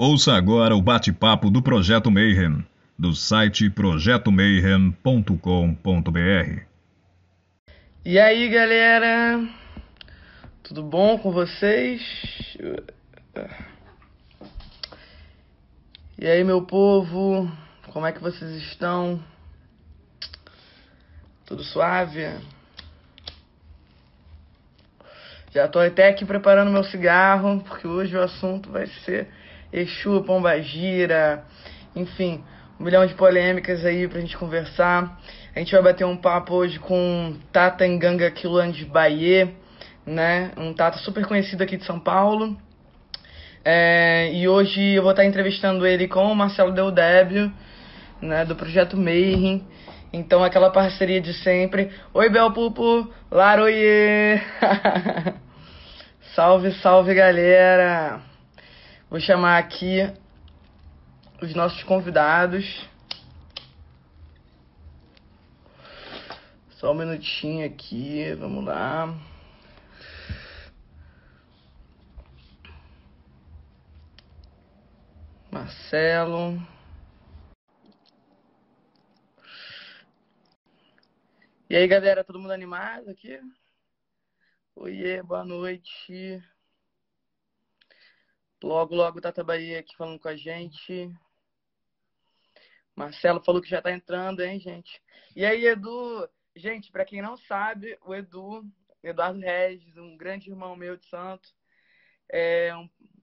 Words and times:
Ouça 0.00 0.34
agora 0.34 0.76
o 0.76 0.80
bate-papo 0.80 1.50
do 1.50 1.60
Projeto 1.60 2.08
Mayhem, 2.08 2.64
do 2.96 3.16
site 3.16 3.68
projetomayhem.com.br. 3.68 6.62
E 8.04 8.16
aí, 8.16 8.48
galera? 8.48 9.44
Tudo 10.62 10.84
bom 10.84 11.18
com 11.18 11.32
vocês? 11.32 12.56
E 16.16 16.28
aí, 16.28 16.44
meu 16.44 16.62
povo? 16.62 17.50
Como 17.88 18.06
é 18.06 18.12
que 18.12 18.22
vocês 18.22 18.52
estão? 18.52 19.20
Tudo 21.44 21.64
suave? 21.64 22.36
Já 25.52 25.66
tô 25.66 25.80
até 25.80 26.10
aqui 26.10 26.24
preparando 26.24 26.70
meu 26.70 26.84
cigarro, 26.84 27.64
porque 27.66 27.88
hoje 27.88 28.16
o 28.16 28.22
assunto 28.22 28.70
vai 28.70 28.86
ser 28.86 29.28
Exu, 29.72 30.22
Pombagira, 30.22 31.44
enfim, 31.94 32.42
um 32.80 32.84
milhão 32.84 33.04
de 33.04 33.14
polêmicas 33.14 33.84
aí 33.84 34.08
pra 34.08 34.20
gente 34.20 34.36
conversar. 34.36 35.20
A 35.54 35.58
gente 35.58 35.72
vai 35.72 35.82
bater 35.82 36.04
um 36.04 36.16
papo 36.16 36.54
hoje 36.54 36.78
com 36.78 37.36
Tata 37.52 37.86
Nganga 37.86 38.30
Quilandes 38.30 38.86
Bahia, 38.86 39.52
né? 40.06 40.52
Um 40.56 40.72
Tata 40.72 40.98
super 40.98 41.26
conhecido 41.26 41.62
aqui 41.62 41.76
de 41.76 41.84
São 41.84 41.98
Paulo. 41.98 42.56
É, 43.64 44.30
e 44.32 44.48
hoje 44.48 44.80
eu 44.94 45.02
vou 45.02 45.10
estar 45.10 45.24
entrevistando 45.24 45.86
ele 45.86 46.08
com 46.08 46.24
o 46.30 46.34
Marcelo 46.34 46.72
Deldébio, 46.72 47.52
né? 48.22 48.44
Do 48.44 48.56
Projeto 48.56 48.96
Mayhem. 48.96 49.66
Então, 50.12 50.42
aquela 50.42 50.70
parceria 50.70 51.20
de 51.20 51.34
sempre. 51.34 51.90
Oi, 52.14 52.30
Bel 52.30 52.50
Pupo! 52.52 53.12
Laroie! 53.30 54.40
salve, 56.34 56.72
salve, 56.80 57.12
galera! 57.12 58.27
Vou 59.10 59.18
chamar 59.18 59.56
aqui 59.56 60.00
os 61.40 61.54
nossos 61.54 61.82
convidados. 61.84 62.86
Só 66.72 66.92
um 66.92 66.94
minutinho 66.94 67.64
aqui, 67.64 68.34
vamos 68.34 68.62
lá. 68.66 69.18
Marcelo. 75.50 76.60
E 81.70 81.76
aí, 81.76 81.88
galera, 81.88 82.22
todo 82.22 82.38
mundo 82.38 82.52
animado 82.52 83.08
aqui? 83.08 83.40
Oiê, 84.76 85.22
boa 85.22 85.46
noite. 85.46 86.42
Logo, 88.62 88.94
logo, 88.94 89.20
Tata 89.20 89.44
Bahia 89.44 89.78
aqui 89.78 89.96
falando 89.96 90.18
com 90.18 90.28
a 90.28 90.36
gente. 90.36 91.12
Marcelo 92.96 93.40
falou 93.44 93.62
que 93.62 93.68
já 93.70 93.80
tá 93.80 93.92
entrando, 93.92 94.40
hein, 94.40 94.58
gente? 94.58 95.00
E 95.36 95.44
aí, 95.44 95.64
Edu? 95.64 96.28
Gente, 96.56 96.90
para 96.90 97.04
quem 97.04 97.22
não 97.22 97.36
sabe, 97.36 97.96
o 98.04 98.12
Edu, 98.12 98.64
Eduardo 99.00 99.38
Regis, 99.38 99.96
um 99.96 100.16
grande 100.16 100.50
irmão 100.50 100.74
meu 100.74 100.96
de 100.96 101.06
santo, 101.06 101.48
é 102.28 102.74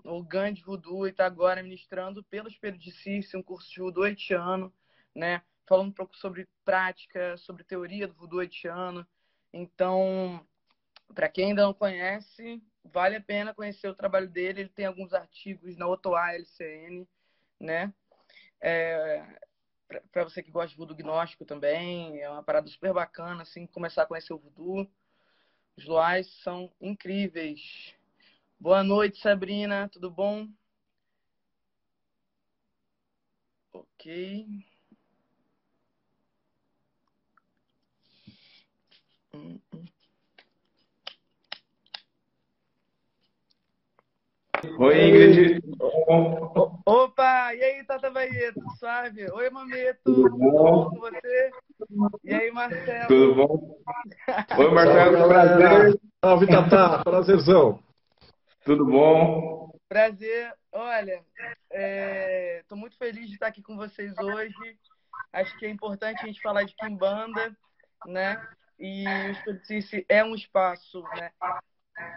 um, 0.05 0.23
grande 0.23 0.64
voodoo 0.64 1.05
e 1.05 1.11
tá 1.11 1.25
agora 1.25 1.61
ministrando 1.61 2.23
pelo 2.23 2.47
Espelho 2.47 2.77
de 2.77 2.92
Cício, 2.92 3.38
um 3.38 3.44
curso 3.44 3.70
de 3.70 3.81
voodoo 3.81 4.03
haitiano, 4.03 4.73
né? 5.14 5.42
falando 5.67 5.89
um 5.89 5.94
pouco 5.94 6.16
sobre 6.16 6.47
prática, 6.64 7.36
sobre 7.38 7.66
teoria 7.66 8.08
do 8.08 8.14
voodoo 8.14 8.39
haitiano. 8.39 9.05
Então, 9.52 10.47
para 11.14 11.27
quem 11.27 11.49
ainda 11.49 11.64
não 11.64 11.73
conhece, 11.73 12.64
vale 12.91 13.16
a 13.17 13.22
pena 13.22 13.53
conhecer 13.53 13.88
o 13.88 13.95
trabalho 13.95 14.30
dele. 14.30 14.61
Ele 14.61 14.69
tem 14.69 14.86
alguns 14.86 15.14
artigos 15.14 15.78
na 15.78 15.88
Otoa 15.88 16.33
LCN, 16.33 17.08
né? 17.59 17.94
É, 18.61 19.39
para 20.11 20.23
você 20.23 20.42
que 20.42 20.52
gosta 20.52 20.69
de 20.69 20.77
voodoo 20.77 20.95
gnóstico 20.95 21.45
também, 21.45 22.19
é 22.22 22.30
uma 22.30 22.44
parada 22.44 22.67
super 22.67 22.94
bacana, 22.94 23.44
assim, 23.44 23.67
começar 23.67 24.04
a 24.04 24.08
conhecer 24.08 24.33
o 24.33 24.39
voodoo. 24.39 24.89
Os 25.77 25.86
loais 25.86 26.27
são 26.42 26.71
incríveis. 26.82 27.93
Boa 28.59 28.83
noite, 28.83 29.20
Sabrina, 29.20 29.89
tudo 29.89 30.09
bom? 30.11 30.48
Ok. 33.73 34.05
Oi, 44.77 45.08
Ingrid. 45.08 45.61
Opa, 46.86 47.53
e 47.53 47.64
aí, 47.64 47.83
Tata 47.86 48.09
Bahia, 48.09 48.53
tudo 48.53 48.70
suave? 48.77 49.31
Oi, 49.31 49.49
Mameto, 49.49 49.99
tudo 50.03 50.30
bom 50.37 50.89
com 50.89 50.99
você? 50.99 51.52
E 52.23 52.33
aí, 52.33 52.52
Marcelo? 52.52 53.08
Tudo 53.08 53.36
bom? 53.36 53.81
Oi, 54.58 54.71
Marcelo, 54.71 55.27
prazer. 55.27 55.99
Salve, 56.23 56.48
Tata, 56.48 57.03
prazerzão. 57.03 57.80
Tudo 58.64 58.86
bom? 58.86 59.71
Prazer. 59.87 60.53
Olha, 60.71 61.23
estou 62.59 62.77
é... 62.77 62.80
muito 62.80 62.97
feliz 62.97 63.27
de 63.27 63.33
estar 63.33 63.47
aqui 63.47 63.61
com 63.61 63.77
vocês 63.77 64.14
hoje. 64.17 64.77
Acho 65.32 65.58
que 65.58 65.65
é 65.65 65.70
importante 65.70 66.21
a 66.21 66.26
gente 66.26 66.42
falar 66.42 66.64
de 66.64 66.76
Kimbanda, 66.76 67.55
né? 68.05 68.45
E 68.80 69.05
o 69.08 69.32
Espírito 69.32 70.05
é 70.09 70.23
um 70.23 70.36
espaço, 70.36 71.02
né? 71.15 71.32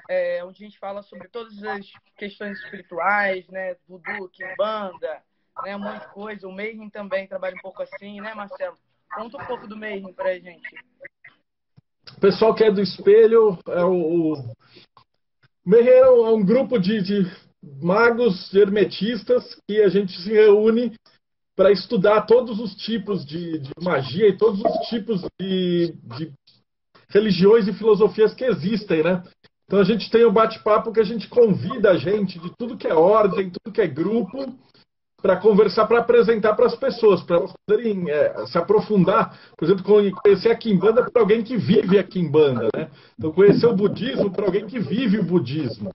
É, 0.08 0.44
onde 0.44 0.64
a 0.64 0.66
gente 0.66 0.78
fala 0.78 1.02
sobre 1.02 1.28
todas 1.28 1.62
as 1.62 1.86
questões 2.16 2.58
espirituais, 2.60 3.46
né? 3.48 3.76
Voodoo, 3.86 4.28
Kimbanda, 4.30 5.22
né? 5.62 5.76
Um 5.76 5.80
monte 5.80 6.00
de 6.00 6.12
coisa. 6.12 6.48
O 6.48 6.52
Mayhem 6.52 6.90
também 6.90 7.26
trabalha 7.26 7.54
um 7.54 7.62
pouco 7.62 7.82
assim, 7.82 8.20
né, 8.20 8.34
Marcelo? 8.34 8.76
Conta 9.14 9.42
um 9.42 9.46
pouco 9.46 9.66
do 9.66 9.76
Mayhem 9.76 10.12
pra 10.12 10.34
gente. 10.38 10.68
O 12.16 12.20
pessoal 12.20 12.54
que 12.54 12.64
é 12.64 12.70
do 12.70 12.82
espelho 12.82 13.58
é 13.68 13.84
o. 13.84 14.34
o... 14.34 14.54
Mayhem 15.64 15.88
é 15.88 16.10
um 16.10 16.44
grupo 16.44 16.78
de, 16.78 17.02
de 17.02 17.48
magos 17.62 18.52
hermetistas 18.54 19.60
que 19.66 19.80
a 19.80 19.88
gente 19.88 20.12
se 20.22 20.32
reúne 20.32 20.96
para 21.58 21.72
estudar 21.72 22.22
todos 22.22 22.60
os 22.60 22.74
tipos 22.76 23.26
de, 23.26 23.58
de, 23.58 23.70
magia 23.80 24.28
e 24.28 24.36
todos 24.36 24.60
os 24.60 24.88
tipos 24.88 25.20
de, 25.40 25.92
de, 26.16 26.32
religiões 27.08 27.66
e 27.66 27.72
filosofias 27.72 28.32
que 28.32 28.44
existem, 28.44 29.02
né? 29.02 29.24
Então 29.68 29.80
a 29.80 29.84
gente 29.84 30.10
tem 30.10 30.24
o 30.24 30.30
um 30.30 30.32
bate-papo 30.32 30.90
que 30.92 31.00
a 31.00 31.04
gente 31.04 31.28
convida 31.28 31.90
a 31.90 31.96
gente 31.96 32.38
de 32.38 32.50
tudo 32.56 32.76
que 32.76 32.86
é 32.86 32.94
ordem, 32.94 33.50
tudo 33.50 33.72
que 33.72 33.82
é 33.82 33.86
grupo, 33.86 34.54
para 35.20 35.36
conversar, 35.36 35.86
para 35.86 35.98
apresentar 35.98 36.54
para 36.54 36.66
as 36.66 36.74
pessoas, 36.74 37.22
para 37.22 37.36
elas 37.36 37.52
poderem 37.66 38.08
é, 38.08 38.46
se 38.46 38.56
aprofundar. 38.56 39.38
Por 39.56 39.66
exemplo, 39.66 39.84
conhecer 40.22 40.50
a 40.50 40.56
Kimbanda 40.56 41.10
para 41.10 41.20
alguém 41.20 41.42
que 41.42 41.58
vive 41.58 41.98
a 41.98 42.04
Kimbanda, 42.04 42.68
né? 42.74 42.88
Então 43.18 43.30
conhecer 43.30 43.66
o 43.66 43.76
budismo 43.76 44.30
para 44.30 44.46
alguém 44.46 44.66
que 44.66 44.78
vive 44.78 45.18
o 45.18 45.24
budismo. 45.24 45.90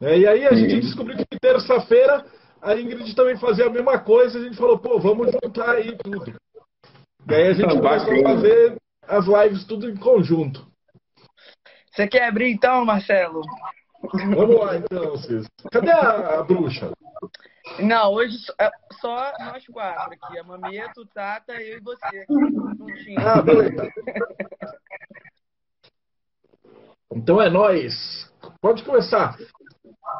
É, 0.00 0.18
e 0.18 0.26
aí 0.26 0.44
a 0.44 0.54
gente 0.54 0.80
descobriu 0.80 1.16
que 1.16 1.38
terça-feira 1.40 2.24
a 2.60 2.74
Ingrid 2.74 3.14
também 3.14 3.36
fazia 3.36 3.66
a 3.66 3.70
mesma 3.70 3.98
coisa, 3.98 4.38
a 4.38 4.42
gente 4.42 4.56
falou, 4.56 4.78
pô, 4.78 4.98
vamos 4.98 5.30
juntar 5.30 5.76
aí 5.76 5.96
tudo. 6.02 6.34
E 7.28 7.34
aí 7.34 7.48
a 7.48 7.52
gente 7.52 7.68
começou 7.68 8.12
a 8.12 8.22
fazer 8.22 8.76
as 9.06 9.26
lives 9.26 9.64
tudo 9.64 9.88
em 9.88 9.96
conjunto. 9.96 10.66
Você 11.96 12.06
quer 12.06 12.28
abrir 12.28 12.52
então, 12.52 12.84
Marcelo? 12.84 13.40
Vamos 14.12 14.60
lá 14.60 14.76
então, 14.76 15.16
Cis. 15.16 15.46
Cadê 15.72 15.90
a, 15.90 16.40
a, 16.40 16.42
bruxa? 16.44 16.92
Não, 17.78 18.12
hoje 18.12 18.36
é 18.60 18.70
só 19.00 19.32
nós 19.40 19.66
quatro 19.66 20.12
aqui. 20.12 20.38
A 20.38 20.44
Mameta, 20.44 21.00
o 21.00 21.06
Tata, 21.06 21.54
eu 21.54 21.78
e 21.78 21.80
você 21.80 22.04
aqui. 22.04 23.16
Ah, 23.18 23.40
beleza. 23.40 23.90
Então 27.14 27.40
é 27.40 27.48
nós. 27.48 28.30
Pode 28.60 28.84
começar. 28.84 29.34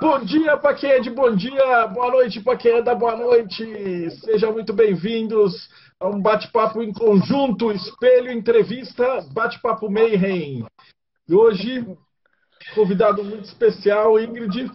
Bom 0.00 0.24
dia 0.24 0.56
para 0.56 0.74
quem 0.74 0.90
é 0.90 1.00
de 1.00 1.10
bom 1.10 1.34
dia, 1.36 1.86
boa 1.88 2.10
noite 2.10 2.40
para 2.40 2.56
quem 2.56 2.72
é 2.72 2.82
da 2.82 2.94
boa 2.94 3.16
noite. 3.16 4.10
Sejam 4.22 4.52
muito 4.54 4.72
bem-vindos 4.72 5.68
a 6.00 6.08
um 6.08 6.22
bate-papo 6.22 6.82
em 6.82 6.92
conjunto, 6.92 7.70
espelho, 7.70 8.32
entrevista, 8.32 9.20
bate-papo 9.32 9.90
Mayhem. 9.90 10.64
E 11.28 11.34
hoje, 11.34 11.84
convidado 12.74 13.24
muito 13.24 13.44
especial, 13.44 14.18
Ingrid. 14.18 14.70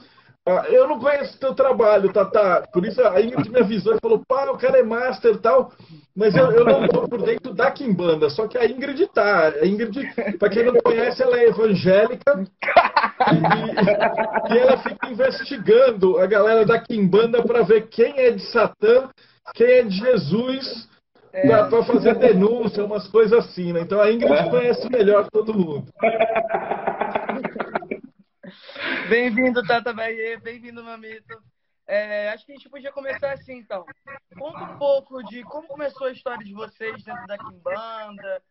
Ah, 0.45 0.65
eu 0.69 0.87
não 0.87 0.99
conheço 0.99 1.39
teu 1.39 1.53
trabalho, 1.53 2.11
Tata. 2.11 2.67
Por 2.73 2.83
isso 2.85 2.99
a 3.01 3.21
Ingrid 3.21 3.49
me 3.49 3.59
avisou 3.59 3.95
e 3.95 3.99
falou: 4.01 4.23
pá, 4.27 4.49
o 4.49 4.57
cara 4.57 4.79
é 4.79 4.83
master 4.83 5.35
e 5.35 5.37
tal. 5.37 5.71
Mas 6.15 6.35
eu, 6.35 6.51
eu 6.51 6.65
não 6.65 6.83
estou 6.83 7.07
por 7.07 7.21
dentro 7.21 7.53
da 7.53 7.69
Kimbanda. 7.71 8.29
Só 8.29 8.47
que 8.47 8.57
a 8.57 8.65
Ingrid 8.65 9.07
tá. 9.13 9.49
A 9.49 9.65
Ingrid, 9.65 10.37
para 10.39 10.49
quem 10.49 10.65
não 10.65 10.73
conhece, 10.81 11.21
ela 11.21 11.39
é 11.39 11.47
evangélica. 11.47 12.43
E, 13.31 14.53
e 14.53 14.57
ela 14.57 14.77
fica 14.77 15.09
investigando 15.09 16.17
a 16.17 16.25
galera 16.25 16.65
da 16.65 16.79
Kimbanda 16.79 17.43
para 17.43 17.61
ver 17.61 17.87
quem 17.87 18.17
é 18.17 18.31
de 18.31 18.41
Satã, 18.51 19.09
quem 19.53 19.67
é 19.67 19.83
de 19.83 19.95
Jesus. 19.95 20.89
É. 21.33 21.47
Para 21.47 21.83
fazer 21.85 22.15
denúncia, 22.15 22.83
umas 22.83 23.07
coisas 23.07 23.45
assim, 23.45 23.71
né? 23.71 23.81
Então 23.81 24.01
a 24.01 24.11
Ingrid 24.11 24.49
conhece 24.49 24.89
melhor 24.89 25.29
todo 25.29 25.53
mundo. 25.53 25.91
Bem-vindo, 29.07 29.65
Tata 29.65 29.93
Bahia. 29.93 30.39
Bem-vindo, 30.39 30.83
Mamito. 30.83 31.41
É, 31.87 32.29
acho 32.29 32.45
que 32.45 32.51
a 32.51 32.55
gente 32.55 32.69
podia 32.69 32.91
começar 32.91 33.31
assim, 33.33 33.57
então. 33.57 33.85
Conta 34.37 34.63
um 34.63 34.77
pouco 34.77 35.23
de 35.23 35.43
como 35.43 35.67
começou 35.67 36.07
a 36.07 36.11
história 36.11 36.45
de 36.45 36.53
vocês 36.53 37.03
dentro 37.03 37.25
da 37.27 37.37
Kimbanda, 37.37 38.41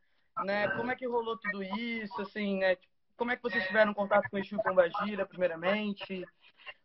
né? 0.44 0.68
Como 0.68 0.90
é 0.90 0.96
que 0.96 1.06
rolou 1.06 1.36
tudo 1.36 1.62
isso, 1.62 2.20
assim, 2.22 2.58
né? 2.58 2.76
Como 3.16 3.30
é 3.30 3.36
que 3.36 3.42
vocês 3.42 3.66
tiveram 3.66 3.92
contato 3.92 4.28
com 4.30 4.36
o 4.36 4.40
Exu 4.40 4.56
Pombagira, 4.62 5.26
primeiramente? 5.26 6.24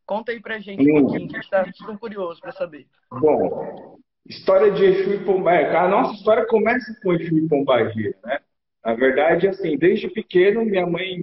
Conta 0.06 0.34
aí 0.34 0.42
pra 0.42 0.60
gente 0.60 0.82
um 0.82 1.02
pouquinho, 1.02 1.30
que 1.30 1.38
a 1.38 1.42
gente 1.42 1.50
tá 1.50 1.66
super 1.74 1.98
curioso 1.98 2.42
para 2.42 2.52
saber. 2.52 2.86
Bom, 3.10 3.98
história 4.26 4.72
de 4.72 4.84
Exu 4.84 5.14
e 5.14 5.24
Pombagira. 5.24 5.82
A 5.82 5.88
nossa 5.88 6.14
história 6.16 6.46
começa 6.48 6.96
com 7.02 7.14
Exu 7.14 7.38
e 7.38 7.48
Pombagira, 7.48 8.16
né? 8.24 8.40
Na 8.84 8.94
verdade, 8.94 9.48
assim, 9.48 9.78
desde 9.78 10.10
pequeno, 10.10 10.64
minha 10.64 10.86
mãe 10.86 11.22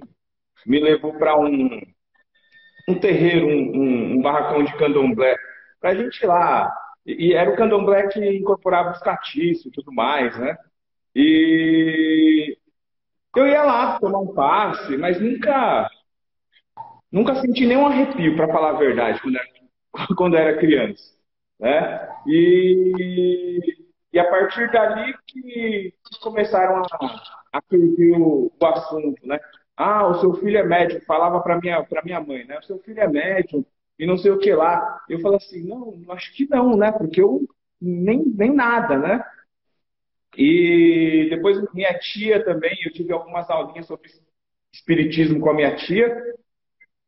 me 0.65 0.79
levou 0.79 1.13
para 1.13 1.37
um, 1.39 1.81
um 2.89 2.99
terreiro, 2.99 3.47
um, 3.47 4.17
um, 4.17 4.21
barracão 4.21 4.63
de 4.63 4.75
candomblé, 4.77 5.35
para 5.79 5.91
a 5.91 5.95
gente 5.95 6.21
ir 6.21 6.27
lá. 6.27 6.73
E 7.05 7.33
era 7.33 7.49
o 7.49 7.55
candomblé 7.55 8.07
que 8.07 8.19
incorporava 8.37 8.91
os 8.91 8.99
catiços 8.99 9.65
e 9.65 9.71
tudo 9.71 9.93
mais, 9.93 10.37
né? 10.37 10.57
E 11.15 12.57
eu 13.35 13.47
ia 13.47 13.63
lá 13.63 13.99
tomar 13.99 14.19
um 14.19 14.33
passe, 14.33 14.97
mas 14.97 15.19
nunca 15.19 15.89
nunca 17.11 17.35
senti 17.35 17.65
nenhum 17.65 17.85
arrepio, 17.87 18.35
para 18.35 18.47
falar 18.47 18.71
a 18.71 18.77
verdade, 18.77 19.21
quando 19.21 19.37
era, 19.37 19.47
quando 20.17 20.37
era 20.37 20.57
criança. 20.57 21.13
Né? 21.59 22.09
E, 22.27 23.59
e 24.11 24.19
a 24.19 24.29
partir 24.29 24.71
dali 24.71 25.13
que 25.27 25.93
começaram 26.21 26.83
a, 26.83 26.97
a 27.53 27.61
o, 27.71 28.51
o 28.59 28.65
assunto, 28.65 29.25
né? 29.27 29.39
Ah, 29.75 30.07
o 30.07 30.19
seu 30.19 30.33
filho 30.35 30.57
é 30.57 30.63
médium. 30.63 31.01
Falava 31.01 31.41
para 31.41 31.59
minha, 31.59 31.83
para 31.83 32.03
minha 32.03 32.19
mãe, 32.21 32.45
né? 32.45 32.59
O 32.59 32.63
seu 32.63 32.79
filho 32.79 32.99
é 32.99 33.07
médium 33.07 33.65
e 33.97 34.05
não 34.05 34.17
sei 34.17 34.31
o 34.31 34.39
que 34.39 34.53
lá. 34.53 35.01
Eu 35.09 35.19
falo 35.19 35.35
assim, 35.35 35.63
não, 35.63 35.99
acho 36.09 36.33
que 36.35 36.47
não, 36.49 36.75
né? 36.77 36.91
Porque 36.91 37.21
eu 37.21 37.41
nem, 37.81 38.23
nem 38.25 38.53
nada, 38.53 38.97
né? 38.97 39.23
E 40.37 41.27
depois 41.29 41.57
minha 41.73 41.93
tia 41.99 42.43
também, 42.43 42.75
eu 42.85 42.91
tive 42.91 43.13
algumas 43.13 43.49
aulinhas 43.49 43.85
sobre 43.85 44.09
espiritismo 44.71 45.39
com 45.39 45.49
a 45.49 45.53
minha 45.53 45.75
tia. 45.75 46.15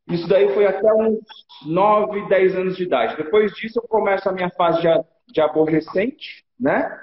Isso 0.07 0.27
daí 0.27 0.53
foi 0.53 0.65
até 0.65 0.93
uns 0.93 1.19
9, 1.65 2.27
10 2.27 2.55
anos 2.55 2.77
de 2.77 2.83
idade. 2.83 3.17
Depois 3.17 3.53
disso 3.53 3.79
eu 3.79 3.87
começo 3.87 4.29
a 4.29 4.31
minha 4.31 4.49
fase 4.51 4.81
de, 4.81 4.87
de 5.33 5.41
aborrecente, 5.41 6.45
né? 6.59 6.99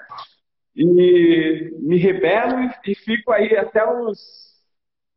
E 0.75 1.71
me 1.79 1.97
rebelo 1.97 2.61
e, 2.61 2.91
e 2.91 2.95
fico 2.95 3.31
aí 3.31 3.55
até 3.57 3.85
os 3.85 4.43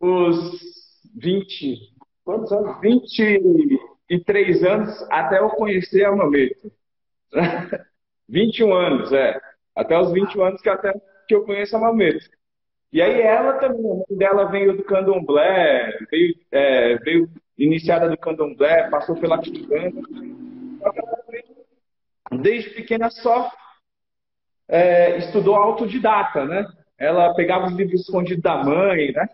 os 0.00 0.60
20, 1.16 1.78
quantos 2.24 2.52
anos? 2.52 2.80
23 2.80 4.64
anos 4.64 5.06
até 5.10 5.38
eu 5.38 5.48
conhecer 5.50 6.04
a 6.04 6.14
Mameto. 6.14 6.70
21 8.28 8.72
anos, 8.74 9.12
é. 9.12 9.40
Até 9.74 9.98
os 9.98 10.12
21 10.12 10.44
anos 10.44 10.60
que 10.60 10.68
até 10.68 10.92
que 11.26 11.34
eu 11.34 11.44
conheço 11.44 11.76
a 11.76 11.80
Mameto. 11.80 12.28
E 12.92 13.02
aí 13.02 13.20
ela 13.20 13.54
também, 13.54 13.90
a 13.90 13.94
mãe 13.94 14.04
dela 14.10 14.44
veio 14.44 14.76
do 14.76 14.84
candomblé, 14.84 15.92
veio, 16.10 16.34
é, 16.52 16.96
veio 16.98 17.28
iniciada 17.58 18.08
do 18.08 18.16
candomblé, 18.16 18.88
passou 18.90 19.16
pela 19.16 19.40
Kibanda. 19.40 20.00
Desde 22.40 22.70
pequena 22.70 23.10
só 23.10 23.50
é, 24.68 25.18
estudou 25.18 25.54
autodidata, 25.54 26.44
né? 26.44 26.66
Ela 26.98 27.34
pegava 27.34 27.66
os 27.66 27.72
livros 27.72 28.00
escondidos 28.02 28.42
da 28.42 28.62
mãe, 28.62 29.12
né? 29.12 29.28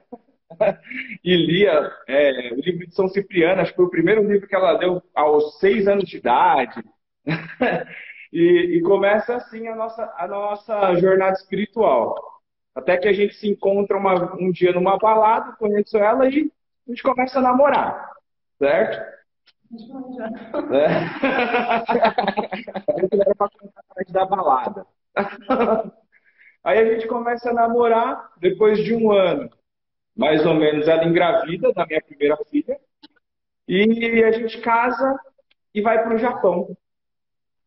e 1.25 1.37
lia 1.37 1.91
é, 2.07 2.53
o 2.53 2.61
livro 2.61 2.87
de 2.87 2.95
São 2.95 3.09
Cipriano, 3.09 3.63
acho 3.63 3.71
que 3.71 3.77
foi 3.77 3.87
o 3.87 3.91
primeiro 3.91 4.27
livro 4.31 4.47
que 4.47 4.55
ela 4.55 4.73
leu 4.73 5.03
aos 5.15 5.59
seis 5.59 5.89
anos 5.89 6.05
de 6.05 6.19
idade. 6.19 6.83
e, 8.33 8.77
e, 8.77 8.83
começa 8.83 9.37
assim 9.37 9.69
a 9.69 9.75
nossa, 9.75 10.13
a 10.17 10.27
nossa 10.27 10.95
jornada 10.97 11.35
espiritual. 11.35 12.15
Até 12.75 12.97
que 12.97 13.09
a 13.09 13.13
gente 13.13 13.35
se 13.35 13.49
encontra 13.49 13.97
uma, 13.97 14.35
um 14.37 14.51
dia 14.51 14.73
numa 14.73 14.99
balada, 14.99 15.57
conheço 15.57 15.97
ela 15.99 16.29
e 16.29 16.51
a 16.87 16.91
gente 16.91 17.03
começa 17.03 17.39
a 17.39 17.43
namorar, 17.43 18.13
certo? 18.59 19.13
É. 20.73 20.89
era 23.21 23.35
para 23.35 23.49
contar 23.49 23.83
a 23.97 24.13
da 24.13 24.27
balada. 24.27 24.87
Aí 26.65 26.79
a 26.79 26.95
gente 26.95 27.09
começa 27.09 27.51
a 27.51 27.55
namorar 27.55 28.33
depois 28.39 28.79
de 28.85 28.95
um 28.95 29.11
ano 29.11 29.51
mais 30.17 30.45
ou 30.45 30.55
menos, 30.55 30.87
ela 30.89 31.05
engravida 31.05 31.73
da 31.73 31.87
minha 31.87 32.03
primeira 32.03 32.37
filha. 32.51 32.79
E 33.67 34.23
a 34.25 34.33
gente 34.33 34.61
casa 34.61 35.19
e 35.75 35.81
vai 35.81 36.03
para 36.03 36.15
o 36.15 36.19
Japão. 36.19 36.77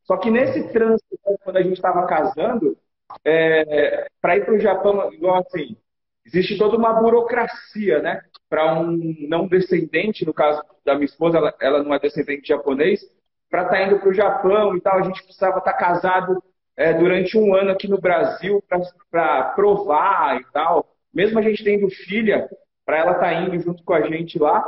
Só 0.03 0.17
que 0.17 0.29
nesse 0.29 0.71
trânsito, 0.71 1.17
quando 1.43 1.57
a 1.57 1.63
gente 1.63 1.73
estava 1.73 2.05
casando, 2.05 2.77
é, 3.23 4.07
para 4.21 4.37
ir 4.37 4.45
para 4.45 4.53
o 4.53 4.59
Japão, 4.59 5.11
igual 5.11 5.39
assim, 5.39 5.75
existe 6.25 6.57
toda 6.57 6.77
uma 6.77 6.93
burocracia, 6.93 8.01
né? 8.01 8.21
Para 8.49 8.79
um 8.79 8.97
não 9.27 9.47
descendente, 9.47 10.25
no 10.25 10.33
caso 10.33 10.61
da 10.83 10.95
minha 10.95 11.05
esposa, 11.05 11.37
ela, 11.37 11.53
ela 11.59 11.83
não 11.83 11.93
é 11.93 11.99
descendente 11.99 12.47
japonês, 12.47 13.01
para 13.49 13.63
estar 13.63 13.75
tá 13.75 13.83
indo 13.83 13.99
para 13.99 14.09
o 14.09 14.13
Japão 14.13 14.75
e 14.75 14.81
tal, 14.81 14.99
a 14.99 15.03
gente 15.03 15.23
precisava 15.23 15.59
estar 15.59 15.73
tá 15.73 15.77
casado 15.77 16.43
é, 16.75 16.93
durante 16.93 17.37
um 17.37 17.55
ano 17.55 17.71
aqui 17.71 17.87
no 17.87 17.99
Brasil 17.99 18.63
para 19.09 19.43
provar 19.55 20.39
e 20.41 20.45
tal 20.51 20.95
mesmo 21.15 21.39
a 21.39 21.41
gente 21.41 21.63
tendo 21.63 21.89
filha, 21.89 22.49
para 22.85 22.97
ela 22.97 23.11
estar 23.13 23.31
tá 23.31 23.41
indo 23.41 23.57
junto 23.57 23.81
com 23.85 23.93
a 23.93 24.01
gente 24.01 24.37
lá, 24.37 24.61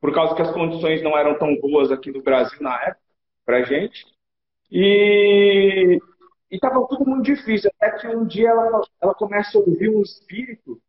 por 0.00 0.14
causa 0.14 0.36
que 0.36 0.42
as 0.42 0.52
condições 0.52 1.02
não 1.02 1.18
eram 1.18 1.36
tão 1.36 1.56
boas 1.56 1.90
aqui 1.90 2.12
no 2.12 2.22
Brasil 2.22 2.58
na 2.60 2.80
época, 2.80 3.00
para 3.44 3.62
gente. 3.64 4.06
E 4.70 5.98
estava 6.50 6.86
tudo 6.86 7.08
muito 7.08 7.24
difícil, 7.24 7.70
até 7.76 7.98
que 7.98 8.08
um 8.08 8.24
dia 8.24 8.50
ela, 8.50 8.80
ela 9.00 9.14
começa 9.14 9.56
a 9.56 9.60
ouvir 9.60 9.88
um 9.88 10.02
espírito 10.02 10.80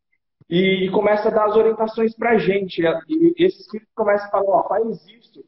e 0.50 0.90
começa 0.92 1.28
a 1.28 1.32
dar 1.32 1.46
as 1.46 1.56
orientações 1.56 2.16
para 2.16 2.32
a 2.32 2.38
gente. 2.38 2.82
E 3.08 3.34
esse 3.38 3.62
espírito 3.62 3.90
começa 3.96 4.26
a 4.26 4.30
falar: 4.30 4.50
ó, 4.50 4.68
faz 4.68 5.06
isso, 5.08 5.44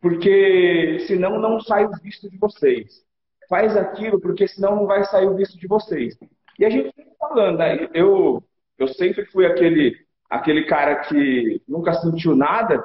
porque 0.00 1.00
senão 1.06 1.38
não 1.38 1.60
sai 1.60 1.84
o 1.84 1.92
visto 2.02 2.30
de 2.30 2.38
vocês. 2.38 3.04
Faz 3.48 3.76
aquilo, 3.76 4.20
porque 4.20 4.48
senão 4.48 4.76
não 4.76 4.86
vai 4.86 5.04
sair 5.04 5.26
o 5.26 5.36
visto 5.36 5.58
de 5.58 5.66
vocês. 5.66 6.16
E 6.58 6.64
a 6.64 6.70
gente 6.70 6.92
falando, 7.18 7.58
né? 7.58 7.88
Eu, 7.92 8.42
eu 8.78 8.88
sempre 8.88 9.24
fui 9.26 9.46
aquele, 9.46 9.96
aquele 10.28 10.64
cara 10.64 10.96
que 11.00 11.62
nunca 11.68 11.92
sentiu 11.94 12.34
nada, 12.34 12.84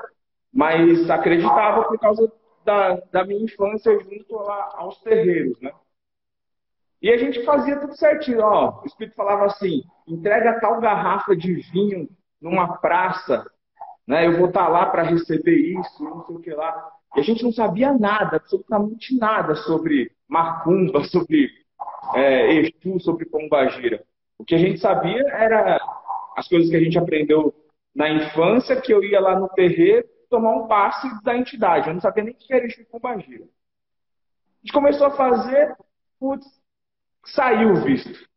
mas 0.54 1.10
acreditava 1.10 1.84
por 1.86 2.00
causa 2.00 2.32
da, 2.66 2.96
da 3.12 3.26
minha 3.26 3.44
infância 3.44 3.98
junto 4.00 4.40
a, 4.40 4.76
aos 4.78 5.00
terreiros, 5.02 5.60
né? 5.62 5.72
E 7.02 7.12
a 7.12 7.18
gente 7.18 7.44
fazia 7.44 7.80
tudo 7.80 7.96
certinho, 7.96 8.42
ó. 8.42 8.82
O 8.82 8.86
Espírito 8.86 9.16
falava 9.16 9.46
assim: 9.46 9.84
entrega 10.08 10.60
tal 10.60 10.80
garrafa 10.80 11.36
de 11.36 11.54
vinho 11.72 12.10
numa 12.42 12.78
praça, 12.78 13.46
né? 14.08 14.26
Eu 14.28 14.38
vou 14.38 14.48
estar 14.48 14.66
tá 14.66 14.70
lá 14.70 14.86
para 14.88 15.04
receber 15.04 15.56
isso, 15.56 16.04
não 16.04 16.26
sei 16.26 16.36
o 16.36 16.40
que 16.40 16.52
lá. 16.52 16.92
E 17.16 17.20
a 17.20 17.24
gente 17.24 17.44
não 17.44 17.52
sabia 17.52 17.94
nada, 17.94 18.38
absolutamente 18.38 19.18
nada 19.18 19.56
sobre 19.56 20.12
macumba, 20.28 21.04
sobre 21.10 21.50
é, 22.16 22.54
Exu, 22.54 23.00
sobre 23.00 23.26
pombagira. 23.26 24.04
O 24.38 24.44
que 24.44 24.56
a 24.56 24.58
gente 24.58 24.80
sabia 24.80 25.24
era 25.30 25.80
as 26.36 26.48
coisas 26.48 26.70
que 26.70 26.76
a 26.76 26.80
gente 26.80 26.98
aprendeu 26.98 27.54
na 27.96 28.10
infância, 28.10 28.80
que 28.80 28.94
eu 28.94 29.04
ia 29.04 29.20
lá 29.20 29.40
no 29.40 29.50
terreiro 29.50 30.08
tomar 30.30 30.56
um 30.56 30.68
passe 30.68 31.08
da 31.24 31.36
entidade. 31.36 31.88
Eu 31.88 31.94
não 31.94 32.02
sabia 32.02 32.24
nem 32.24 32.34
o 32.34 32.38
que 32.38 32.54
era 32.54 32.66
isso 32.66 32.86
com 32.92 33.00
Bagira. 33.00 33.44
A 33.44 34.60
gente 34.62 34.74
começou 34.74 35.08
a 35.08 35.12
fazer, 35.12 35.76
putz, 36.20 36.46
saiu 37.34 37.72
o 37.72 37.82
visto. 37.84 38.28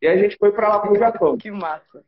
E 0.00 0.06
a 0.06 0.16
gente 0.16 0.36
foi 0.36 0.52
para 0.52 0.68
lá 0.68 0.80
para 0.80 0.92
o 0.92 0.98
Japão. 0.98 1.36
Que 1.36 1.50
massa. 1.50 2.04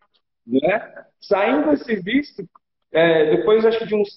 Né? 0.47 1.05
Saindo 1.21 1.73
esse 1.73 1.97
visto, 1.97 2.49
é, 2.93 3.37
depois 3.37 3.65
acho 3.65 3.79
que 3.79 3.87
de 3.87 3.95
uns 3.95 4.09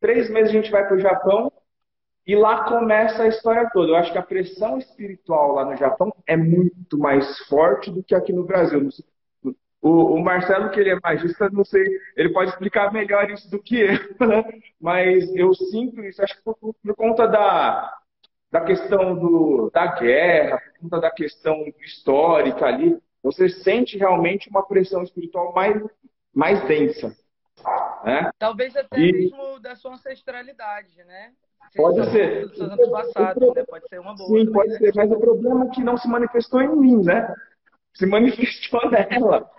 três 0.00 0.30
meses 0.30 0.50
a 0.50 0.52
gente 0.52 0.70
vai 0.70 0.86
para 0.86 0.96
o 0.96 1.00
Japão 1.00 1.52
e 2.26 2.34
lá 2.34 2.64
começa 2.64 3.22
a 3.22 3.28
história 3.28 3.68
toda. 3.72 3.92
Eu 3.92 3.96
acho 3.96 4.10
que 4.10 4.18
a 4.18 4.22
pressão 4.22 4.78
espiritual 4.78 5.52
lá 5.52 5.64
no 5.64 5.76
Japão 5.76 6.12
é 6.26 6.36
muito 6.36 6.98
mais 6.98 7.38
forte 7.46 7.90
do 7.90 8.02
que 8.02 8.14
aqui 8.14 8.32
no 8.32 8.44
Brasil. 8.44 8.88
O, 9.80 10.14
o 10.14 10.24
Marcelo, 10.24 10.70
que 10.70 10.80
ele 10.80 10.90
é 10.90 10.98
magista, 11.00 11.48
não 11.50 11.64
sei, 11.64 11.84
ele 12.16 12.32
pode 12.32 12.50
explicar 12.50 12.92
melhor 12.92 13.30
isso 13.30 13.48
do 13.48 13.62
que 13.62 13.80
eu, 13.80 13.92
né? 14.26 14.44
mas 14.80 15.32
eu 15.36 15.54
sinto 15.54 16.02
isso, 16.02 16.22
acho 16.22 16.36
que 16.36 16.42
por, 16.42 16.56
por 16.56 16.96
conta 16.96 17.28
da, 17.28 17.96
da 18.50 18.60
questão 18.60 19.14
do, 19.16 19.70
da 19.72 19.86
guerra, 19.98 20.58
por 20.58 20.80
conta 20.82 21.00
da 21.00 21.10
questão 21.10 21.64
histórica 21.80 22.66
ali, 22.66 22.98
você 23.22 23.48
sente 23.48 23.98
realmente 23.98 24.48
uma 24.48 24.66
pressão 24.66 25.02
espiritual 25.02 25.52
mais, 25.52 25.82
mais 26.32 26.66
densa. 26.66 27.14
Né? 28.04 28.30
Talvez 28.38 28.76
até 28.76 28.98
e... 28.98 29.12
mesmo 29.12 29.58
da 29.60 29.74
sua 29.74 29.94
ancestralidade, 29.94 30.96
né? 31.04 31.32
Pode 31.74 32.10
ser. 32.10 32.46
Dos 32.48 32.56
seus 32.56 32.70
antepassados, 32.70 33.54
né? 33.54 33.64
Pode 33.64 33.88
ser 33.88 33.98
uma 33.98 34.14
boa. 34.14 34.28
Sim, 34.28 34.38
também, 34.38 34.52
pode 34.52 34.68
né? 34.70 34.78
ser, 34.78 34.94
mas 34.94 35.10
o 35.10 35.18
problema 35.18 35.64
é 35.66 35.68
que 35.70 35.82
não 35.82 35.96
se 35.96 36.08
manifestou 36.08 36.62
em 36.62 36.76
mim, 36.76 37.02
né? 37.02 37.34
Se 37.94 38.06
manifestou 38.06 38.80
nela. 38.90 39.50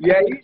E 0.00 0.12
aí, 0.12 0.40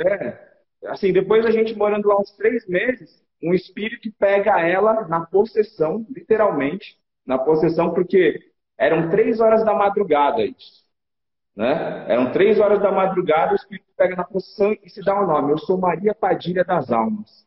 é, 0.00 0.38
assim, 0.86 1.12
depois 1.12 1.46
a 1.46 1.50
gente 1.50 1.74
morando 1.74 2.08
lá 2.08 2.18
uns 2.18 2.32
três 2.32 2.66
meses, 2.66 3.22
um 3.42 3.54
espírito 3.54 4.10
pega 4.18 4.60
ela 4.60 5.06
na 5.06 5.24
possessão, 5.26 6.04
literalmente, 6.10 6.98
na 7.28 7.36
possessão, 7.36 7.92
porque 7.92 8.40
eram 8.78 9.10
três 9.10 9.38
horas 9.38 9.62
da 9.62 9.74
madrugada 9.74 10.42
isso. 10.42 10.82
Né? 11.54 12.06
Eram 12.08 12.32
três 12.32 12.58
horas 12.58 12.80
da 12.80 12.90
madrugada, 12.90 13.52
o 13.52 13.56
espírito 13.56 13.86
pega 13.96 14.16
na 14.16 14.24
possessão 14.24 14.74
e 14.82 14.88
se 14.88 15.02
dá 15.02 15.20
o 15.20 15.24
um 15.24 15.26
nome. 15.26 15.52
Eu 15.52 15.58
sou 15.58 15.76
Maria 15.76 16.14
Padilha 16.14 16.64
das 16.64 16.90
Almas. 16.90 17.46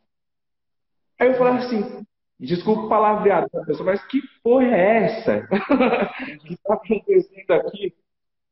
Aí 1.20 1.30
eu 1.30 1.34
falei 1.36 1.54
assim, 1.56 2.06
desculpa 2.40 2.84
o 2.84 2.90
palavreado, 2.90 3.50
pessoa, 3.66 3.92
mas 3.92 4.06
que 4.06 4.22
porra 4.44 4.68
é 4.68 5.04
essa 5.04 5.48
que 6.46 6.54
está 6.54 6.74
acontecendo 6.76 7.52
aqui? 7.52 7.96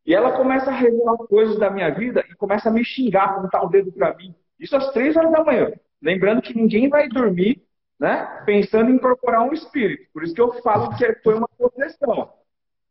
E 0.05 0.15
ela 0.15 0.31
começa 0.31 0.71
a 0.71 0.73
revelar 0.73 1.17
coisas 1.17 1.59
da 1.59 1.69
minha 1.69 1.89
vida 1.89 2.25
e 2.27 2.35
começa 2.35 2.69
a 2.69 2.71
me 2.71 2.83
xingar, 2.83 3.25
apontar 3.25 3.63
o 3.63 3.69
dedo 3.69 3.91
para 3.91 4.15
mim. 4.15 4.33
Isso 4.59 4.75
às 4.75 4.91
três 4.93 5.15
horas 5.15 5.31
da 5.31 5.43
manhã. 5.43 5.71
Lembrando 6.01 6.41
que 6.41 6.55
ninguém 6.55 6.89
vai 6.89 7.07
dormir 7.07 7.61
né, 7.99 8.43
pensando 8.45 8.89
em 8.89 8.95
incorporar 8.95 9.41
um 9.41 9.51
espírito. 9.51 10.09
Por 10.13 10.23
isso 10.23 10.33
que 10.33 10.41
eu 10.41 10.53
falo 10.61 10.95
que 10.95 11.13
foi 11.21 11.35
uma 11.35 11.49
possessão. 11.49 12.33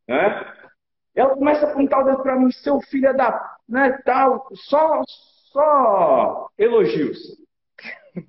Né? 0.06 0.54
Ela 1.14 1.34
começa 1.34 1.66
a 1.66 1.70
apontar 1.70 2.00
o 2.00 2.04
dedo 2.04 2.22
para 2.22 2.38
mim, 2.38 2.50
seu 2.52 2.80
filho 2.82 3.06
é 3.06 3.14
da. 3.14 3.56
Né, 3.68 3.98
tal, 4.04 4.46
só, 4.54 5.02
só 5.52 6.48
elogios. 6.58 7.18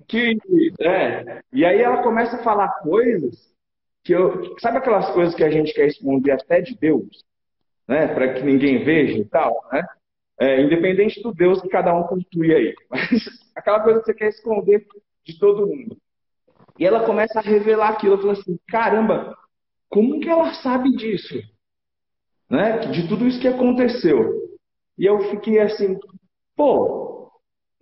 Que, 0.08 0.38
é, 0.80 1.42
e 1.52 1.64
aí 1.64 1.80
ela 1.80 2.02
começa 2.02 2.36
a 2.36 2.42
falar 2.42 2.68
coisas 2.80 3.36
que 4.04 4.12
eu. 4.12 4.58
Sabe 4.58 4.78
aquelas 4.78 5.10
coisas 5.10 5.34
que 5.34 5.44
a 5.44 5.50
gente 5.50 5.74
quer 5.74 5.86
esconder 5.86 6.32
até 6.32 6.60
de 6.60 6.76
Deus? 6.76 7.24
Né, 7.86 8.06
para 8.06 8.34
que 8.34 8.42
ninguém 8.42 8.84
veja 8.84 9.18
e 9.18 9.24
tal, 9.24 9.68
né? 9.72 9.84
É, 10.38 10.62
independente 10.62 11.20
do 11.22 11.34
Deus 11.34 11.60
que 11.60 11.68
cada 11.68 11.94
um 11.94 12.04
construi 12.04 12.54
aí. 12.54 12.74
Mas 12.88 13.10
aquela 13.54 13.80
coisa 13.80 14.00
que 14.00 14.06
você 14.06 14.14
quer 14.14 14.28
esconder 14.28 14.86
de 15.24 15.38
todo 15.38 15.66
mundo. 15.66 15.96
E 16.80 16.86
ela 16.86 17.04
começa 17.04 17.38
a 17.38 17.42
revelar 17.42 17.90
aquilo. 17.90 18.14
Eu 18.14 18.18
falo 18.18 18.30
assim: 18.30 18.58
caramba, 18.66 19.36
como 19.90 20.18
que 20.18 20.30
ela 20.30 20.54
sabe 20.54 20.90
disso? 20.96 21.38
Né? 22.48 22.78
De 22.78 23.06
tudo 23.06 23.28
isso 23.28 23.38
que 23.38 23.46
aconteceu. 23.46 24.40
E 24.96 25.04
eu 25.04 25.20
fiquei 25.30 25.60
assim, 25.60 25.98
pô, 26.56 27.30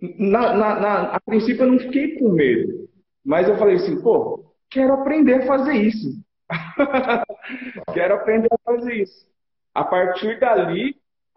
na, 0.01 0.53
na, 0.53 0.79
na, 0.79 1.01
a 1.15 1.19
princípio 1.21 1.63
eu 1.63 1.71
não 1.71 1.79
fiquei 1.79 2.19
com 2.19 2.29
medo. 2.29 2.89
Mas 3.23 3.47
eu 3.47 3.57
falei 3.57 3.75
assim, 3.75 4.01
pô, 4.01 4.53
quero 4.69 4.93
aprender 4.93 5.35
a 5.35 5.47
fazer 5.47 5.75
isso. 5.75 6.21
quero 7.93 8.15
aprender 8.15 8.49
a 8.51 8.57
fazer 8.63 8.95
isso. 8.95 9.27
A 9.73 9.83
partir 9.83 10.39
dali, 10.39 10.95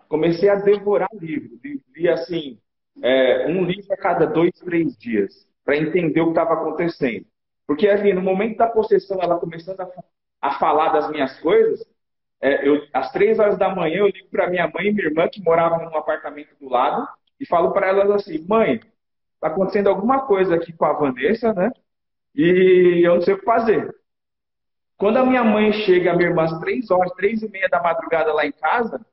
comecei 0.09 0.49
a 0.49 0.57
devorar 0.57 1.09
livros. 1.14 1.61
Li, 1.95 2.09
assim, 2.09 2.59
é, 3.02 3.47
um 3.47 3.64
livro 3.64 3.92
a 3.92 3.97
cada 3.97 4.26
dois, 4.26 4.52
três 4.61 4.97
dias, 4.97 5.49
para 5.64 5.76
entender 5.76 6.21
o 6.21 6.26
que 6.26 6.31
estava 6.31 6.54
acontecendo. 6.54 7.26
Porque 7.66 7.88
ali, 7.88 8.12
no 8.12 8.23
momento 8.23 8.59
da 8.59 8.66
possessão, 8.66 9.19
ela 9.21 9.38
começando 9.38 9.81
a, 9.81 9.88
a 10.40 10.59
falar 10.59 10.90
das 10.90 11.11
minhas 11.11 11.38
coisas, 11.40 11.85
é, 12.40 12.69
eu, 12.69 12.83
às 12.92 13.12
três 13.12 13.38
horas 13.38 13.57
da 13.57 13.75
manhã 13.75 13.99
eu 13.99 14.09
ligo 14.09 14.28
para 14.28 14.50
minha 14.50 14.69
mãe 14.69 14.88
e 14.88 14.92
minha 14.92 15.07
irmã, 15.07 15.28
que 15.28 15.42
moravam 15.42 15.85
num 15.85 15.97
apartamento 15.97 16.54
do 16.61 16.69
lado, 16.69 17.07
e 17.38 17.47
falo 17.47 17.73
para 17.73 17.88
elas 17.88 18.11
assim: 18.11 18.45
mãe, 18.49 18.81
está 19.35 19.47
acontecendo 19.47 19.88
alguma 19.88 20.26
coisa 20.26 20.57
aqui 20.57 20.73
com 20.73 20.85
a 20.85 20.92
Vanessa, 20.92 21.52
né? 21.52 21.71
E 22.35 23.02
eu 23.04 23.14
não 23.14 23.23
sei 23.23 23.35
o 23.35 23.38
que 23.38 23.45
fazer. 23.45 23.95
Quando 24.97 25.19
a 25.19 25.25
minha 25.25 25.45
mãe 25.45 25.73
chega, 25.73 26.12
a 26.12 26.16
minha 26.16 26.28
irmã, 26.28 26.45
às 26.45 26.59
três 26.59 26.90
horas, 26.90 27.12
três 27.12 27.42
e 27.42 27.49
meia 27.49 27.69
da 27.69 27.83
madrugada 27.83 28.33
lá 28.33 28.45
em 28.45 28.52
casa, 28.52 29.04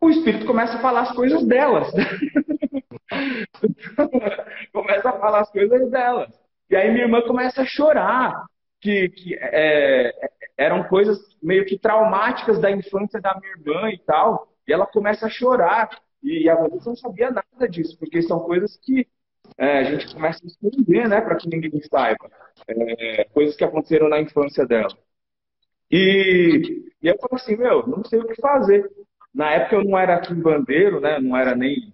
o 0.00 0.08
espírito 0.08 0.46
começa 0.46 0.76
a 0.76 0.80
falar 0.80 1.02
as 1.02 1.12
coisas 1.12 1.46
delas. 1.46 1.88
começa 4.72 5.10
a 5.10 5.18
falar 5.18 5.40
as 5.40 5.50
coisas 5.50 5.90
delas. 5.90 6.39
E 6.70 6.76
aí 6.76 6.90
minha 6.90 7.04
irmã 7.04 7.20
começa 7.22 7.62
a 7.62 7.66
chorar, 7.66 8.44
que, 8.80 9.08
que 9.10 9.34
é, 9.40 10.12
eram 10.56 10.84
coisas 10.84 11.18
meio 11.42 11.66
que 11.66 11.78
traumáticas 11.78 12.60
da 12.60 12.70
infância 12.70 13.20
da 13.20 13.38
minha 13.38 13.52
irmã 13.52 13.90
e 13.90 13.98
tal. 13.98 14.48
E 14.66 14.72
ela 14.72 14.86
começa 14.86 15.26
a 15.26 15.30
chorar. 15.30 15.90
E 16.22 16.48
a 16.48 16.54
Vanessa 16.54 16.90
não 16.90 16.96
sabia 16.96 17.30
nada 17.30 17.68
disso, 17.68 17.98
porque 17.98 18.22
são 18.22 18.40
coisas 18.40 18.76
que 18.76 19.06
é, 19.58 19.78
a 19.78 19.84
gente 19.84 20.14
começa 20.14 20.40
a 20.44 20.46
esconder, 20.46 21.08
né, 21.08 21.20
para 21.20 21.36
que 21.36 21.48
ninguém 21.48 21.80
saiba. 21.82 22.30
É, 22.68 23.24
coisas 23.32 23.56
que 23.56 23.64
aconteceram 23.64 24.08
na 24.08 24.20
infância 24.20 24.66
dela. 24.66 24.96
E, 25.90 26.92
e 27.02 27.08
eu 27.08 27.16
falo 27.18 27.34
assim, 27.34 27.56
meu, 27.56 27.86
não 27.86 28.04
sei 28.04 28.20
o 28.20 28.26
que 28.26 28.40
fazer. 28.40 28.88
Na 29.34 29.50
época 29.52 29.76
eu 29.76 29.84
não 29.84 29.98
era 29.98 30.16
aqui 30.16 30.34
bandeiro, 30.34 31.00
né? 31.00 31.18
Não 31.18 31.36
era 31.36 31.54
nem 31.54 31.92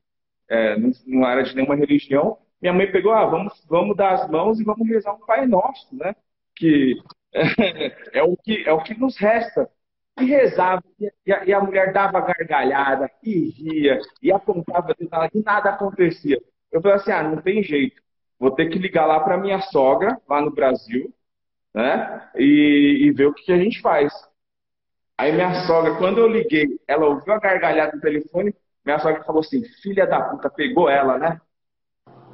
é, 0.49 0.79
não, 0.79 0.91
não, 1.07 1.29
era 1.29 1.43
de 1.43 1.55
nenhuma 1.55 1.77
religião. 1.77 2.39
Minha 2.61 2.73
mãe 2.73 2.91
pegou, 2.91 3.13
ah, 3.13 3.27
vamos, 3.27 3.65
vamos 3.69 3.97
dar 3.97 4.15
as 4.15 4.31
mãos 4.31 4.59
e 4.59 4.65
vamos 4.65 4.89
rezar 4.89 5.15
um 5.15 5.27
Pai 5.27 5.47
Nosso, 5.47 5.95
né? 5.95 6.15
Que 6.55 6.95
é, 7.33 7.41
é 8.21 8.23
o 8.23 8.37
que 8.37 8.65
é 8.67 8.73
o 8.73 8.83
que 8.83 8.99
nos 8.99 9.17
resta. 9.17 9.71
E 10.19 10.25
rezava, 10.25 10.83
e 11.27 11.33
a, 11.33 11.45
e 11.45 11.53
a 11.53 11.61
mulher 11.61 11.93
dava 11.93 12.21
gargalhada, 12.23 13.11
e 13.23 13.51
ria, 13.51 14.01
e 14.23 14.33
apontava 14.33 14.95
e 14.99 15.43
nada 15.45 15.71
acontecia. 15.71 16.41
Eu 16.73 16.81
falei 16.81 16.97
assim, 16.97 17.13
ah, 17.13 17.23
não 17.23 17.43
tem 17.43 17.63
jeito. 17.63 18.01
Vou 18.39 18.51
ter 18.51 18.69
que 18.71 18.79
ligar 18.79 19.07
lá 19.07 19.21
para 19.21 19.37
minha 19.37 19.61
sogra, 19.61 20.19
lá 20.29 20.41
no 20.41 20.51
Brasil, 20.51 21.13
né? 21.75 22.31
E, 22.37 23.07
e 23.07 23.13
ver 23.13 23.27
o 23.27 23.35
que, 23.35 23.45
que 23.45 23.53
a 23.53 23.59
gente 23.59 23.81
faz. 23.83 24.13
Aí 25.19 25.33
minha 25.33 25.67
sogra, 25.67 25.97
quando 25.97 26.19
eu 26.19 26.29
liguei, 26.29 26.79
ela 26.87 27.07
ouviu 27.07 27.33
a 27.33 27.39
gargalhada 27.39 27.93
do 27.93 28.01
telefone, 28.01 28.55
minha 28.85 28.99
sogra 28.99 29.25
falou 29.25 29.41
assim, 29.41 29.63
filha 29.83 30.07
da 30.07 30.21
puta, 30.23 30.51
pegou 30.51 30.89
ela, 30.89 31.19
né? 31.19 31.41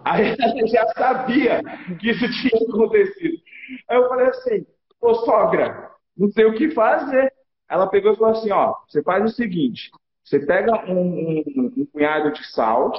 Aí 0.05 0.37
ela 0.39 0.67
já 0.67 0.87
sabia 0.89 1.63
que 1.99 2.11
isso 2.11 2.31
tinha 2.31 2.63
acontecido. 2.69 3.43
Aí 3.89 3.97
eu 3.97 4.09
falei 4.09 4.27
assim, 4.27 4.67
ô 5.01 5.15
sogra, 5.15 5.91
não 6.17 6.31
sei 6.31 6.45
o 6.45 6.55
que 6.55 6.71
fazer. 6.71 7.33
Ela 7.69 7.87
pegou 7.87 8.13
e 8.13 8.17
falou 8.17 8.33
assim, 8.33 8.51
ó, 8.51 8.75
você 8.87 9.03
faz 9.03 9.25
o 9.25 9.35
seguinte, 9.35 9.91
você 10.23 10.39
pega 10.41 10.85
um, 10.91 11.01
um, 11.01 11.73
um 11.79 11.87
punhado 11.87 12.33
de 12.33 12.47
sal, 12.53 12.93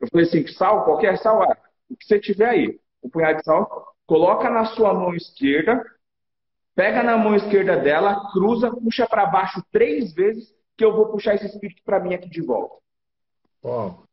eu 0.00 0.08
falei 0.08 0.26
assim, 0.26 0.46
sal, 0.48 0.84
qualquer 0.84 1.16
sal, 1.18 1.42
ah, 1.42 1.56
o 1.88 1.96
que 1.96 2.04
você 2.04 2.20
tiver 2.20 2.48
aí, 2.48 2.78
um 3.02 3.08
punhado 3.08 3.38
de 3.38 3.44
sal, 3.44 3.94
coloca 4.06 4.50
na 4.50 4.66
sua 4.66 4.92
mão 4.92 5.14
esquerda, 5.14 5.82
Pega 6.74 7.02
na 7.02 7.18
mão 7.18 7.34
esquerda 7.34 7.76
dela, 7.76 8.32
cruza, 8.32 8.70
puxa 8.70 9.06
para 9.06 9.26
baixo 9.26 9.62
três 9.70 10.12
vezes, 10.14 10.54
que 10.76 10.84
eu 10.84 10.94
vou 10.94 11.10
puxar 11.10 11.34
esse 11.34 11.46
espírito 11.46 11.82
para 11.84 12.00
mim 12.00 12.14
aqui 12.14 12.28
de 12.30 12.40
volta. 12.40 12.76
Uau. 13.62 14.04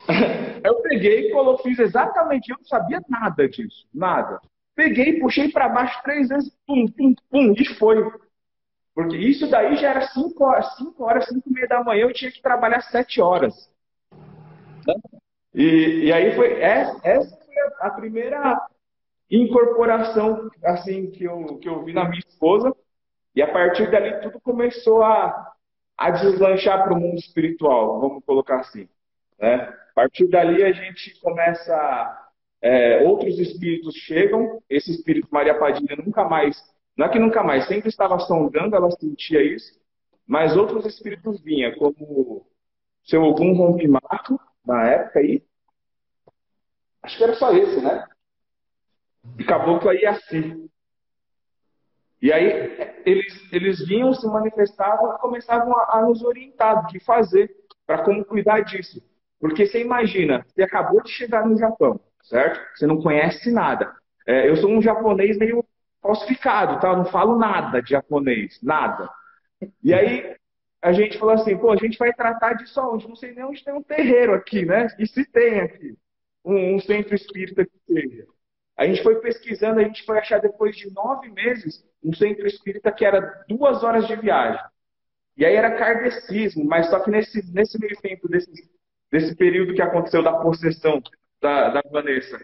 Eu 0.64 0.82
peguei 0.82 1.30
e 1.30 1.62
fiz 1.62 1.78
exatamente, 1.78 2.50
eu 2.50 2.56
não 2.58 2.64
sabia 2.64 3.00
nada 3.08 3.48
disso, 3.48 3.86
nada. 3.94 4.40
Peguei, 4.74 5.18
puxei 5.20 5.50
para 5.50 5.68
baixo 5.68 6.00
três 6.02 6.28
vezes, 6.28 6.52
pum, 6.66 6.86
pum, 6.86 7.14
pum, 7.30 7.54
e 7.56 7.64
foi. 7.76 7.96
Porque 8.94 9.16
isso 9.16 9.48
daí 9.48 9.76
já 9.76 9.90
era 9.90 10.02
cinco 10.08 10.44
horas, 10.44 10.76
cinco 10.76 11.04
horas, 11.04 11.26
cinco 11.26 11.48
e 11.48 11.52
meia 11.52 11.68
da 11.68 11.84
manhã, 11.84 12.02
eu 12.02 12.12
tinha 12.12 12.30
que 12.30 12.42
trabalhar 12.42 12.80
sete 12.82 13.20
horas. 13.20 13.54
E, 15.54 16.06
e 16.06 16.12
aí 16.12 16.34
foi, 16.34 16.60
essa, 16.60 17.00
essa 17.02 17.36
foi 17.36 17.54
a 17.80 17.90
primeira 17.90 18.68
incorporação 19.30 20.48
assim 20.64 21.10
que 21.10 21.24
eu, 21.24 21.58
que 21.58 21.68
eu 21.68 21.84
vi 21.84 21.92
na 21.92 22.08
minha 22.08 22.20
esposa. 22.20 22.74
E 23.34 23.42
a 23.42 23.52
partir 23.52 23.90
dali 23.90 24.20
tudo 24.20 24.40
começou 24.40 25.02
a, 25.02 25.52
a 25.96 26.10
deslanchar 26.10 26.82
para 26.84 26.94
o 26.94 27.00
mundo 27.00 27.18
espiritual, 27.18 28.00
vamos 28.00 28.24
colocar 28.24 28.60
assim. 28.60 28.88
Né? 29.38 29.72
Partir 29.98 30.28
dali 30.28 30.62
a 30.62 30.70
gente 30.70 31.20
começa. 31.20 32.30
É, 32.62 33.02
outros 33.02 33.36
espíritos 33.36 33.96
chegam, 33.96 34.62
esse 34.70 34.92
espírito 34.92 35.26
Maria 35.28 35.58
Padilha 35.58 35.96
nunca 35.96 36.24
mais, 36.24 36.56
não 36.96 37.06
é 37.06 37.08
que 37.08 37.18
nunca 37.18 37.42
mais, 37.42 37.66
sempre 37.66 37.88
estava 37.88 38.16
sondando, 38.20 38.76
ela 38.76 38.92
sentia 38.92 39.42
isso, 39.42 39.76
mas 40.24 40.56
outros 40.56 40.86
espíritos 40.86 41.40
vinham, 41.40 41.72
como 41.74 42.46
seu 43.04 43.24
algum 43.24 43.52
rompimato, 43.56 44.40
na 44.64 44.88
época 44.88 45.18
aí, 45.18 45.42
acho 47.02 47.18
que 47.18 47.24
era 47.24 47.34
só 47.34 47.52
esse, 47.52 47.80
né? 47.80 48.06
E 49.36 49.42
caboclo 49.42 49.90
aí 49.90 50.06
assim. 50.06 50.70
E 52.22 52.32
aí 52.32 52.46
eles, 53.04 53.52
eles 53.52 53.84
vinham, 53.84 54.12
se 54.14 54.28
manifestavam 54.28 55.16
e 55.16 55.18
começavam 55.18 55.76
a, 55.76 55.98
a 55.98 56.02
nos 56.02 56.22
orientar 56.22 56.82
do 56.82 56.88
que 56.88 57.00
fazer, 57.00 57.50
para 57.84 58.04
como 58.04 58.24
cuidar 58.24 58.60
disso. 58.60 59.02
Porque 59.40 59.66
você 59.66 59.80
imagina, 59.80 60.44
você 60.48 60.62
acabou 60.62 61.02
de 61.02 61.10
chegar 61.10 61.46
no 61.46 61.56
Japão, 61.56 62.00
certo? 62.22 62.60
Você 62.74 62.86
não 62.86 63.00
conhece 63.00 63.50
nada. 63.50 63.94
É, 64.26 64.48
eu 64.48 64.56
sou 64.56 64.70
um 64.70 64.82
japonês 64.82 65.38
meio 65.38 65.64
falsificado, 66.02 66.80
tá? 66.80 66.88
Eu 66.88 66.96
não 66.98 67.04
falo 67.06 67.38
nada 67.38 67.80
de 67.80 67.90
japonês, 67.90 68.58
nada. 68.62 69.08
E 69.82 69.94
aí 69.94 70.36
a 70.82 70.92
gente 70.92 71.18
falou 71.18 71.34
assim, 71.34 71.56
pô, 71.56 71.70
a 71.70 71.76
gente 71.76 71.98
vai 71.98 72.12
tratar 72.12 72.54
disso 72.54 72.80
aonde? 72.80 73.08
Não 73.08 73.16
sei 73.16 73.32
nem 73.34 73.44
onde 73.44 73.64
tem 73.64 73.74
um 73.74 73.82
terreiro 73.82 74.34
aqui, 74.34 74.64
né? 74.64 74.88
E 74.98 75.06
se 75.06 75.24
tem 75.24 75.60
aqui 75.60 75.96
um, 76.44 76.76
um 76.76 76.80
centro 76.80 77.14
espírita 77.14 77.64
que 77.64 77.78
seja. 77.86 78.26
A 78.76 78.86
gente 78.86 79.02
foi 79.02 79.20
pesquisando, 79.20 79.80
a 79.80 79.84
gente 79.84 80.04
foi 80.04 80.18
achar 80.18 80.40
depois 80.40 80.76
de 80.76 80.92
nove 80.92 81.30
meses 81.30 81.84
um 82.02 82.12
centro 82.14 82.46
espírita 82.46 82.92
que 82.92 83.04
era 83.04 83.44
duas 83.48 83.82
horas 83.82 84.06
de 84.06 84.14
viagem. 84.14 84.62
E 85.36 85.44
aí 85.44 85.54
era 85.54 85.76
kardecismo, 85.76 86.64
mas 86.64 86.88
só 86.88 87.00
que 87.00 87.10
nesse, 87.10 87.42
nesse 87.52 87.78
meio 87.78 87.96
tempo, 88.00 88.28
desse, 88.28 88.50
desse 89.10 89.34
período 89.36 89.74
que 89.74 89.82
aconteceu 89.82 90.22
da 90.22 90.32
possessão 90.32 91.02
da, 91.40 91.70
da 91.70 91.82
Vanessa, 91.90 92.38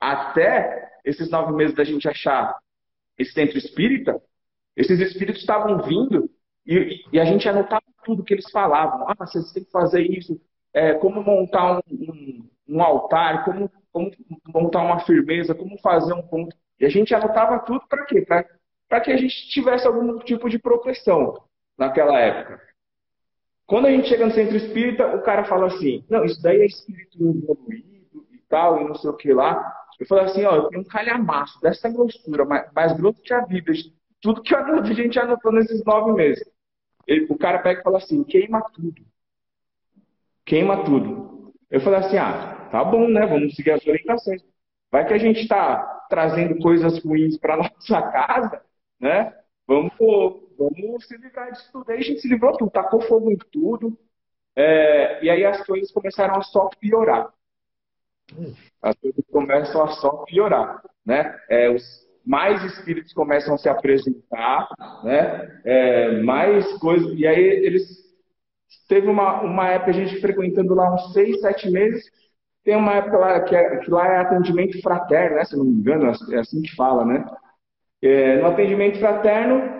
até 0.00 0.90
esses 1.04 1.30
nove 1.30 1.52
meses 1.52 1.74
da 1.74 1.84
gente 1.84 2.08
achar 2.08 2.56
esse 3.16 3.32
centro 3.32 3.58
espírita, 3.58 4.20
esses 4.76 5.00
espíritos 5.00 5.40
estavam 5.40 5.82
vindo 5.82 6.30
e, 6.66 7.02
e, 7.12 7.18
a 7.18 7.24
gente 7.24 7.48
anotava 7.48 7.82
tudo 8.04 8.22
que 8.22 8.34
eles 8.34 8.50
falavam. 8.50 9.08
Ah, 9.08 9.14
vocês 9.18 9.50
têm 9.52 9.64
que 9.64 9.70
fazer 9.70 10.02
isso, 10.02 10.40
é, 10.72 10.94
como 10.94 11.22
montar 11.22 11.78
um, 11.78 11.80
um, 11.90 12.48
um 12.68 12.82
altar, 12.82 13.44
como, 13.44 13.70
como, 13.90 14.10
montar 14.46 14.82
uma 14.82 15.00
firmeza, 15.00 15.54
como 15.54 15.78
fazer 15.80 16.12
um 16.12 16.22
ponto. 16.22 16.54
E 16.78 16.84
a 16.84 16.88
gente 16.88 17.14
anotava 17.14 17.58
tudo 17.60 17.86
para 17.88 18.04
quê? 18.04 18.20
Para 18.22 19.00
que 19.00 19.10
a 19.10 19.16
gente 19.16 19.48
tivesse 19.48 19.86
algum 19.86 20.18
tipo 20.20 20.48
de 20.48 20.58
proteção 20.58 21.42
naquela 21.76 22.18
época. 22.20 22.67
Quando 23.68 23.84
a 23.84 23.90
gente 23.90 24.08
chega 24.08 24.24
no 24.24 24.32
centro 24.32 24.56
espírita, 24.56 25.14
o 25.14 25.22
cara 25.22 25.44
fala 25.44 25.66
assim: 25.66 26.02
não, 26.08 26.24
isso 26.24 26.42
daí 26.42 26.62
é 26.62 26.66
espírito 26.66 27.18
evoluído 27.18 28.26
e 28.32 28.38
tal, 28.48 28.80
e 28.80 28.84
não 28.88 28.94
sei 28.94 29.10
o 29.10 29.16
que 29.16 29.30
lá. 29.30 29.74
Eu 30.00 30.06
falei 30.06 30.24
assim: 30.24 30.42
ó, 30.46 30.56
eu 30.56 30.68
tenho 30.68 30.80
um 30.80 30.86
calhamaço 30.86 31.60
dessa 31.60 31.86
grossura, 31.90 32.46
mais, 32.46 32.72
mais 32.72 32.96
grosso 32.96 33.20
que 33.20 33.34
a 33.34 33.42
Bíblia, 33.42 33.78
tudo 34.22 34.40
que 34.40 34.54
a 34.54 34.82
gente 34.94 35.18
anotou 35.18 35.52
nesses 35.52 35.84
nove 35.84 36.12
meses. 36.12 36.42
Ele, 37.06 37.26
o 37.28 37.36
cara 37.36 37.58
pega 37.58 37.80
e 37.80 37.84
fala 37.84 37.98
assim: 37.98 38.24
queima 38.24 38.62
tudo. 38.72 39.02
Queima 40.46 40.82
tudo. 40.84 41.52
Eu 41.70 41.80
falei 41.82 41.98
assim: 41.98 42.16
ah, 42.16 42.68
tá 42.72 42.82
bom, 42.82 43.06
né? 43.06 43.26
Vamos 43.26 43.54
seguir 43.54 43.72
as 43.72 43.86
orientações. 43.86 44.42
Vai 44.90 45.06
que 45.06 45.12
a 45.12 45.18
gente 45.18 45.40
está 45.40 46.06
trazendo 46.08 46.58
coisas 46.62 47.04
ruins 47.04 47.36
para 47.36 47.58
nossa 47.58 48.00
casa, 48.00 48.62
né? 48.98 49.34
Vamos, 49.66 49.92
vamos 50.58 51.06
se 51.06 51.16
livrar 51.16 51.52
disso 51.52 51.70
tudo. 51.72 51.90
Aí 51.90 51.98
a 51.98 52.02
gente 52.02 52.20
se 52.20 52.28
livrou 52.28 52.56
tudo, 52.56 52.70
tacou 52.70 53.00
fogo 53.00 53.30
em 53.30 53.36
tudo. 53.36 53.96
É, 54.56 55.24
e 55.24 55.30
aí 55.30 55.44
as 55.44 55.64
coisas 55.64 55.90
começaram 55.92 56.36
a 56.36 56.42
só 56.42 56.68
piorar. 56.80 57.32
As 58.82 58.94
coisas 58.96 59.24
começam 59.30 59.82
a 59.82 59.88
só 59.88 60.24
piorar, 60.24 60.82
né? 61.06 61.38
É, 61.48 61.70
os, 61.70 62.08
mais 62.28 62.62
espíritos 62.62 63.14
começam 63.14 63.54
a 63.54 63.58
se 63.58 63.70
apresentar, 63.70 64.68
né? 65.02 65.60
É, 65.64 66.20
mais 66.22 66.70
coisas. 66.78 67.18
E 67.18 67.26
aí 67.26 67.40
eles. 67.40 68.06
Teve 68.86 69.08
uma, 69.08 69.40
uma 69.42 69.68
época 69.68 69.90
a 69.90 69.94
gente 69.94 70.20
frequentando 70.20 70.74
lá 70.74 70.94
uns 70.94 71.12
seis, 71.14 71.40
sete 71.40 71.70
meses. 71.70 72.04
Tem 72.64 72.76
uma 72.76 72.94
época 72.96 73.16
lá 73.16 73.40
que, 73.40 73.56
é, 73.56 73.76
que 73.78 73.90
lá 73.90 74.06
é 74.06 74.18
atendimento 74.18 74.80
fraterno, 74.82 75.36
né? 75.36 75.44
Se 75.44 75.56
não 75.56 75.64
me 75.64 75.72
engano, 75.72 76.12
é 76.30 76.38
assim 76.38 76.60
que 76.60 76.74
fala, 76.74 77.04
né? 77.04 77.24
É, 78.02 78.36
no 78.36 78.46
atendimento 78.46 78.98
fraterno, 78.98 79.77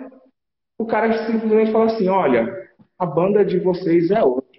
o 0.79 0.85
cara 0.85 1.27
simplesmente 1.27 1.71
fala 1.71 1.85
assim: 1.85 2.07
olha, 2.07 2.69
a 2.97 3.05
banda 3.05 3.45
de 3.45 3.59
vocês 3.59 4.09
é 4.09 4.23
outra. 4.23 4.49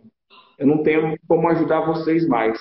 Eu 0.59 0.67
não 0.67 0.83
tenho 0.83 1.19
como 1.27 1.49
ajudar 1.49 1.87
vocês 1.87 2.29
mais. 2.29 2.61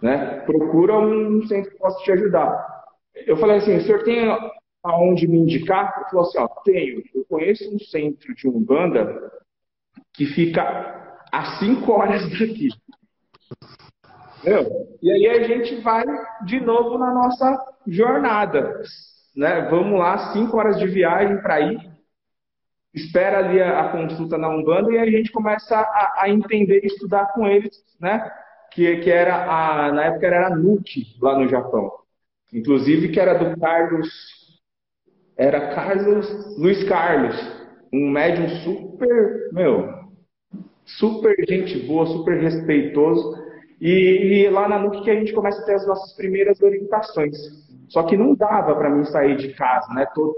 Né? 0.00 0.40
Procura 0.40 0.98
um 0.98 1.42
centro 1.46 1.70
que 1.70 1.78
possa 1.78 2.02
te 2.04 2.12
ajudar. 2.12 2.84
Eu 3.26 3.36
falei 3.38 3.56
assim, 3.56 3.76
o 3.76 3.82
senhor 3.82 4.02
tem 4.04 4.28
aonde 4.82 5.26
me 5.26 5.38
indicar? 5.38 5.94
Ele 5.96 6.10
falou 6.10 6.26
assim, 6.26 6.38
ó, 6.38 6.48
tenho. 6.64 7.02
Eu 7.14 7.24
conheço 7.24 7.74
um 7.74 7.78
centro 7.78 8.34
de 8.34 8.48
Umbanda 8.48 9.32
que 10.12 10.26
fica 10.26 11.22
a 11.32 11.58
cinco 11.58 11.92
horas 11.92 12.22
daqui. 12.30 12.68
E 15.00 15.10
aí 15.10 15.28
a 15.28 15.42
gente 15.44 15.76
vai 15.76 16.04
de 16.44 16.60
novo 16.60 16.98
na 16.98 17.14
nossa 17.14 17.74
jornada. 17.86 18.82
Né? 19.34 19.68
Vamos 19.70 19.98
lá, 19.98 20.32
cinco 20.32 20.58
horas 20.58 20.78
de 20.78 20.86
viagem 20.86 21.40
para 21.40 21.60
ir. 21.60 21.91
Espera 22.94 23.38
ali 23.38 23.60
a, 23.60 23.88
consulta 23.88 24.36
na 24.36 24.50
Umbanda 24.50 24.92
e 24.92 24.98
a 24.98 25.06
gente 25.06 25.32
começa 25.32 25.76
a, 25.76 26.22
a 26.22 26.28
entender 26.28 26.80
e 26.82 26.86
estudar 26.86 27.32
com 27.32 27.46
eles, 27.46 27.82
né? 27.98 28.30
Que, 28.70 28.98
que 28.98 29.10
era 29.10 29.44
a, 29.44 29.92
na 29.92 30.04
época 30.04 30.26
era 30.26 30.46
a 30.48 30.56
NUC 30.56 31.16
lá 31.20 31.38
no 31.38 31.48
Japão. 31.48 31.90
Inclusive 32.52 33.08
que 33.08 33.18
era 33.18 33.32
do 33.34 33.58
Carlos, 33.58 34.08
era 35.36 35.74
Carlos, 35.74 36.58
Luiz 36.58 36.84
Carlos, 36.84 37.34
um 37.92 38.10
médium 38.10 38.48
super, 38.62 39.50
meu, 39.52 40.02
super 40.84 41.34
gente 41.48 41.78
boa, 41.86 42.06
super 42.06 42.40
respeitoso. 42.40 43.40
E, 43.80 44.44
e 44.44 44.50
lá 44.50 44.68
na 44.68 44.78
NUC 44.78 45.02
que 45.02 45.10
a 45.10 45.14
gente 45.14 45.32
começa 45.32 45.62
a 45.62 45.64
ter 45.64 45.74
as 45.74 45.86
nossas 45.86 46.14
primeiras 46.14 46.60
orientações. 46.60 47.36
Só 47.88 48.02
que 48.02 48.16
não 48.16 48.34
dava 48.34 48.74
para 48.76 48.90
mim 48.90 49.04
sair 49.06 49.36
de 49.36 49.54
casa, 49.54 49.92
né? 49.94 50.06
Todo, 50.14 50.34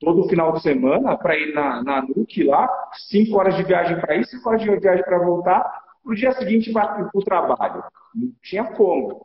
todo 0.00 0.28
final 0.28 0.52
de 0.52 0.62
semana 0.62 1.16
para 1.16 1.36
ir 1.36 1.54
na, 1.54 1.82
na 1.82 2.02
NUC 2.02 2.44
lá, 2.44 2.68
cinco 3.08 3.38
horas 3.38 3.56
de 3.56 3.62
viagem 3.62 3.98
para 4.00 4.16
ir, 4.16 4.24
cinco 4.26 4.48
horas 4.48 4.62
de 4.62 4.78
viagem 4.78 5.04
para 5.04 5.18
voltar, 5.18 5.84
no 6.04 6.14
dia 6.14 6.32
seguinte 6.32 6.72
para 6.72 7.10
o 7.12 7.22
trabalho. 7.22 7.82
Não 8.14 8.30
tinha 8.42 8.64
como. 8.64 9.24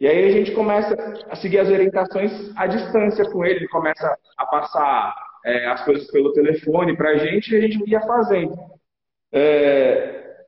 E 0.00 0.06
aí 0.06 0.24
a 0.24 0.30
gente 0.30 0.52
começa 0.52 0.94
a 1.28 1.36
seguir 1.36 1.60
as 1.60 1.68
orientações 1.68 2.52
à 2.56 2.66
distância 2.66 3.30
com 3.30 3.44
ele, 3.44 3.60
ele 3.60 3.68
começa 3.68 4.16
a 4.36 4.46
passar 4.46 5.14
é, 5.44 5.66
as 5.66 5.84
coisas 5.84 6.10
pelo 6.10 6.32
telefone 6.32 6.96
para 6.96 7.10
a 7.10 7.16
gente 7.16 7.52
e 7.52 7.56
a 7.56 7.60
gente 7.60 7.88
ia 7.88 8.00
fazendo. 8.00 8.54
É, 9.32 10.44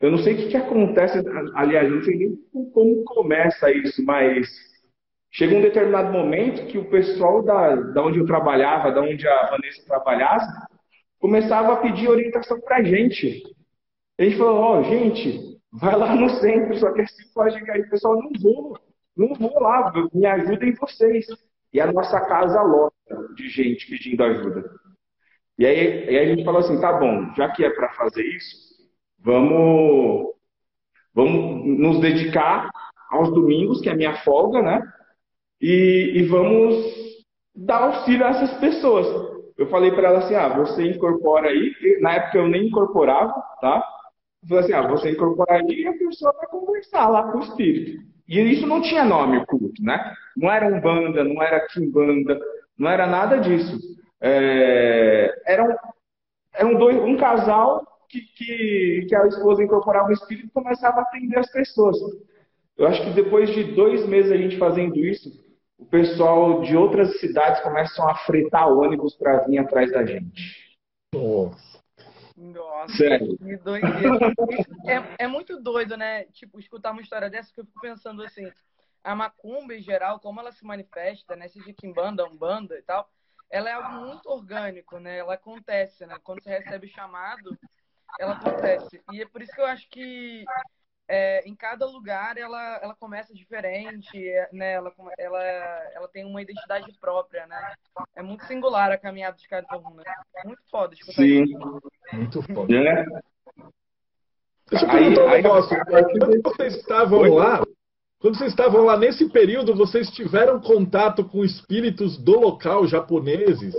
eu 0.00 0.10
não 0.10 0.18
sei 0.18 0.34
o 0.34 0.36
que, 0.36 0.48
que 0.48 0.56
acontece, 0.56 1.18
aliás, 1.54 1.90
não 1.90 2.02
sei 2.02 2.16
nem 2.16 2.36
como 2.72 3.04
começa 3.04 3.70
isso, 3.70 4.04
mas 4.04 4.73
chega 5.34 5.54
um 5.54 5.60
determinado 5.60 6.10
momento 6.10 6.66
que 6.66 6.78
o 6.78 6.88
pessoal 6.88 7.42
da, 7.42 7.74
da 7.74 8.02
onde 8.02 8.18
eu 8.18 8.24
trabalhava, 8.24 8.90
da 8.90 9.02
onde 9.02 9.28
a 9.28 9.50
Vanessa 9.50 9.84
trabalhava, 9.86 10.46
começava 11.18 11.74
a 11.74 11.76
pedir 11.76 12.08
orientação 12.08 12.58
para 12.60 12.76
a 12.78 12.82
gente. 12.82 13.42
A 14.18 14.24
gente 14.24 14.38
falou, 14.38 14.56
ó, 14.56 14.78
oh, 14.78 14.82
gente, 14.84 15.54
Vai 15.76 15.96
lá 15.96 16.14
no 16.14 16.30
centro, 16.30 16.76
só 16.76 16.92
que 16.92 17.00
assim 17.00 17.24
pode 17.34 17.56
aí, 17.68 17.82
pessoal, 17.90 18.14
não 18.14 18.30
vou, 18.40 18.78
não 19.16 19.34
vou 19.34 19.60
lá, 19.60 19.92
me 20.12 20.24
ajudem 20.24 20.72
vocês. 20.74 21.26
E 21.72 21.80
a 21.80 21.92
nossa 21.92 22.20
casa 22.20 22.62
lota 22.62 22.94
de 23.34 23.48
gente 23.48 23.90
pedindo 23.90 24.22
ajuda. 24.22 24.70
E 25.58 25.66
aí, 25.66 26.08
aí 26.08 26.18
a 26.18 26.26
gente 26.26 26.44
falou 26.44 26.60
assim, 26.60 26.80
tá 26.80 26.92
bom, 26.92 27.34
já 27.34 27.50
que 27.50 27.64
é 27.64 27.70
para 27.70 27.92
fazer 27.94 28.22
isso, 28.22 28.56
vamos, 29.18 30.32
vamos 31.12 31.66
nos 31.66 32.00
dedicar 32.00 32.70
aos 33.10 33.30
domingos, 33.34 33.80
que 33.80 33.88
é 33.88 33.92
a 33.92 33.96
minha 33.96 34.14
folga, 34.22 34.62
né? 34.62 34.80
E, 35.66 36.18
e 36.18 36.22
vamos 36.24 36.76
dar 37.56 37.84
auxílio 37.84 38.26
a 38.26 38.28
essas 38.28 38.52
pessoas. 38.58 39.06
Eu 39.56 39.66
falei 39.68 39.92
para 39.92 40.08
ela 40.08 40.18
assim, 40.18 40.34
ah, 40.34 40.50
você 40.50 40.90
incorpora 40.90 41.48
aí. 41.48 41.72
Na 42.02 42.16
época 42.16 42.36
eu 42.36 42.48
nem 42.48 42.66
incorporava, 42.66 43.32
tá? 43.62 43.82
Falei 44.46 44.64
assim, 44.64 44.74
ah, 44.74 44.86
você 44.86 45.12
incorporaria 45.12 45.84
e 45.84 45.86
a 45.86 45.96
pessoa 45.96 46.34
vai 46.34 46.46
conversar 46.48 47.08
lá 47.08 47.32
com 47.32 47.38
o 47.38 47.40
espírito. 47.40 48.02
E 48.28 48.38
isso 48.40 48.66
não 48.66 48.82
tinha 48.82 49.06
nome 49.06 49.42
culto, 49.46 49.82
né? 49.82 50.12
Não 50.36 50.52
era 50.52 50.66
um 50.66 50.78
banda, 50.82 51.24
não 51.24 51.42
era 51.42 51.66
kimbanda, 51.68 52.38
não 52.78 52.90
era 52.90 53.06
nada 53.06 53.38
disso. 53.38 53.78
É, 54.20 55.34
dois, 56.76 56.98
um 56.98 57.16
casal 57.16 57.86
que, 58.10 58.20
que, 58.20 59.06
que 59.08 59.16
a 59.16 59.26
esposa 59.28 59.64
incorporava 59.64 60.10
o 60.10 60.12
espírito 60.12 60.46
e 60.46 60.50
começava 60.50 61.00
a 61.00 61.02
atender 61.04 61.38
as 61.38 61.50
pessoas. 61.50 61.96
Eu 62.76 62.86
acho 62.86 63.02
que 63.02 63.10
depois 63.14 63.48
de 63.48 63.64
dois 63.72 64.06
meses 64.06 64.30
a 64.30 64.36
gente 64.36 64.58
fazendo 64.58 64.98
isso, 64.98 65.43
o 65.78 65.86
pessoal 65.86 66.62
de 66.62 66.76
outras 66.76 67.18
cidades 67.20 67.62
começam 67.62 68.08
a 68.08 68.14
fretar 68.18 68.68
ônibus 68.68 69.14
para 69.16 69.38
vir 69.44 69.58
atrás 69.58 69.90
da 69.92 70.04
gente. 70.04 70.78
Nossa. 71.14 71.74
Nossa, 72.36 72.96
Sério? 72.96 73.38
que 73.38 73.56
doideira. 73.58 74.32
É, 74.86 75.24
é 75.24 75.26
muito 75.26 75.60
doido, 75.60 75.96
né? 75.96 76.24
Tipo, 76.26 76.58
escutar 76.58 76.90
uma 76.90 77.00
história 77.00 77.30
dessa 77.30 77.52
que 77.52 77.60
eu 77.60 77.64
fico 77.64 77.80
pensando 77.80 78.22
assim, 78.22 78.50
a 79.02 79.14
macumba 79.14 79.74
em 79.74 79.80
geral, 79.80 80.18
como 80.18 80.40
ela 80.40 80.50
se 80.50 80.64
manifesta, 80.64 81.36
né? 81.36 81.48
Seja 81.48 81.72
quimbanda, 81.72 82.26
umbanda 82.26 82.76
e 82.76 82.82
tal, 82.82 83.08
ela 83.50 83.70
é 83.70 83.72
algo 83.72 84.06
muito 84.06 84.28
orgânico, 84.28 84.98
né? 84.98 85.18
Ela 85.18 85.34
acontece, 85.34 86.06
né? 86.06 86.16
Quando 86.24 86.42
você 86.42 86.50
recebe 86.50 86.88
chamado, 86.88 87.56
ela 88.18 88.32
acontece. 88.32 89.00
E 89.12 89.22
é 89.22 89.26
por 89.26 89.42
isso 89.42 89.52
que 89.52 89.60
eu 89.60 89.66
acho 89.66 89.88
que 89.88 90.44
é, 91.08 91.46
em 91.48 91.54
cada 91.54 91.86
lugar 91.86 92.36
ela, 92.36 92.80
ela 92.82 92.94
começa 92.94 93.34
diferente, 93.34 94.16
é, 94.16 94.48
né? 94.52 94.72
Ela, 94.72 94.92
ela, 95.18 95.42
ela 95.92 96.08
tem 96.08 96.24
uma 96.24 96.40
identidade 96.40 96.90
própria, 97.00 97.46
né? 97.46 97.74
É 98.16 98.22
muito 98.22 98.44
singular 98.46 98.90
a 98.90 98.98
caminhada 98.98 99.36
de 99.36 99.46
cada 99.46 99.76
um, 99.76 99.94
né? 99.94 100.04
Muito 100.44 100.62
foda 100.70 100.94
escutar 100.94 101.22
Sim. 101.22 101.44
isso. 101.44 101.82
Muito 102.12 102.42
foda. 102.42 102.74
É. 102.74 103.04
Deixa 104.70 104.86
eu 104.86 104.90
perguntar 104.90 105.24
um 105.24 105.30
negócio. 105.30 105.84
Quando 105.86 106.42
vocês 106.42 106.74
estavam 106.76 107.18
Oi? 107.20 107.30
lá, 107.30 107.62
quando 108.18 108.38
vocês 108.38 108.50
estavam 108.50 108.84
lá 108.84 108.96
nesse 108.96 109.28
período, 109.28 109.74
vocês 109.74 110.10
tiveram 110.10 110.58
contato 110.58 111.22
com 111.28 111.44
espíritos 111.44 112.16
do 112.16 112.40
local 112.40 112.86
japoneses? 112.86 113.74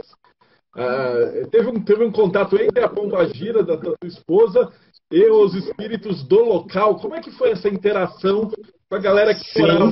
Uh, 0.75 1.47
teve, 1.49 1.69
um, 1.69 1.83
teve 1.83 2.03
um 2.03 2.11
contato 2.11 2.55
entre 2.61 2.83
a 2.83 2.89
Pomba 2.89 3.25
Gira, 3.33 3.63
da 3.63 3.77
tua 3.77 3.95
esposa, 4.03 4.71
e 5.15 5.29
os 5.29 5.55
espíritos 5.55 6.27
do 6.27 6.43
local. 6.43 6.99
Como 6.99 7.15
é 7.15 7.21
que 7.21 7.31
foi 7.31 7.51
essa 7.51 7.69
interação 7.69 8.51
com 8.89 8.95
a 8.95 8.99
galera 8.99 9.33
que 9.33 9.61
morava 9.61 9.91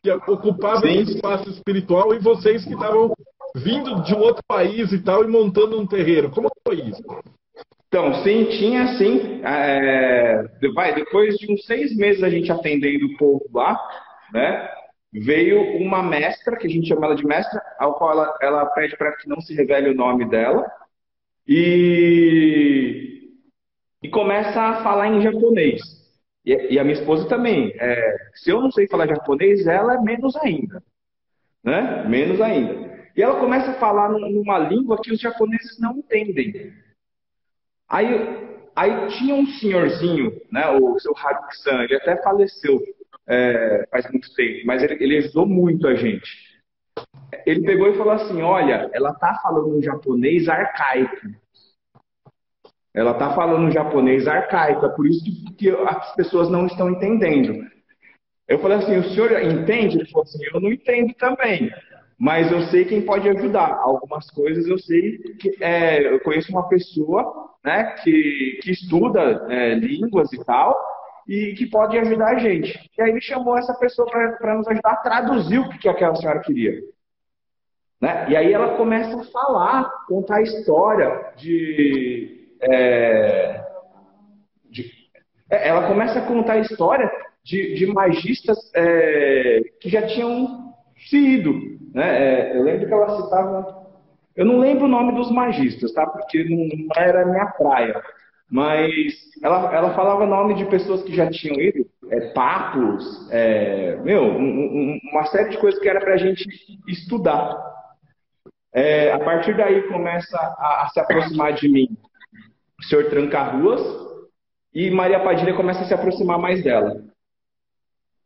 que 0.00 0.10
ocupava 0.30 0.88
esse 0.88 1.16
espaço 1.16 1.50
espiritual 1.50 2.14
e 2.14 2.20
vocês 2.20 2.64
que 2.64 2.72
estavam 2.72 3.12
vindo 3.56 4.04
de 4.04 4.14
um 4.14 4.20
outro 4.20 4.40
país 4.46 4.92
e 4.92 5.02
tal 5.02 5.24
e 5.24 5.26
montando 5.26 5.80
um 5.80 5.84
terreiro? 5.84 6.30
Como 6.30 6.48
foi 6.64 6.76
isso? 6.76 7.02
Então, 7.88 8.22
sim, 8.22 8.44
tinha 8.44 8.96
sim. 8.96 9.40
É, 9.42 10.44
vai, 10.76 10.94
depois 10.94 11.36
de 11.36 11.52
uns 11.52 11.66
seis 11.66 11.96
meses 11.96 12.22
a 12.22 12.30
gente 12.30 12.52
atendendo 12.52 13.06
o 13.06 13.16
povo 13.16 13.44
lá, 13.52 13.76
né? 14.32 14.68
veio 15.12 15.60
uma 15.78 16.04
mestra, 16.04 16.56
que 16.56 16.68
a 16.68 16.70
gente 16.70 16.86
chama 16.86 17.06
ela 17.06 17.16
de 17.16 17.26
mestra, 17.26 17.60
ao 17.80 17.94
qual 17.94 18.12
ela, 18.12 18.38
ela 18.40 18.66
pede 18.66 18.96
para 18.96 19.10
que 19.16 19.28
não 19.28 19.40
se 19.40 19.52
revele 19.56 19.90
o 19.90 19.94
nome 19.94 20.24
dela, 20.30 20.70
e, 21.48 23.19
e 24.02 24.08
começa 24.08 24.60
a 24.60 24.82
falar 24.82 25.08
em 25.08 25.20
japonês. 25.20 25.80
E, 26.44 26.74
e 26.74 26.78
a 26.78 26.84
minha 26.84 26.98
esposa 26.98 27.28
também. 27.28 27.72
É, 27.78 28.16
se 28.34 28.50
eu 28.50 28.60
não 28.60 28.70
sei 28.70 28.88
falar 28.88 29.08
japonês, 29.08 29.66
ela 29.66 29.94
é 29.94 30.00
menos 30.00 30.36
ainda. 30.36 30.82
Né? 31.62 32.04
Menos 32.08 32.40
ainda. 32.40 32.90
E 33.16 33.22
ela 33.22 33.38
começa 33.38 33.72
a 33.72 33.78
falar 33.78 34.08
numa 34.08 34.58
língua 34.58 35.00
que 35.02 35.12
os 35.12 35.20
japoneses 35.20 35.78
não 35.78 35.98
entendem. 35.98 36.72
Aí, 37.88 38.06
aí 38.74 39.08
tinha 39.08 39.34
um 39.34 39.46
senhorzinho, 39.46 40.40
né, 40.50 40.68
o 40.70 40.98
seu 41.00 41.12
Haruki-san, 41.16 41.82
ele 41.82 41.96
até 41.96 42.22
faleceu 42.22 42.80
é, 43.30 43.86
faz 43.90 44.10
muito 44.10 44.34
tempo, 44.34 44.66
mas 44.66 44.82
ele, 44.82 44.94
ele 44.94 45.16
ajudou 45.18 45.46
muito 45.46 45.86
a 45.86 45.94
gente. 45.94 46.28
Ele 47.46 47.64
pegou 47.64 47.88
e 47.88 47.96
falou 47.96 48.12
assim: 48.12 48.42
Olha, 48.42 48.90
ela 48.92 49.14
tá 49.14 49.38
falando 49.40 49.76
um 49.76 49.82
japonês 49.82 50.48
arcaico. 50.48 51.28
Ela 52.94 53.14
tá 53.14 53.34
falando 53.34 53.70
japonês 53.70 54.26
arcaico, 54.26 54.86
é 54.86 54.88
por 54.88 55.06
isso 55.06 55.24
que, 55.24 55.54
que 55.54 55.70
as 55.70 56.14
pessoas 56.16 56.50
não 56.50 56.66
estão 56.66 56.90
entendendo. 56.90 57.64
Eu 58.48 58.58
falei 58.58 58.78
assim: 58.78 58.96
O 58.96 59.04
senhor 59.10 59.32
entende? 59.42 59.98
Ele 59.98 60.10
falou 60.10 60.24
assim: 60.24 60.38
Eu 60.52 60.60
não 60.60 60.72
entendo 60.72 61.14
também 61.14 61.70
mas 62.20 62.52
eu 62.52 62.60
sei 62.64 62.84
quem 62.84 63.00
pode 63.00 63.26
ajudar. 63.30 63.78
Algumas 63.80 64.30
coisas 64.30 64.66
eu 64.66 64.78
sei 64.78 65.16
que 65.40 65.56
é, 65.58 66.06
eu 66.12 66.20
conheço 66.20 66.52
uma 66.52 66.68
pessoa 66.68 67.56
né, 67.64 67.94
que, 68.02 68.60
que 68.62 68.72
estuda 68.72 69.46
é, 69.48 69.74
línguas 69.74 70.30
e 70.34 70.44
tal, 70.44 70.78
e 71.26 71.54
que 71.54 71.64
pode 71.64 71.96
ajudar 71.96 72.36
a 72.36 72.38
gente. 72.38 72.78
E 72.98 73.00
aí 73.00 73.08
ele 73.08 73.22
chamou 73.22 73.56
essa 73.56 73.72
pessoa 73.72 74.06
para 74.06 74.54
nos 74.54 74.68
ajudar 74.68 74.90
a 74.90 74.96
traduzir 74.96 75.60
o 75.60 75.70
que 75.70 75.88
aquela 75.88 76.14
senhora 76.14 76.40
queria. 76.40 76.78
Né? 77.98 78.26
E 78.28 78.36
aí 78.36 78.52
ela 78.52 78.76
começa 78.76 79.18
a 79.18 79.24
falar, 79.24 79.90
contar 80.06 80.36
a 80.36 80.42
história 80.42 81.32
de, 81.38 82.39
é, 82.62 83.64
de 84.70 85.00
é, 85.50 85.68
ela 85.68 85.88
começa 85.88 86.18
a 86.18 86.26
contar 86.26 86.54
a 86.54 86.58
história 86.60 87.10
de, 87.44 87.74
de 87.74 87.86
magistas 87.86 88.58
é, 88.74 89.60
que 89.80 89.88
já 89.88 90.06
tinham 90.06 90.74
se 91.08 91.16
ido. 91.16 91.52
Né? 91.92 92.52
É, 92.52 92.56
eu 92.56 92.62
lembro 92.62 92.86
que 92.86 92.92
ela 92.92 93.22
citava. 93.22 93.80
Eu 94.36 94.44
não 94.44 94.58
lembro 94.58 94.84
o 94.84 94.88
nome 94.88 95.12
dos 95.12 95.30
magistas, 95.30 95.92
tá? 95.92 96.06
Porque 96.06 96.44
não, 96.44 96.68
era 96.96 97.26
minha 97.26 97.46
praia. 97.46 98.00
Mas 98.48 99.14
ela, 99.42 99.74
ela 99.74 99.94
falava 99.94 100.26
nome 100.26 100.54
de 100.54 100.64
pessoas 100.66 101.02
que 101.02 101.14
já 101.14 101.30
tinham 101.30 101.60
ido, 101.60 101.86
é, 102.10 102.32
papos, 102.32 103.28
é, 103.30 103.96
meu, 104.02 104.24
um, 104.24 104.42
um, 104.42 105.00
uma 105.12 105.24
série 105.26 105.50
de 105.50 105.58
coisas 105.58 105.80
que 105.80 105.88
era 105.88 106.00
para 106.00 106.14
a 106.14 106.16
gente 106.16 106.44
estudar. 106.88 107.56
É, 108.72 109.12
a 109.12 109.18
partir 109.20 109.56
daí 109.56 109.82
começa 109.88 110.36
a, 110.36 110.84
a, 110.84 110.88
se 110.88 111.00
aproximar 111.00 111.52
de 111.52 111.68
mim 111.68 111.96
o 112.80 112.84
senhor 112.84 113.10
Tranca-Ruas 113.10 113.80
e 114.74 114.90
Maria 114.90 115.20
Padilha 115.20 115.54
começa 115.54 115.82
a 115.82 115.84
se 115.84 115.92
aproximar 115.92 116.38
mais 116.38 116.64
dela. 116.64 116.96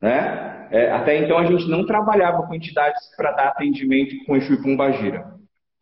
Né? 0.01 0.69
É, 0.71 0.93
até 0.93 1.19
então 1.19 1.37
a 1.37 1.45
gente 1.45 1.69
não 1.69 1.85
trabalhava 1.85 2.47
com 2.47 2.55
entidades 2.55 3.03
para 3.17 3.33
dar 3.33 3.49
atendimento 3.49 4.15
com 4.25 4.37
Exu 4.37 4.55
e 4.55 4.63
Pombagira. 4.63 5.35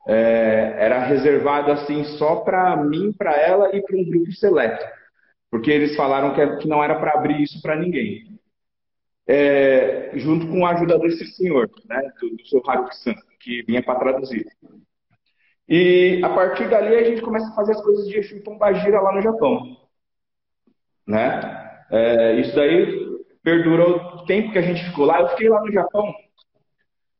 É, 0.06 0.74
era 0.78 1.04
reservado 1.04 1.70
assim 1.70 2.02
só 2.18 2.36
para 2.36 2.76
mim, 2.76 3.12
para 3.12 3.36
ela 3.36 3.74
e 3.76 3.82
para 3.82 3.96
um 3.96 4.04
grupo 4.04 4.32
seleto, 4.32 4.84
porque 5.48 5.70
eles 5.70 5.94
falaram 5.94 6.34
que, 6.34 6.56
que 6.56 6.68
não 6.68 6.82
era 6.82 6.96
para 6.98 7.12
abrir 7.12 7.40
isso 7.40 7.60
para 7.62 7.76
ninguém. 7.76 8.32
É, 9.28 10.10
junto 10.14 10.48
com 10.48 10.66
a 10.66 10.72
ajuda 10.72 10.98
desse 10.98 11.24
senhor, 11.36 11.70
né, 11.88 12.02
do, 12.20 12.30
do 12.30 12.46
seu 12.48 12.60
Haruki-san, 12.66 13.14
que 13.38 13.62
vinha 13.62 13.80
para 13.80 14.00
traduzir. 14.00 14.44
E 15.74 16.20
a 16.22 16.28
partir 16.28 16.68
dali 16.68 16.94
a 16.96 17.02
gente 17.02 17.22
começa 17.22 17.48
a 17.48 17.54
fazer 17.54 17.72
as 17.72 17.80
coisas 17.80 18.06
de 18.06 18.18
Exu 18.18 18.42
Pombagira 18.42 19.00
lá 19.00 19.10
no 19.14 19.22
Japão. 19.22 19.74
Né? 21.06 21.40
É, 21.90 22.40
isso 22.40 22.54
daí 22.54 23.08
perdurou 23.42 23.96
o 23.96 24.24
tempo 24.26 24.52
que 24.52 24.58
a 24.58 24.62
gente 24.62 24.84
ficou 24.84 25.06
lá. 25.06 25.22
Eu 25.22 25.28
fiquei 25.28 25.48
lá 25.48 25.62
no 25.62 25.72
Japão, 25.72 26.12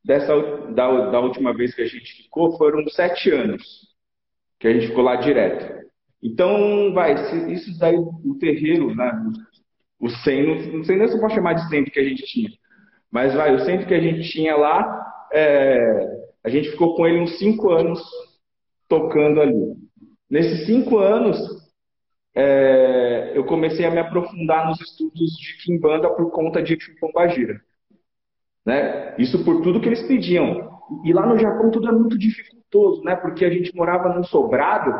dessa, 0.04 0.36
da, 0.74 1.10
da 1.10 1.20
última 1.20 1.54
vez 1.56 1.74
que 1.74 1.80
a 1.80 1.86
gente 1.86 2.24
ficou, 2.24 2.58
foram 2.58 2.86
sete 2.88 3.30
anos 3.30 3.64
que 4.60 4.68
a 4.68 4.72
gente 4.74 4.88
ficou 4.88 5.02
lá 5.02 5.16
direto. 5.16 5.88
Então, 6.22 6.92
vai, 6.92 7.14
isso 7.50 7.78
daí, 7.78 7.96
o 7.96 8.36
terreiro, 8.38 8.94
né, 8.94 9.12
o 9.98 10.10
centro, 10.10 10.76
não 10.76 10.84
sei 10.84 10.96
nem 10.98 11.08
se 11.08 11.14
eu 11.14 11.20
posso 11.22 11.36
chamar 11.36 11.54
de 11.54 11.66
centro 11.70 11.90
que 11.90 11.98
a 11.98 12.04
gente 12.04 12.22
tinha, 12.26 12.50
mas 13.10 13.32
vai, 13.32 13.54
o 13.54 13.60
centro 13.60 13.86
que 13.86 13.94
a 13.94 14.00
gente 14.00 14.28
tinha 14.30 14.54
lá, 14.54 15.06
é, 15.32 16.06
a 16.44 16.50
gente 16.50 16.70
ficou 16.70 16.94
com 16.94 17.06
ele 17.06 17.20
uns 17.20 17.38
cinco 17.38 17.70
anos 17.70 17.98
tocando 18.92 19.40
ali. 19.40 19.74
Nesses 20.28 20.66
cinco 20.66 20.98
anos, 20.98 21.38
é, 22.34 23.32
eu 23.34 23.42
comecei 23.46 23.86
a 23.86 23.90
me 23.90 23.98
aprofundar 23.98 24.68
nos 24.68 24.78
estudos 24.82 25.30
de 25.38 25.64
Kimbanda 25.64 26.10
por 26.10 26.30
conta 26.30 26.62
de 26.62 26.76
Pombagira. 27.00 27.58
Né? 28.66 29.14
Isso 29.18 29.42
por 29.46 29.62
tudo 29.62 29.80
que 29.80 29.88
eles 29.88 30.02
pediam. 30.02 30.78
E 31.04 31.12
lá 31.14 31.24
no 31.24 31.38
Japão 31.38 31.70
tudo 31.70 31.88
é 31.88 31.92
muito 31.92 32.18
dificultoso, 32.18 33.02
né? 33.02 33.16
Porque 33.16 33.46
a 33.46 33.50
gente 33.50 33.74
morava 33.74 34.14
num 34.14 34.24
sobrado 34.24 34.92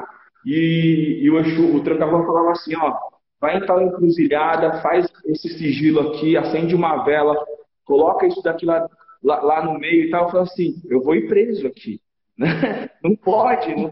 e, 0.46 1.20
e 1.22 1.30
o, 1.30 1.38
Exu, 1.38 1.76
o 1.76 1.84
Trancavão 1.84 2.24
falava 2.24 2.52
assim, 2.52 2.74
ó, 2.74 2.96
vai 3.38 3.58
em 3.58 3.66
tal 3.66 3.82
encruzilhada, 3.82 4.80
faz 4.80 5.06
esse 5.26 5.50
sigilo 5.58 6.08
aqui, 6.08 6.34
acende 6.34 6.74
uma 6.74 7.04
vela, 7.04 7.36
coloca 7.84 8.26
isso 8.26 8.42
daqui 8.42 8.64
lá, 8.64 8.88
lá, 9.22 9.40
lá 9.42 9.64
no 9.64 9.78
meio 9.78 10.06
e 10.06 10.10
tal. 10.10 10.24
Eu 10.24 10.30
falei 10.30 10.44
assim, 10.44 10.82
eu 10.88 11.02
vou 11.02 11.14
ir 11.14 11.28
preso 11.28 11.66
aqui. 11.66 12.00
Não 13.02 13.16
pode, 13.16 13.74
não 13.74 13.90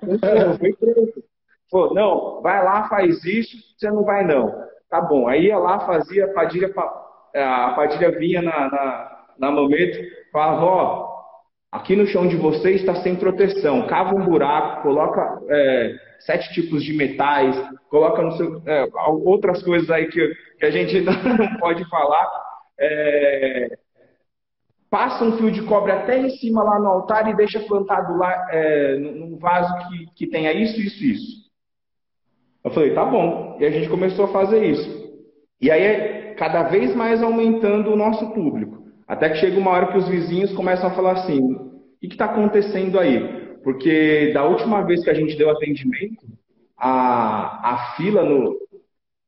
ir 0.62 0.76
preso. 0.76 1.24
Falou, 1.70 1.94
não, 1.94 2.42
vai 2.42 2.64
lá, 2.64 2.88
faz 2.88 3.24
isso, 3.24 3.57
você 3.76 3.88
não 3.90 4.05
vai 4.05 4.24
não. 4.24 4.53
Tá 4.88 5.00
bom. 5.00 5.29
Aí 5.29 5.46
ia 5.46 5.59
lá, 5.59 5.81
fazia, 5.87 6.24
a 6.24 6.33
Padilha, 6.33 6.72
a 7.35 7.72
Padilha 7.76 8.18
vinha 8.18 8.42
na, 8.42 8.68
na, 8.68 9.24
na 9.38 9.50
momento, 9.53 9.98
falava, 10.33 10.64
ó, 10.64 11.11
aqui 11.70 11.94
no 11.94 12.07
chão 12.07 12.26
de 12.26 12.37
vocês 12.37 12.81
está 12.81 12.96
sem 12.96 13.14
proteção. 13.14 13.87
Cava 13.87 14.16
um 14.16 14.24
buraco, 14.24 14.83
coloca 14.83 15.40
é, 15.48 15.94
sete 16.20 16.53
tipos 16.55 16.83
de 16.83 16.92
metais, 16.92 17.57
coloca 17.88 18.20
no 18.20 18.33
seu, 18.33 18.62
é, 18.66 18.88
outras 19.24 19.62
coisas 19.62 19.88
aí 19.90 20.09
que, 20.09 20.35
que 20.59 20.66
a 20.66 20.70
gente 20.70 21.00
não 21.03 21.57
pode 21.59 21.88
falar. 21.88 22.29
É, 22.81 23.79
passa 24.90 25.24
um 25.24 25.38
fio 25.38 25.50
de 25.50 25.62
cobre 25.62 25.92
até 25.92 26.18
em 26.18 26.29
cima 26.31 26.64
lá 26.64 26.79
no 26.79 26.88
altar 26.88 27.31
e 27.31 27.37
deixa 27.37 27.61
plantado 27.61 28.18
lá 28.18 28.48
é, 28.50 28.98
num 28.98 29.38
vaso 29.38 29.72
que, 29.88 30.07
que 30.16 30.26
tenha 30.26 30.53
isso, 30.53 30.81
isso, 30.81 31.05
isso. 31.05 31.50
Eu 32.64 32.70
falei, 32.72 32.92
tá 32.92 33.05
bom. 33.05 33.57
E 33.61 33.64
a 33.64 33.70
gente 33.70 33.88
começou 33.88 34.24
a 34.26 34.33
fazer 34.33 34.64
isso. 34.64 35.00
E 35.61 35.70
aí, 35.70 35.83
é 35.83 36.35
cada 36.37 36.64
vez 36.64 36.94
mais 36.94 37.22
aumentando 37.22 37.92
o 37.92 37.96
nosso 37.96 38.31
público. 38.33 38.81
Até 39.07 39.29
que 39.31 39.37
chega 39.37 39.59
uma 39.59 39.70
hora 39.70 39.92
que 39.92 39.98
os 39.98 40.09
vizinhos 40.09 40.53
começam 40.53 40.88
a 40.88 40.94
falar 40.94 41.12
assim: 41.12 41.40
o 41.40 41.81
que 42.00 42.09
está 42.09 42.26
acontecendo 42.26 42.98
aí? 42.98 43.59
Porque 43.62 44.33
da 44.33 44.44
última 44.44 44.83
vez 44.83 45.05
que 45.05 45.11
a 45.11 45.14
gente 45.14 45.37
deu 45.37 45.50
atendimento, 45.50 46.26
a, 46.76 47.72
a 47.74 47.94
fila 47.96 48.24
no, 48.24 48.57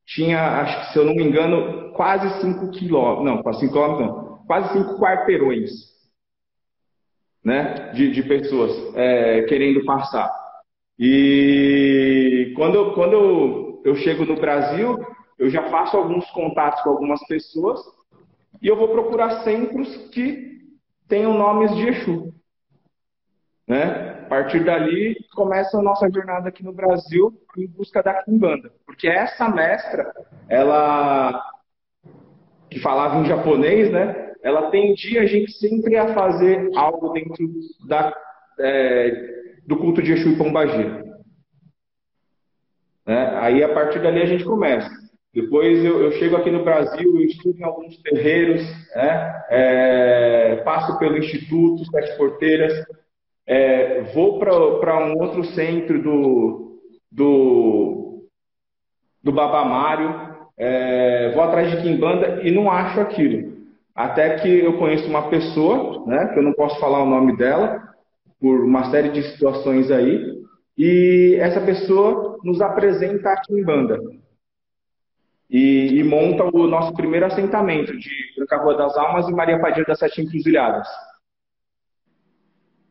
tinha, 0.05 0.61
acho 0.61 0.79
que 0.79 0.93
se 0.93 0.99
eu 0.99 1.05
não 1.05 1.15
me 1.15 1.23
engano, 1.23 1.91
quase 1.93 2.41
5 2.41 2.71
quilômetros. 2.71 3.25
Não, 3.25 3.43
quase 3.43 3.61
5 3.61 3.71
quilômetros 3.71 4.07
não. 4.07 4.22
Quase 4.45 4.73
5 4.73 4.99
quarteirões 4.99 5.93
né, 7.43 7.91
de, 7.93 8.11
de 8.11 8.23
pessoas 8.23 8.71
é, 8.95 9.43
querendo 9.43 9.83
passar. 9.85 10.31
E 10.97 12.53
quando, 12.55 12.75
eu, 12.75 12.93
quando 12.93 13.13
eu, 13.13 13.81
eu 13.83 13.95
chego 13.95 14.25
no 14.25 14.35
Brasil, 14.35 14.97
eu 15.37 15.49
já 15.49 15.63
faço 15.69 15.97
alguns 15.97 16.29
contatos 16.31 16.81
com 16.81 16.89
algumas 16.89 17.25
pessoas 17.27 17.81
e 18.61 18.67
eu 18.67 18.77
vou 18.77 18.89
procurar 18.89 19.43
centros 19.43 19.95
que 20.11 20.61
tenham 21.07 21.33
nomes 21.33 21.75
de 21.75 21.87
Exu. 21.87 22.33
Né? 23.67 24.21
A 24.23 24.25
partir 24.25 24.63
dali 24.63 25.15
começa 25.35 25.77
a 25.77 25.81
nossa 25.81 26.09
jornada 26.09 26.49
aqui 26.49 26.63
no 26.63 26.73
Brasil 26.73 27.33
em 27.57 27.67
busca 27.67 28.01
da 28.01 28.23
Kimbanda. 28.23 28.71
Porque 28.85 29.07
essa 29.07 29.49
mestra, 29.49 30.13
ela 30.47 31.43
que 32.69 32.79
falava 32.79 33.17
em 33.17 33.25
japonês, 33.25 33.91
né? 33.91 34.32
Ela 34.43 34.69
tendia 34.69 35.21
a 35.21 35.25
gente 35.25 35.53
sempre 35.53 35.95
a 35.95 36.13
fazer 36.13 36.69
algo 36.75 37.13
dentro 37.13 37.49
da, 37.87 38.13
é, 38.59 39.11
do 39.65 39.77
culto 39.77 40.01
de 40.01 40.11
Exu 40.11 40.31
e 40.31 40.37
Pombagira. 40.37 41.01
Né? 43.07 43.37
Aí, 43.39 43.63
a 43.63 43.73
partir 43.73 43.99
dali, 44.01 44.21
a 44.21 44.25
gente 44.25 44.43
começa. 44.43 44.89
Depois 45.33 45.83
eu, 45.83 46.03
eu, 46.03 46.11
chego 46.13 46.35
aqui 46.35 46.51
no 46.51 46.63
Brasil, 46.63 47.15
eu 47.15 47.25
estudo 47.25 47.57
em 47.57 47.63
alguns 47.63 47.97
terreiros, 48.03 48.61
né? 48.95 49.43
é, 49.49 50.55
passo 50.57 50.99
pelo 50.99 51.17
Instituto 51.17 51.85
Sete 51.89 52.15
Porteiras, 52.17 52.73
é, 53.47 54.01
vou 54.13 54.39
para 54.39 55.05
um 55.05 55.19
outro 55.19 55.43
centro 55.45 56.01
do, 56.03 56.81
do, 57.11 58.25
do 59.23 59.31
Babamário, 59.31 60.33
é, 60.55 61.31
vou 61.33 61.43
atrás 61.43 61.71
de 61.71 61.81
Kimbanda 61.81 62.41
e 62.43 62.51
não 62.51 62.69
acho 62.69 62.99
aquilo. 62.99 63.52
Até 63.95 64.39
que 64.39 64.47
eu 64.47 64.77
conheço 64.77 65.07
uma 65.07 65.29
pessoa, 65.29 66.05
né, 66.07 66.27
que 66.33 66.39
eu 66.39 66.43
não 66.43 66.53
posso 66.53 66.79
falar 66.79 67.03
o 67.03 67.09
nome 67.09 67.37
dela, 67.37 67.93
por 68.39 68.63
uma 68.63 68.89
série 68.89 69.09
de 69.09 69.23
situações 69.23 69.91
aí, 69.91 70.43
e 70.77 71.37
essa 71.39 71.61
pessoa 71.61 72.37
nos 72.43 72.61
apresenta 72.61 73.31
a 73.31 73.41
Kimbanda. 73.41 73.99
E, 75.49 75.99
e 75.99 76.03
monta 76.03 76.43
o 76.43 76.67
nosso 76.67 76.93
primeiro 76.93 77.27
assentamento 77.27 77.95
de 77.95 78.09
Branca 78.35 78.57
Rua 78.57 78.75
das 78.75 78.97
Almas 78.97 79.29
e 79.29 79.31
Maria 79.31 79.59
Padilha 79.61 79.85
das 79.85 79.99
Sete 79.99 80.21
Encruzilhadas. 80.21 80.87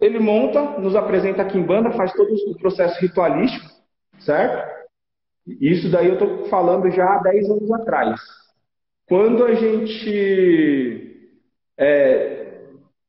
Ele 0.01 0.21
monta, 0.21 0.79
nos 0.79 0.95
apresenta 0.95 1.43
a 1.43 1.45
Kimbanda, 1.45 1.91
faz 1.93 2.13
todo 2.13 2.33
o 2.33 2.59
processo 2.59 3.01
ritualístico, 3.01 3.69
certo? 4.21 4.71
Isso 5.61 5.91
daí 5.91 6.07
eu 6.07 6.15
estou 6.15 6.47
falando 6.47 6.89
já 6.91 7.05
há 7.05 7.19
10 7.19 7.51
anos 7.51 7.73
atrás. 7.73 8.21
Quando 9.13 9.45
a 9.45 9.53
gente 9.53 11.29
é, 11.77 12.63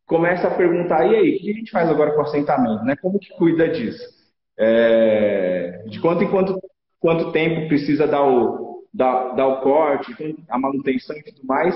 começa 0.05 0.49
a 0.49 0.53
perguntar, 0.53 1.09
e 1.09 1.15
aí, 1.15 1.37
o 1.37 1.39
que 1.39 1.49
a 1.49 1.53
gente 1.53 1.71
faz 1.71 1.89
agora 1.89 2.11
com 2.11 2.19
o 2.19 2.23
assentamento? 2.23 2.83
Né? 2.83 2.93
Como 2.97 3.17
que 3.17 3.29
cuida 3.37 3.69
disso? 3.69 4.03
É, 4.59 5.81
de 5.87 6.01
quanto 6.01 6.25
em 6.25 6.29
quanto, 6.29 6.59
quanto 6.99 7.31
tempo 7.31 7.69
precisa 7.69 8.05
dar 8.05 8.21
o, 8.21 8.85
dar, 8.93 9.33
dar 9.33 9.47
o 9.47 9.61
corte, 9.61 10.13
a 10.49 10.59
manutenção 10.59 11.15
e 11.15 11.23
tudo 11.23 11.47
mais. 11.47 11.73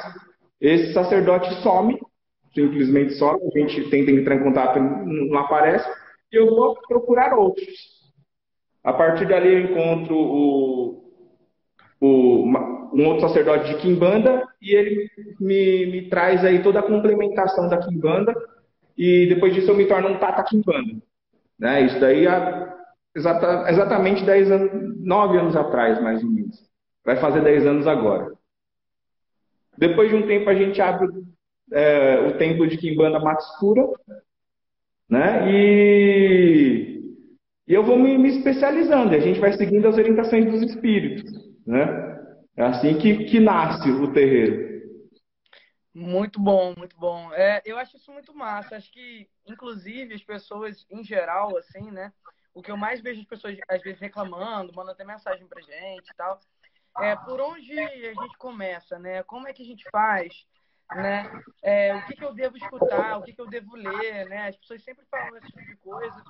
Esse 0.60 0.92
sacerdote 0.92 1.64
some, 1.64 1.98
simplesmente 2.54 3.14
some, 3.14 3.40
a 3.42 3.60
gente 3.60 3.90
tenta 3.90 4.12
entrar 4.12 4.36
em 4.36 4.44
contato, 4.44 4.78
não 4.78 5.40
aparece, 5.40 5.90
e 6.34 6.36
eu 6.36 6.48
vou 6.48 6.76
procurar 6.86 7.34
outros. 7.34 7.66
A 8.84 8.92
partir 8.92 9.26
dali 9.26 9.54
eu 9.54 9.60
encontro 9.72 10.18
o, 10.18 11.14
o, 12.02 12.77
um 12.94 13.06
outro 13.06 13.28
sacerdote 13.28 13.74
de 13.74 13.82
Kimbanda 13.82 14.48
e 14.62 14.74
ele 14.74 15.10
me, 15.40 15.86
me 15.88 16.10
traz 16.10 16.44
aí 16.44 16.62
toda 16.62 16.80
a 16.80 16.84
complementação 16.84 17.70
da 17.70 17.78
Kimbanda 17.78 18.34
e 18.98 19.28
depois 19.28 19.54
disso 19.54 19.72
eu 19.72 19.76
me 19.76 19.86
torno 19.86 20.10
um 20.10 20.18
Tata 20.18 20.44
Kimbanda. 20.44 21.02
Né? 21.60 21.82
Isso 21.82 22.00
daí 22.00 22.28
há 22.28 22.76
exata, 23.16 23.66
exatamente 23.70 24.24
10 24.24 24.52
anos, 24.52 25.00
9 25.00 25.38
anos 25.38 25.56
atrás, 25.56 26.02
mais 26.02 26.24
ou 26.24 26.30
menos. 26.30 26.58
Vai 27.06 27.16
fazer 27.18 27.42
10 27.42 27.66
anos 27.66 27.88
agora. 27.88 28.34
Depois 29.78 30.10
de 30.10 30.16
um 30.16 30.28
tempo 30.28 30.50
a 30.50 30.56
gente 30.56 30.82
abre 30.82 31.08
é, 31.72 32.20
o 32.28 32.38
templo 32.38 32.68
de 32.68 32.78
Kimbanda 32.78 33.20
Matsura, 33.20 33.88
né? 35.10 35.50
E, 35.52 37.02
e 37.68 37.74
eu 37.74 37.84
vou 37.84 37.98
me, 37.98 38.18
me 38.18 38.30
especializando, 38.30 39.16
a 39.16 39.20
gente 39.20 39.40
vai 39.40 39.54
seguindo 39.54 39.88
as 39.88 39.98
orientações 39.98 40.46
dos 40.46 40.62
espíritos, 40.64 41.32
né? 41.66 42.07
É 42.58 42.64
assim 42.64 42.98
que, 42.98 43.26
que 43.26 43.40
nasce 43.40 43.88
o 43.92 44.12
terreiro. 44.12 44.68
Muito 45.94 46.40
bom, 46.40 46.74
muito 46.76 46.98
bom. 46.98 47.32
É, 47.34 47.62
eu 47.64 47.78
acho 47.78 47.98
isso 47.98 48.12
muito 48.12 48.34
massa. 48.34 48.76
Acho 48.76 48.92
que, 48.92 49.30
inclusive, 49.46 50.16
as 50.16 50.24
pessoas 50.24 50.84
em 50.90 51.04
geral, 51.04 51.56
assim, 51.56 51.92
né? 51.92 52.12
O 52.56 52.62
que 52.64 52.72
eu 52.72 52.78
mais 52.78 53.00
vejo 53.00 53.22
as 53.22 53.28
pessoas, 53.28 53.56
às 53.70 53.82
vezes, 53.84 54.00
reclamando, 54.00 54.74
mandando 54.74 54.94
até 54.94 55.06
mensagem 55.06 55.48
pra 55.48 55.62
gente 55.62 56.10
e 56.10 56.16
tal, 56.16 56.40
é 57.00 57.16
por 57.16 57.40
onde 57.40 57.80
a 57.80 58.14
gente 58.14 58.38
começa, 58.40 58.98
né? 58.98 59.22
Como 59.22 59.48
é 59.48 59.54
que 59.54 59.62
a 59.62 59.66
gente 59.66 59.88
faz, 59.92 60.34
né? 60.96 61.30
É, 61.62 61.96
o 61.96 62.06
que, 62.08 62.16
que 62.16 62.26
eu 62.26 62.34
devo 62.34 62.58
escutar, 62.58 63.18
o 63.18 63.22
que, 63.22 63.34
que 63.34 63.42
eu 63.42 63.48
devo 63.48 63.76
ler, 63.76 64.28
né? 64.28 64.48
As 64.48 64.58
pessoas 64.58 64.84
sempre 64.84 65.06
falam 65.12 65.38
esse 65.38 65.48
tipo 65.48 65.64
de 65.64 65.76
coisa. 65.78 66.24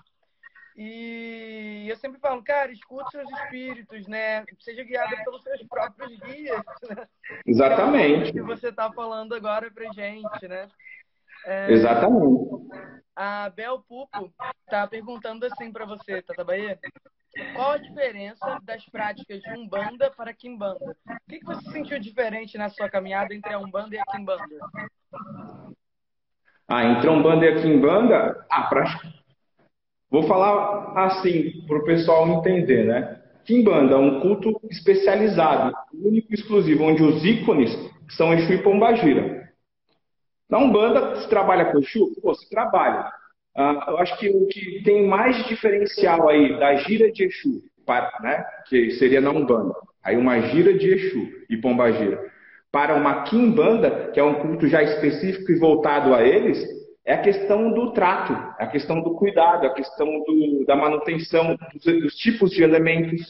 E 0.78 1.88
eu 1.90 1.98
sempre 1.98 2.20
falo, 2.20 2.44
cara, 2.44 2.72
escute 2.72 3.10
seus 3.10 3.28
espíritos, 3.32 4.06
né? 4.08 4.46
Seja 4.60 4.84
guiado 4.84 5.16
pelos 5.24 5.42
seus 5.42 5.64
próprios 5.64 6.16
guias. 6.20 6.62
Né? 6.88 7.08
Exatamente. 7.48 8.30
É 8.30 8.32
que 8.32 8.42
você 8.44 8.70
está 8.70 8.92
falando 8.92 9.34
agora 9.34 9.72
pra 9.72 9.92
gente, 9.92 10.48
né? 10.48 10.70
É, 11.46 11.72
Exatamente. 11.72 12.68
A 13.16 13.50
Bel 13.50 13.84
Pupo 13.90 14.32
tá 14.70 14.86
perguntando 14.86 15.48
assim 15.48 15.72
para 15.72 15.84
você, 15.86 16.22
Tata 16.22 16.44
Bahia. 16.44 16.78
Qual 17.56 17.72
a 17.72 17.78
diferença 17.78 18.60
das 18.62 18.86
práticas 18.86 19.42
de 19.42 19.58
Umbanda 19.58 20.12
para 20.12 20.32
Kimbanda? 20.32 20.96
O 21.08 21.16
que, 21.28 21.40
que 21.40 21.46
você 21.46 21.72
sentiu 21.72 22.00
diferente 22.00 22.56
na 22.56 22.70
sua 22.70 22.88
caminhada 22.88 23.34
entre 23.34 23.52
a 23.52 23.58
Umbanda 23.58 23.96
e 23.96 24.00
a 24.00 24.06
Kimbanda? 24.06 24.44
Ah, 26.68 26.84
entre 26.84 27.08
a 27.08 27.12
Umbanda 27.12 27.46
e 27.46 27.50
a 27.50 27.62
Kimbanda, 27.62 28.46
a 28.52 28.64
prática 28.64 29.18
Vou 30.10 30.24
falar 30.24 30.94
assim 31.06 31.64
para 31.68 31.78
o 31.78 31.84
pessoal 31.84 32.28
entender, 32.28 32.86
né? 32.86 33.22
Kimbanda 33.46 33.96
é 33.96 33.98
um 33.98 34.20
culto 34.20 34.60
especializado, 34.70 35.74
único 35.94 36.28
e 36.32 36.36
exclusivo, 36.36 36.84
onde 36.84 37.04
os 37.04 37.24
ícones 37.24 37.72
são 38.10 38.34
Exu 38.34 38.54
e 38.54 38.64
Pombagira. 38.64 39.50
Na 40.50 40.60
Umbanda, 40.60 41.22
se 41.22 41.30
trabalha 41.30 41.66
com 41.66 41.80
Exu? 41.80 42.14
Pô, 42.22 42.34
se 42.34 42.50
trabalha. 42.50 43.12
Ah, 43.56 43.86
eu 43.88 43.98
acho 43.98 44.18
que 44.18 44.30
o 44.30 44.48
que 44.48 44.82
tem 44.84 45.08
mais 45.08 45.46
diferencial 45.48 46.30
aí 46.30 46.58
da 46.60 46.76
gira 46.76 47.12
de 47.12 47.24
Exu, 47.24 47.64
para, 47.86 48.12
né, 48.22 48.46
que 48.68 48.92
seria 48.92 49.20
na 49.20 49.32
Umbanda, 49.32 49.74
aí 50.04 50.16
uma 50.16 50.40
gira 50.42 50.78
de 50.78 50.88
Exu 50.88 51.28
e 51.50 51.58
Pombagira, 51.58 52.22
para 52.72 52.96
uma 52.96 53.24
Kimbanda, 53.24 54.12
que 54.14 54.20
é 54.20 54.24
um 54.24 54.36
culto 54.36 54.68
já 54.68 54.84
específico 54.84 55.52
e 55.52 55.60
voltado 55.60 56.14
a 56.14 56.22
eles, 56.22 56.77
é 57.08 57.14
a 57.14 57.22
questão 57.22 57.72
do 57.72 57.94
trato, 57.94 58.34
é 58.60 58.66
a 58.66 58.68
questão 58.68 59.02
do 59.02 59.16
cuidado, 59.16 59.64
é 59.64 59.70
a 59.70 59.74
questão 59.74 60.06
do, 60.06 60.66
da 60.68 60.76
manutenção 60.76 61.56
dos, 61.74 62.02
dos, 62.02 62.16
tipos 62.16 62.52
de 62.52 62.62
elementos. 62.62 63.22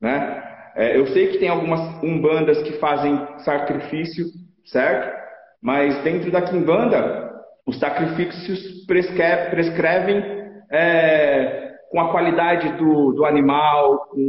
Né? 0.00 0.42
É, 0.76 0.96
eu 0.96 1.08
sei 1.08 1.26
que 1.26 1.38
tem 1.38 1.48
algumas 1.48 1.80
umbandas 2.04 2.62
que 2.62 2.74
fazem 2.74 3.20
sacrifício, 3.38 4.26
certo? 4.64 5.12
Mas 5.60 6.00
dentro 6.04 6.30
da 6.30 6.40
quimbanda, 6.40 7.34
os 7.66 7.80
sacrifícios 7.80 8.86
prescrevem, 8.86 9.50
prescrevem 9.50 10.24
é, 10.70 11.74
com 11.90 12.00
a 12.00 12.12
qualidade 12.12 12.68
do, 12.74 13.10
do, 13.10 13.24
animal, 13.24 14.06
com 14.06 14.20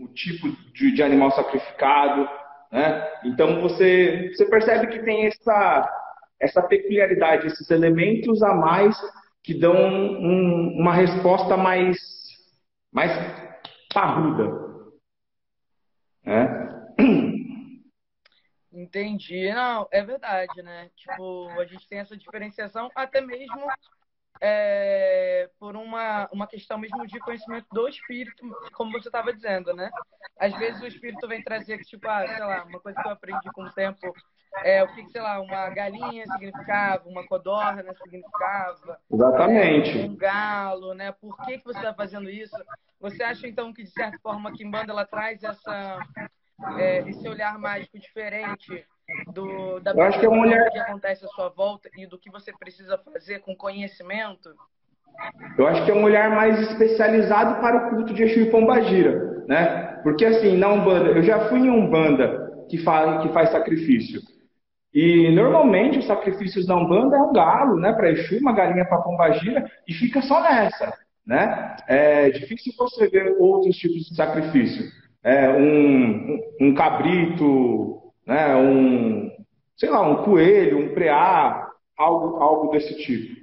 o 0.00 0.08
tipo 0.14 0.48
de, 0.72 0.94
de 0.94 1.02
animal 1.02 1.30
sacrificado. 1.32 2.26
Né? 2.72 3.06
Então 3.26 3.60
você, 3.60 4.30
você 4.34 4.46
percebe 4.46 4.86
que 4.86 5.00
tem 5.00 5.26
essa 5.26 6.03
essa 6.44 6.62
peculiaridade, 6.62 7.46
esses 7.46 7.70
elementos 7.70 8.42
a 8.42 8.54
mais 8.54 8.96
que 9.42 9.54
dão 9.54 9.74
um, 9.74 10.76
uma 10.78 10.94
resposta 10.94 11.56
mais, 11.56 11.98
mais 12.92 13.10
parruda. 13.92 14.64
Né? 16.24 16.94
Entendi. 18.72 19.52
Não, 19.52 19.88
é 19.90 20.02
verdade, 20.02 20.62
né? 20.62 20.90
Tipo, 20.96 21.48
a 21.60 21.64
gente 21.64 21.88
tem 21.88 21.98
essa 21.98 22.16
diferenciação 22.16 22.90
até 22.94 23.20
mesmo 23.20 23.66
é, 24.40 25.48
por 25.58 25.76
uma, 25.76 26.28
uma 26.32 26.46
questão 26.46 26.76
mesmo 26.76 27.06
de 27.06 27.18
conhecimento 27.20 27.66
do 27.72 27.88
espírito, 27.88 28.44
como 28.72 28.92
você 28.92 29.08
estava 29.08 29.32
dizendo, 29.32 29.72
né? 29.74 29.90
Às 30.38 30.56
vezes 30.58 30.82
o 30.82 30.86
espírito 30.86 31.28
vem 31.28 31.42
trazer, 31.42 31.78
tipo, 31.84 32.08
ah, 32.08 32.26
sei 32.26 32.44
lá, 32.44 32.64
uma 32.64 32.80
coisa 32.80 33.00
que 33.00 33.08
eu 33.08 33.12
aprendi 33.12 33.50
com 33.52 33.62
o 33.62 33.72
tempo, 33.72 34.12
é, 34.62 34.82
o 34.82 34.88
que, 34.88 35.06
sei 35.08 35.20
lá, 35.20 35.40
uma 35.40 35.68
galinha 35.70 36.24
significava, 36.26 37.08
uma 37.08 37.26
codorna 37.26 37.92
significava. 38.02 38.98
Exatamente. 39.12 40.00
É, 40.00 40.04
um 40.04 40.16
galo, 40.16 40.94
né? 40.94 41.12
Por 41.12 41.36
que, 41.44 41.58
que 41.58 41.64
você 41.64 41.78
está 41.78 41.94
fazendo 41.94 42.30
isso? 42.30 42.56
Você 43.00 43.22
acha, 43.22 43.46
então, 43.46 43.72
que, 43.72 43.82
de 43.82 43.90
certa 43.90 44.18
forma, 44.22 44.50
a 44.50 44.52
Kimbanda, 44.52 44.92
ela 44.92 45.04
traz 45.04 45.42
essa, 45.42 45.98
é, 46.78 47.00
esse 47.08 47.28
olhar 47.28 47.58
mágico 47.58 47.98
diferente 47.98 48.86
do, 49.32 49.80
da 49.80 49.92
eu 49.92 50.02
acho 50.02 50.18
que, 50.18 50.26
é 50.26 50.28
um 50.28 50.40
olhar... 50.40 50.70
que 50.70 50.78
acontece 50.78 51.24
à 51.24 51.28
sua 51.28 51.48
volta 51.50 51.90
e 51.96 52.06
do 52.06 52.18
que 52.18 52.30
você 52.30 52.52
precisa 52.52 52.96
fazer 52.98 53.40
com 53.40 53.54
conhecimento? 53.54 54.54
Eu 55.58 55.66
acho 55.66 55.84
que 55.84 55.90
é 55.90 55.94
um 55.94 56.02
olhar 56.02 56.30
mais 56.30 56.58
especializado 56.70 57.60
para 57.60 57.76
o 57.76 57.90
culto 57.90 58.14
de 58.14 58.22
Exu 58.22 58.40
e 58.40 58.50
Pombagira, 58.50 59.44
né? 59.46 60.00
Porque 60.02 60.24
assim, 60.24 60.56
na 60.56 60.68
Umbanda, 60.68 61.10
eu 61.10 61.22
já 61.22 61.48
fui 61.48 61.60
em 61.60 61.70
Umbanda 61.70 62.66
que 62.68 62.78
faz, 62.78 63.22
que 63.22 63.28
faz 63.32 63.50
sacrifício. 63.50 64.20
E 64.94 65.28
normalmente 65.30 65.98
os 65.98 66.06
sacrifícios 66.06 66.66
da 66.66 66.76
Umbanda 66.76 67.16
é 67.16 67.20
um 67.20 67.32
galo, 67.32 67.80
né, 67.80 67.92
para 67.92 68.10
Exu, 68.10 68.38
uma 68.38 68.52
galinha 68.52 68.84
para 68.84 69.02
Pombagira, 69.02 69.68
e 69.88 69.92
fica 69.92 70.22
só 70.22 70.40
nessa, 70.40 70.96
né? 71.26 71.74
É 71.88 72.30
difícil 72.30 72.72
você 72.78 73.08
ver 73.08 73.34
outros 73.40 73.76
tipos 73.76 74.06
de 74.06 74.14
sacrifício. 74.14 74.84
É, 75.24 75.50
um, 75.50 76.40
um 76.60 76.74
cabrito, 76.74 78.02
né, 78.24 78.54
um, 78.54 79.32
sei 79.76 79.90
lá, 79.90 80.00
um 80.08 80.22
coelho, 80.22 80.78
um 80.78 80.94
preá, 80.94 81.68
algo, 81.98 82.36
algo 82.36 82.70
desse 82.70 82.94
tipo. 83.02 83.42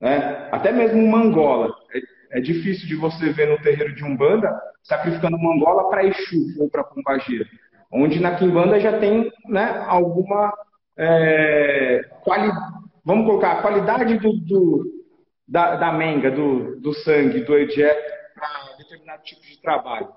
Né? 0.00 0.48
Até 0.50 0.72
mesmo 0.72 1.02
uma 1.02 1.18
angola. 1.18 1.74
É, 1.92 2.38
é 2.38 2.40
difícil 2.40 2.86
de 2.86 2.96
você 2.96 3.30
ver 3.32 3.48
no 3.48 3.60
terreiro 3.60 3.94
de 3.94 4.02
Umbanda 4.02 4.50
sacrificando 4.82 5.36
uma 5.36 5.54
angola 5.54 5.90
para 5.90 6.06
Exu 6.06 6.58
ou 6.58 6.70
para 6.70 6.84
Pombagira. 6.84 7.46
Onde 7.92 8.20
na 8.20 8.36
Quimbanda 8.36 8.80
já 8.80 8.98
tem 8.98 9.30
né, 9.46 9.84
alguma 9.86 10.52
é, 10.96 12.02
quali, 12.22 12.50
vamos 13.04 13.26
colocar 13.26 13.52
a 13.52 13.62
qualidade 13.62 14.18
do, 14.18 14.32
do 14.32 15.04
da, 15.46 15.76
da, 15.76 15.92
menga, 15.92 16.30
do, 16.30 16.80
do 16.80 16.92
sangue, 16.94 17.44
do 17.44 17.56
Edé 17.56 17.94
para 18.34 18.76
determinado 18.78 19.22
tipo 19.22 19.42
de 19.42 19.60
trabalho. 19.60 20.08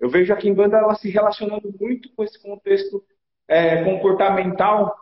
Eu 0.00 0.08
vejo 0.08 0.32
a 0.32 0.36
Kimbanda 0.36 0.78
ela 0.78 0.94
se 0.94 1.08
relacionando 1.10 1.72
muito 1.80 2.12
com 2.14 2.24
esse 2.24 2.40
contexto 2.42 3.04
é, 3.46 3.84
comportamental 3.84 4.94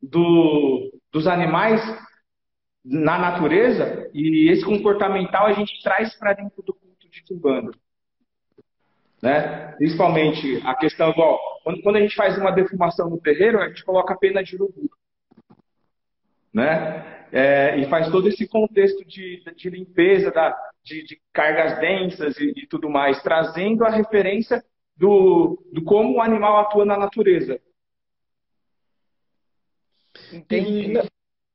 do, 0.00 0.90
dos 1.12 1.26
animais 1.26 1.82
na 2.84 3.18
natureza 3.18 4.08
e 4.14 4.50
esse 4.50 4.64
comportamental 4.64 5.46
a 5.46 5.52
gente 5.52 5.82
traz 5.82 6.14
para 6.14 6.32
dentro 6.32 6.62
do 6.62 6.72
culto 6.72 7.08
de 7.10 7.22
Kimbanda. 7.22 7.72
Né? 9.22 9.74
Principalmente 9.76 10.62
a 10.64 10.74
questão 10.74 11.10
igual, 11.10 11.38
quando, 11.62 11.82
quando 11.82 11.96
a 11.96 12.00
gente 12.00 12.14
faz 12.14 12.38
uma 12.38 12.50
defumação 12.50 13.10
no 13.10 13.20
terreiro, 13.20 13.60
a 13.60 13.68
gente 13.68 13.84
coloca 13.84 14.14
a 14.14 14.16
pena 14.16 14.42
de 14.42 14.56
urubu. 14.56 14.90
Né? 16.52 17.26
É, 17.32 17.78
e 17.78 17.88
faz 17.88 18.10
todo 18.10 18.28
esse 18.28 18.48
contexto 18.48 19.04
de, 19.04 19.42
de 19.54 19.70
limpeza, 19.70 20.30
da, 20.30 20.56
de, 20.82 21.04
de 21.04 21.20
cargas 21.32 21.78
densas 21.78 22.36
e, 22.38 22.52
e, 22.56 22.66
tudo 22.66 22.88
mais, 22.90 23.22
trazendo 23.22 23.84
a 23.84 23.90
referência 23.90 24.62
do, 24.96 25.62
do 25.72 25.84
como 25.84 26.16
o 26.16 26.20
animal 26.20 26.58
atua 26.58 26.84
na 26.84 26.96
natureza. 26.96 27.60
Entendi. 30.32 30.94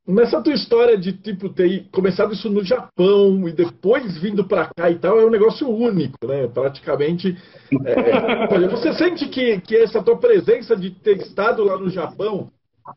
Nessa 0.08 0.40
tua 0.40 0.54
história 0.54 0.96
de 0.96 1.14
tipo 1.14 1.50
ter 1.50 1.88
começado 1.92 2.32
isso 2.32 2.48
no 2.48 2.64
Japão 2.64 3.48
e 3.50 3.52
depois 3.52 4.16
vindo 4.20 4.46
para 4.46 4.70
cá 4.76 4.92
e 4.92 5.00
tal, 5.00 5.20
é 5.20 5.26
um 5.26 5.32
negócio 5.32 5.68
único, 5.68 6.28
né? 6.28 6.48
Praticamente. 6.48 7.36
É, 7.84 8.68
você 8.68 8.94
sente 8.94 9.28
que, 9.28 9.60
que 9.62 9.76
essa 9.76 10.04
tua 10.04 10.16
presença 10.18 10.76
de 10.76 10.92
ter 10.92 11.18
estado 11.18 11.64
lá 11.64 11.76
no 11.78 11.90
Japão, 11.90 12.52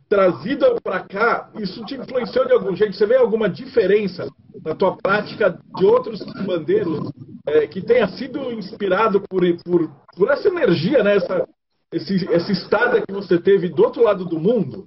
trazida 0.07 0.79
para 0.83 1.01
cá, 1.01 1.51
isso 1.59 1.83
te 1.87 1.95
influenciou 1.95 2.47
de 2.47 2.53
algum 2.53 2.77
jeito? 2.77 2.95
Você 2.95 3.07
vê 3.07 3.17
alguma 3.17 3.49
diferença 3.49 4.29
na 4.63 4.75
tua 4.75 4.95
prática 4.95 5.59
de 5.77 5.87
outros 5.87 6.21
bandeiros 6.45 7.11
é, 7.47 7.67
que 7.67 7.81
tenha 7.81 8.07
sido 8.09 8.53
inspirado 8.53 9.23
por, 9.31 9.41
por, 9.65 9.91
por 10.15 10.31
essa 10.31 10.47
energia, 10.49 11.03
né? 11.03 11.17
Essa, 11.17 11.49
esse, 11.91 12.15
esse 12.31 12.53
estado 12.53 13.03
que 13.07 13.15
você 13.15 13.39
teve 13.39 13.71
do 13.71 13.83
outro 13.83 14.03
lado 14.03 14.27
do 14.27 14.39
mundo? 14.39 14.85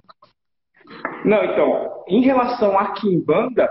Não, 1.24 1.42
então, 1.44 1.91
em 2.08 2.22
relação 2.22 2.78
à 2.78 2.92
Kimbanda, 2.92 3.68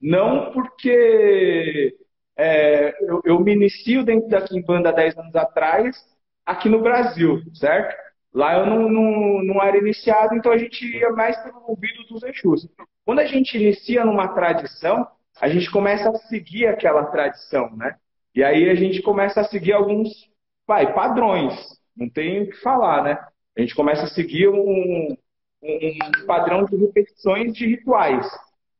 não 0.00 0.52
porque 0.52 1.96
é, 2.36 2.94
eu, 3.00 3.22
eu, 3.24 3.40
me 3.40 3.52
inicio 3.52 4.04
dentro 4.04 4.28
da 4.28 4.42
Kimbanda 4.42 4.88
há 4.88 4.92
10 4.92 5.18
anos 5.18 5.34
atrás, 5.34 5.96
aqui 6.44 6.68
no 6.68 6.82
Brasil, 6.82 7.42
certo? 7.54 7.96
Lá 8.32 8.58
eu 8.58 8.66
não, 8.66 8.88
não, 8.88 9.42
não 9.42 9.62
era 9.62 9.78
iniciado, 9.78 10.34
então 10.34 10.50
a 10.50 10.58
gente 10.58 10.84
ia 10.84 11.10
mais 11.10 11.36
pelo 11.42 11.62
ouvido 11.68 12.02
dos 12.04 12.22
Exus. 12.24 12.68
Quando 13.04 13.20
a 13.20 13.26
gente 13.26 13.56
inicia 13.56 14.04
numa 14.04 14.28
tradição, 14.28 15.06
a 15.40 15.48
gente 15.48 15.70
começa 15.70 16.10
a 16.10 16.14
seguir 16.14 16.66
aquela 16.66 17.04
tradição, 17.06 17.74
né? 17.76 17.96
E 18.34 18.42
aí 18.42 18.68
a 18.68 18.74
gente 18.74 19.00
começa 19.02 19.40
a 19.40 19.44
seguir 19.44 19.72
alguns 19.72 20.28
vai, 20.66 20.92
padrões, 20.92 21.54
não 21.96 22.08
tem 22.08 22.42
o 22.42 22.50
que 22.50 22.56
falar, 22.60 23.04
né? 23.04 23.24
A 23.56 23.60
gente 23.60 23.74
começa 23.74 24.04
a 24.04 24.08
seguir 24.08 24.48
um, 24.48 25.16
um 25.64 26.26
padrão 26.26 26.64
de 26.64 26.76
repetições 26.76 27.54
de 27.54 27.66
rituais. 27.66 28.26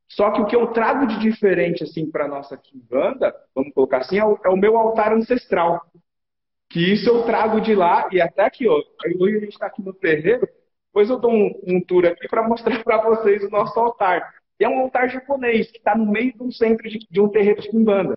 Só 0.09 0.31
que 0.31 0.41
o 0.41 0.47
que 0.47 0.55
eu 0.55 0.69
trago 0.69 1.07
de 1.07 1.19
diferente 1.19 1.83
assim 1.83 2.11
para 2.11 2.29
nossa 2.29 2.57
Kimbanda, 2.57 3.35
vamos 3.55 3.73
colocar 3.73 3.99
assim, 3.99 4.19
é 4.19 4.25
o, 4.25 4.39
é 4.45 4.49
o, 4.49 4.57
meu 4.57 4.77
altar 4.77 5.13
ancestral. 5.13 5.81
Que 6.69 6.93
isso 6.93 7.09
eu 7.09 7.25
trago 7.25 7.61
de 7.61 7.75
lá 7.75 8.09
e 8.13 8.21
até 8.21 8.45
aqui, 8.45 8.69
ó. 8.69 8.81
Hoje 9.19 9.37
a 9.37 9.41
gente 9.41 9.53
está 9.53 9.67
aqui 9.67 9.83
no 9.83 9.93
terreiro, 9.93 10.49
depois 10.87 11.09
eu 11.11 11.19
dou 11.19 11.33
um, 11.33 11.61
um 11.67 11.81
tour 11.81 12.07
aqui 12.07 12.29
para 12.29 12.47
mostrar 12.47 12.83
para 12.85 13.03
vocês 13.03 13.43
o 13.43 13.51
nosso 13.51 13.79
altar. 13.79 14.35
E 14.61 14.65
é 14.65 14.69
um 14.69 14.81
altar 14.81 15.09
japonês 15.09 15.71
que 15.71 15.79
está 15.79 15.97
no 15.97 16.07
meio 16.07 16.33
de 16.33 16.43
um 16.43 16.51
centro 16.51 16.89
de, 16.89 16.99
de 17.11 17.21
um 17.21 17.29
terreiro 17.29 17.61
de 17.61 17.69
Kimbanda, 17.69 18.17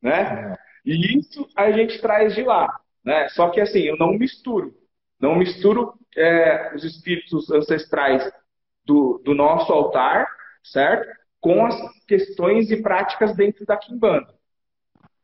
né? 0.00 0.56
E 0.84 1.18
isso 1.18 1.46
a 1.54 1.70
gente 1.72 2.00
traz 2.00 2.34
de 2.34 2.42
lá, 2.42 2.80
né? 3.04 3.28
Só 3.30 3.50
que 3.50 3.60
assim, 3.60 3.80
eu 3.80 3.96
não 3.96 4.12
misturo. 4.14 4.74
Não 5.20 5.36
misturo 5.36 5.94
é, 6.16 6.74
os 6.74 6.84
espíritos 6.84 7.50
ancestrais 7.50 8.30
do, 8.84 9.20
do 9.24 9.34
nosso 9.34 9.72
altar, 9.72 10.26
certo? 10.62 11.08
Com 11.40 11.64
as 11.64 11.76
questões 12.06 12.70
e 12.70 12.82
práticas 12.82 13.34
dentro 13.34 13.64
da 13.66 13.76
Kimbanda. 13.76 14.34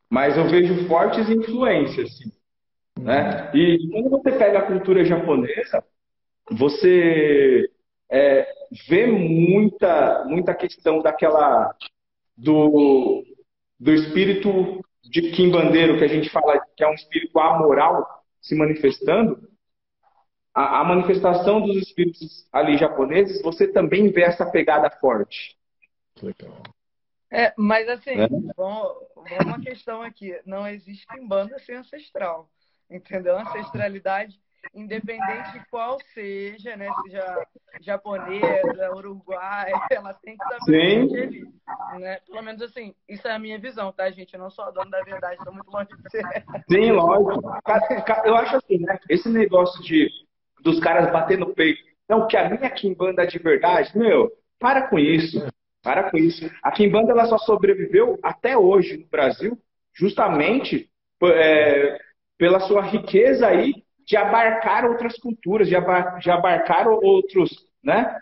Mas 0.09 0.37
eu 0.37 0.47
vejo 0.47 0.87
fortes 0.87 1.29
influências, 1.29 2.17
sim. 2.17 2.31
Né? 2.99 3.51
E 3.53 3.89
quando 3.91 4.09
você 4.09 4.31
pega 4.31 4.59
a 4.59 4.67
cultura 4.67 5.03
japonesa, 5.03 5.83
você 6.51 7.69
é, 8.09 8.47
vê 8.87 9.07
muita, 9.07 10.23
muita 10.25 10.53
questão 10.53 11.01
daquela 11.01 11.73
do, 12.37 13.23
do 13.79 13.91
espírito 13.91 14.83
de 15.03 15.31
quimbandeiro 15.31 15.97
que 15.97 16.03
a 16.03 16.07
gente 16.07 16.29
fala 16.29 16.63
que 16.75 16.83
é 16.83 16.87
um 16.87 16.93
espírito 16.93 17.39
amoral 17.39 18.23
se 18.41 18.55
manifestando, 18.55 19.47
a, 20.53 20.81
a, 20.81 20.83
manifestação 20.83 21.61
dos 21.61 21.75
espíritos 21.77 22.47
ali 22.51 22.77
japoneses, 22.77 23.41
você 23.41 23.67
também 23.67 24.11
vê 24.11 24.21
essa 24.21 24.45
pegada 24.45 24.89
forte. 24.89 25.57
Legal. 26.21 26.61
É, 27.31 27.51
mas 27.57 27.89
assim, 27.89 28.11
é? 28.11 28.27
Bom, 28.55 28.95
uma 29.43 29.59
questão 29.59 30.03
aqui. 30.03 30.39
Não 30.45 30.67
existe 30.67 31.07
banda 31.27 31.57
sem 31.59 31.75
ancestral. 31.75 32.47
Entendeu? 32.89 33.39
Ancestralidade, 33.39 34.39
independente 34.71 35.51
de 35.53 35.65
qual 35.71 35.97
seja, 36.13 36.75
né? 36.75 36.87
Seja 37.03 37.47
japonesa, 37.81 38.91
uruguaia, 38.95 39.73
ela 39.89 40.13
tem 40.13 40.37
que 40.37 40.45
saber 40.45 41.07
Sim. 41.07 41.17
ali. 41.17 41.53
Né? 41.99 42.19
Pelo 42.27 42.43
menos 42.43 42.61
assim, 42.61 42.93
isso 43.09 43.27
é 43.27 43.31
a 43.31 43.39
minha 43.39 43.57
visão, 43.57 43.91
tá, 43.91 44.11
gente? 44.11 44.35
Eu 44.35 44.39
não 44.39 44.51
sou 44.51 44.65
a 44.65 44.71
dona 44.71 44.91
da 44.91 45.01
verdade, 45.01 45.37
estou 45.37 45.53
muito 45.53 45.71
longe 45.71 45.89
de 45.89 46.09
ser. 46.11 46.23
Sim, 46.69 46.91
lógico. 46.91 47.41
Eu 48.25 48.35
acho 48.35 48.57
assim, 48.57 48.77
né? 48.79 48.99
Esse 49.09 49.27
negócio 49.27 49.81
de 49.81 50.07
dos 50.63 50.79
caras 50.79 51.11
bater 51.11 51.37
no 51.37 51.53
peito. 51.53 51.83
Não, 52.09 52.27
que 52.27 52.37
a 52.37 52.49
minha 52.49 52.69
Kimbanda 52.69 53.27
de 53.27 53.37
verdade, 53.37 53.97
meu, 53.97 54.31
para 54.59 54.87
com 54.87 54.97
isso. 54.97 55.45
Para 55.83 56.09
com 56.09 56.17
isso. 56.17 56.49
A 56.63 56.71
Kimbanda 56.71 57.11
ela 57.11 57.25
só 57.25 57.37
sobreviveu 57.37 58.17
até 58.23 58.57
hoje 58.57 58.97
no 58.97 59.07
Brasil, 59.07 59.57
justamente 59.93 60.89
é, 61.23 61.97
pela 62.37 62.61
sua 62.61 62.81
riqueza 62.81 63.47
aí 63.47 63.73
de 64.05 64.17
abarcar 64.17 64.85
outras 64.85 65.17
culturas, 65.17 65.67
de, 65.67 65.75
abar, 65.75 66.19
de 66.19 66.29
abarcar 66.29 66.87
outros, 66.87 67.49
né, 67.83 68.17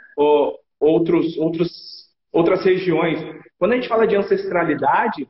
outros, 0.80 1.38
outros, 1.38 2.10
outras 2.32 2.64
regiões. 2.64 3.20
Quando 3.58 3.74
a 3.74 3.76
gente 3.76 3.88
fala 3.88 4.08
de 4.08 4.16
ancestralidade, 4.16 5.28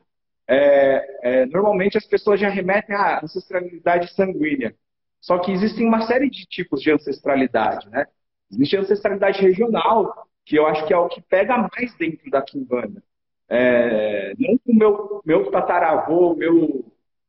é, 0.48 1.06
é, 1.22 1.46
normalmente 1.46 1.96
as 1.96 2.06
pessoas 2.06 2.40
já 2.40 2.48
remetem 2.48 2.94
à 2.94 3.20
ancestralidade 3.22 4.12
sanguínea. 4.14 4.74
Só 5.22 5.38
que 5.38 5.52
existem 5.52 5.86
uma 5.86 6.02
série 6.02 6.28
de 6.28 6.44
tipos 6.46 6.82
de 6.82 6.90
ancestralidade, 6.90 7.88
né? 7.88 8.06
Existe 8.50 8.76
a 8.76 8.80
ancestralidade 8.80 9.40
regional, 9.40 10.26
que 10.44 10.56
eu 10.56 10.66
acho 10.66 10.84
que 10.84 10.92
é 10.92 10.98
o 10.98 11.08
que 11.08 11.22
pega 11.22 11.56
mais 11.56 11.94
dentro 11.96 12.28
da 12.28 12.42
Kimbanda. 12.42 13.02
É, 13.48 14.34
não 14.36 14.58
com 14.58 14.72
o 14.72 14.74
meu, 14.74 15.22
meu 15.24 15.50
tataravô, 15.50 16.34
meu, 16.34 16.84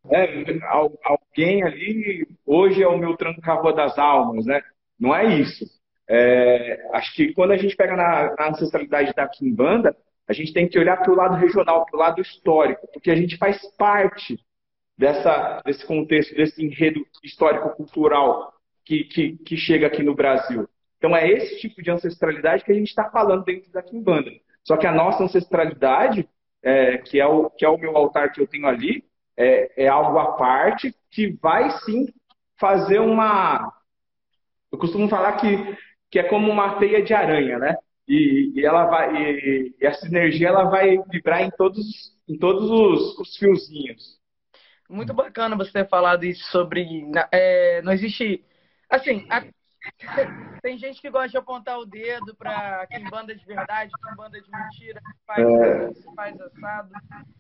né, 0.06 0.26
alguém 1.04 1.64
ali, 1.64 2.28
hoje 2.46 2.82
é 2.82 2.88
o 2.88 2.98
meu 2.98 3.16
trancavô 3.16 3.72
das 3.72 3.98
almas, 4.00 4.46
né? 4.46 4.62
Não 5.00 5.16
é 5.16 5.26
isso. 5.40 5.64
É, 6.10 6.90
acho 6.94 7.14
que 7.14 7.32
quando 7.34 7.52
a 7.52 7.58
gente 7.58 7.76
pega 7.76 7.96
na, 7.96 8.36
na 8.36 8.50
ancestralidade 8.50 9.14
da 9.14 9.28
Kimbanda, 9.28 9.96
a 10.28 10.34
gente 10.34 10.52
tem 10.52 10.68
que 10.68 10.80
olhar 10.80 10.98
para 10.98 11.12
o 11.12 11.16
lado 11.16 11.36
regional, 11.36 11.86
para 11.86 11.96
o 11.96 12.00
lado 12.00 12.22
histórico, 12.22 12.88
porque 12.92 13.12
a 13.12 13.16
gente 13.16 13.38
faz 13.38 13.62
parte 13.78 14.40
dessa, 14.98 15.62
desse 15.66 15.86
contexto, 15.86 16.36
desse 16.36 16.64
enredo 16.64 17.06
histórico-cultural 17.24 18.54
que, 18.86 19.04
que, 19.06 19.38
que, 19.38 19.58
chega 19.58 19.88
aqui 19.88 20.04
no 20.04 20.16
Brasil. 20.16 20.68
Então 20.98 21.16
é 21.16 21.30
esse 21.30 21.60
tipo 21.60 21.82
de 21.82 21.92
ancestralidade 21.92 22.64
que 22.64 22.72
a 22.72 22.76
gente 22.76 22.90
está 22.90 23.10
falando 23.10 23.44
dentro 23.44 23.72
da 23.72 23.82
Kimbanda. 23.82 24.32
Só 24.64 24.78
que 24.78 24.88
a 24.88 24.92
nossa 24.94 25.24
ancestralidade, 25.24 26.28
é, 26.62 26.98
que, 26.98 27.20
é 27.20 27.26
o, 27.26 27.50
que 27.50 27.66
é 27.66 27.70
o 27.70 27.78
meu 27.78 27.96
altar 27.98 28.32
que 28.32 28.42
eu 28.42 28.48
tenho 28.48 28.68
ali, 28.68 29.04
é, 29.36 29.86
é 29.86 29.88
algo 29.88 30.18
à 30.18 30.34
parte 30.34 30.96
que 31.12 31.32
vai 31.42 31.70
sim 31.80 32.08
fazer 32.58 33.00
uma. 33.00 33.72
Eu 34.72 34.78
costumo 34.78 35.10
falar 35.10 35.34
que, 35.34 35.78
que 36.10 36.20
é 36.20 36.24
como 36.24 36.50
uma 36.50 36.80
teia 36.80 37.04
de 37.04 37.14
aranha, 37.14 37.60
né? 37.60 37.76
E, 38.08 38.54
e 38.56 38.66
ela 38.66 38.86
vai, 38.86 39.16
e, 39.16 39.76
e, 39.80 39.86
essa 39.86 40.08
energia 40.08 40.50
ela 40.50 40.66
vai 40.66 40.98
vibrar 41.10 41.42
em 41.42 41.52
todos, 41.52 41.86
em 42.28 42.38
todos 42.38 42.70
os, 42.70 43.20
os 43.20 43.38
fiozinhos. 43.38 44.23
Muito 44.90 45.14
bacana 45.14 45.56
você 45.56 45.72
ter 45.72 45.90
falado 45.90 46.24
isso 46.24 46.44
sobre. 46.52 47.10
É, 47.32 47.82
não 47.82 47.92
existe. 47.92 48.46
Assim, 48.90 49.26
a, 49.30 49.44
tem 50.62 50.78
gente 50.78 51.02
que 51.02 51.10
gosta 51.10 51.30
de 51.30 51.38
apontar 51.38 51.78
o 51.78 51.86
dedo 51.86 52.34
para 52.36 52.88
quem 52.88 53.04
banda 53.10 53.36
de 53.36 53.46
verdade, 53.46 53.92
quem 54.02 54.16
banda 54.16 54.42
de 54.42 54.50
mentira, 54.50 55.02
faz 55.28 55.46
é. 55.46 55.90
isso, 55.90 56.16
faz 56.16 56.40
assado. 56.40 56.90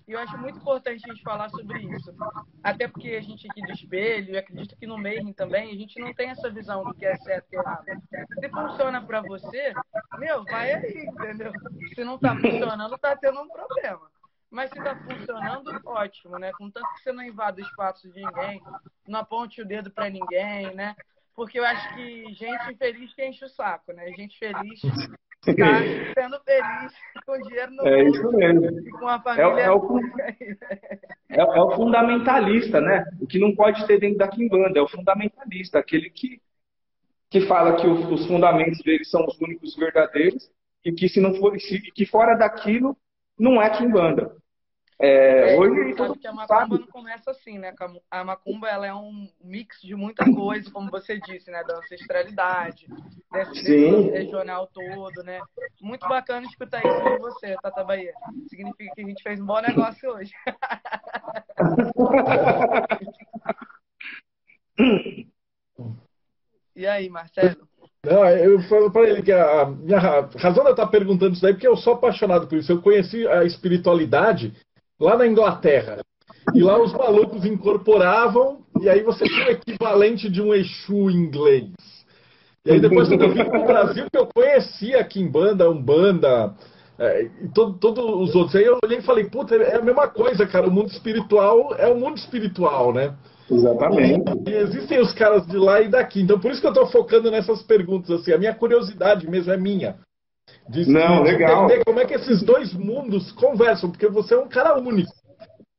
E 0.05 0.11
eu 0.11 0.19
acho 0.19 0.37
muito 0.37 0.59
importante 0.59 1.03
a 1.05 1.13
gente 1.13 1.23
falar 1.23 1.49
sobre 1.49 1.79
isso. 1.79 2.13
Até 2.61 2.87
porque 2.87 3.11
a 3.11 3.21
gente 3.21 3.47
aqui 3.49 3.61
do 3.61 3.71
espelho, 3.71 4.33
e 4.33 4.37
acredito 4.37 4.75
que 4.75 4.85
no 4.85 4.97
meio 4.97 5.33
também, 5.33 5.71
a 5.71 5.75
gente 5.75 5.99
não 5.99 6.13
tem 6.13 6.29
essa 6.29 6.49
visão 6.49 6.83
do 6.83 6.93
que 6.93 7.05
é 7.05 7.15
certo 7.17 7.47
e 7.53 7.55
errado. 7.55 7.85
Se 8.39 8.49
funciona 8.49 9.01
para 9.01 9.21
você, 9.21 9.73
meu, 10.17 10.43
vai 10.43 10.73
aí, 10.73 11.05
entendeu? 11.05 11.51
Se 11.95 12.03
não 12.03 12.17
tá 12.17 12.35
funcionando, 12.35 12.97
tá 12.97 13.15
tendo 13.15 13.39
um 13.39 13.47
problema. 13.47 14.12
Mas 14.53 14.69
se 14.69 14.77
está 14.77 14.95
funcionando, 14.95 15.81
ótimo, 15.85 16.37
né? 16.37 16.51
Contanto 16.57 16.87
que 16.93 17.01
você 17.01 17.11
não 17.11 17.23
invada 17.23 17.61
o 17.61 17.65
espaço 17.65 18.07
de 18.09 18.21
ninguém, 18.21 18.61
não 19.07 19.19
aponte 19.19 19.61
o 19.61 19.65
dedo 19.65 19.91
para 19.91 20.09
ninguém, 20.09 20.73
né? 20.75 20.95
porque 21.35 21.59
eu 21.59 21.65
acho 21.65 21.95
que 21.95 22.33
gente 22.33 22.71
infeliz 22.71 23.13
que 23.13 23.25
enche 23.25 23.45
o 23.45 23.49
saco, 23.49 23.91
né? 23.93 24.07
Gente 24.11 24.37
feliz 24.37 24.81
tá 25.43 26.21
sendo 26.21 26.39
feliz 26.43 26.93
com 27.25 27.41
dinheiro 27.41 27.71
no 27.71 27.87
É 27.87 28.03
isso 28.03 28.31
mesmo. 28.31 28.79
e 28.79 28.91
com 28.91 29.07
a 29.07 29.19
família. 29.19 29.61
É, 29.61 29.65
é 29.65 29.71
o, 29.71 29.99
é, 31.29 31.41
é 31.41 31.61
o 31.61 31.71
fundamentalista, 31.75 32.79
né? 32.79 33.05
O 33.19 33.27
que 33.27 33.39
não 33.39 33.55
pode 33.55 33.85
ter 33.87 33.99
dentro 33.99 34.17
da 34.19 34.27
Kimbanda, 34.27 34.79
é 34.79 34.81
o 34.81 34.87
fundamentalista, 34.87 35.79
aquele 35.79 36.09
que, 36.09 36.41
que 37.29 37.41
fala 37.41 37.75
que 37.75 37.87
os, 37.87 38.05
os 38.11 38.27
fundamentos 38.27 38.79
dele 38.83 39.03
são 39.03 39.25
os 39.25 39.39
únicos 39.41 39.75
verdadeiros 39.75 40.49
e 40.85 40.91
que 40.91 41.09
se 41.09 41.19
não 41.19 41.33
for, 41.35 41.59
se, 41.59 41.79
que 41.91 42.05
fora 42.05 42.35
daquilo 42.35 42.95
não 43.37 43.61
é 43.61 43.69
Kimbanda. 43.69 44.35
É, 44.99 45.55
É, 45.55 45.59
hoje 45.59 45.95
sabe 45.95 45.95
todo 45.95 46.19
que 46.19 46.27
a 46.27 46.33
macumba 46.33 46.59
sabe. 46.59 46.79
não 46.79 46.87
começa 46.87 47.31
assim, 47.31 47.57
né? 47.57 47.73
A 48.09 48.23
macumba 48.23 48.67
ela 48.67 48.85
é 48.85 48.93
um 48.93 49.27
mix 49.43 49.81
de 49.81 49.95
muita 49.95 50.23
coisa, 50.25 50.69
como 50.71 50.89
você 50.89 51.19
disse, 51.19 51.49
né? 51.51 51.63
Da 51.63 51.77
ancestralidade, 51.77 52.87
desse, 53.31 53.61
Sim. 53.63 54.09
regional 54.11 54.67
todo, 54.67 55.23
né? 55.23 55.41
Muito 55.81 56.07
bacana 56.07 56.45
escutar 56.45 56.83
isso 56.85 57.03
de 57.03 57.17
você, 57.17 57.57
Tata 57.61 57.83
Bahia. 57.83 58.13
Significa 58.47 58.93
que 58.95 59.01
a 59.01 59.05
gente 59.05 59.23
fez 59.23 59.39
um 59.41 59.45
bom 59.45 59.59
negócio 59.61 60.09
hoje. 60.11 60.31
E 66.75 66.87
aí, 66.87 67.07
Marcelo? 67.09 67.67
Não, 68.03 68.27
eu 68.27 68.59
falo 68.63 68.91
para 68.91 69.07
ele 69.09 69.21
que 69.21 69.31
a 69.31 69.65
minha 69.65 69.99
ra- 69.99 70.29
razão 70.37 70.63
de 70.63 70.69
eu 70.69 70.73
estar 70.73 70.87
perguntando 70.87 71.33
isso 71.33 71.41
daí 71.41 71.51
é 71.51 71.53
porque 71.53 71.67
eu 71.67 71.77
sou 71.77 71.93
apaixonado 71.93 72.47
por 72.47 72.57
isso. 72.57 72.71
Eu 72.71 72.81
conheci 72.81 73.27
a 73.27 73.43
espiritualidade 73.43 74.53
lá 75.03 75.17
na 75.17 75.27
Inglaterra. 75.27 75.99
E 76.53 76.61
lá 76.61 76.81
os 76.81 76.93
malucos 76.93 77.45
incorporavam, 77.45 78.59
e 78.81 78.89
aí 78.89 79.01
você 79.01 79.25
tinha 79.25 79.47
o 79.47 79.51
equivalente 79.51 80.29
de 80.29 80.41
um 80.41 80.53
Exu 80.53 81.09
inglês. 81.09 81.71
E 82.65 82.71
aí 82.71 82.79
depois 82.79 83.09
quando 83.09 83.23
eu 83.23 83.33
vim 83.33 83.43
para 83.43 83.59
o 83.59 83.65
Brasil, 83.65 84.05
que 84.11 84.17
eu 84.17 84.27
conhecia 84.33 84.99
a 84.99 85.03
Kimbanda, 85.03 85.69
Umbanda, 85.69 86.53
é, 86.97 87.23
e 87.41 87.47
todo- 87.53 87.77
todos 87.77 88.03
os 88.03 88.35
outros. 88.35 88.55
Aí 88.55 88.65
eu 88.65 88.77
olhei 88.83 88.99
e 88.99 89.03
falei, 89.03 89.25
puta, 89.25 89.55
é 89.55 89.75
a 89.75 89.81
mesma 89.81 90.07
coisa, 90.07 90.45
cara. 90.45 90.67
O 90.67 90.71
mundo 90.71 90.89
espiritual 90.89 91.75
é 91.77 91.87
o 91.87 91.99
mundo 91.99 92.17
espiritual, 92.17 92.93
né? 92.93 93.13
Exatamente. 93.49 94.31
E 94.47 94.53
existem 94.53 95.01
os 95.01 95.13
caras 95.13 95.45
de 95.45 95.57
lá 95.57 95.81
e 95.81 95.89
daqui. 95.89 96.21
Então, 96.21 96.39
por 96.39 96.51
isso 96.51 96.61
que 96.61 96.67
eu 96.67 96.71
estou 96.71 96.87
focando 96.87 97.29
nessas 97.29 97.61
perguntas. 97.63 98.11
Assim, 98.11 98.31
a 98.31 98.37
minha 98.37 98.53
curiosidade 98.53 99.29
mesmo 99.29 99.51
é 99.51 99.57
minha. 99.57 99.97
De, 100.69 100.89
Não, 100.89 101.23
de 101.23 101.31
legal. 101.31 101.65
entender 101.65 101.83
como 101.85 101.99
é 101.99 102.05
que 102.05 102.13
esses 102.13 102.41
dois 102.41 102.73
mundos 102.73 103.31
conversam, 103.33 103.91
porque 103.91 104.07
você 104.07 104.33
é 104.33 104.39
um 104.39 104.47
cara 104.47 104.77
único. 104.77 105.11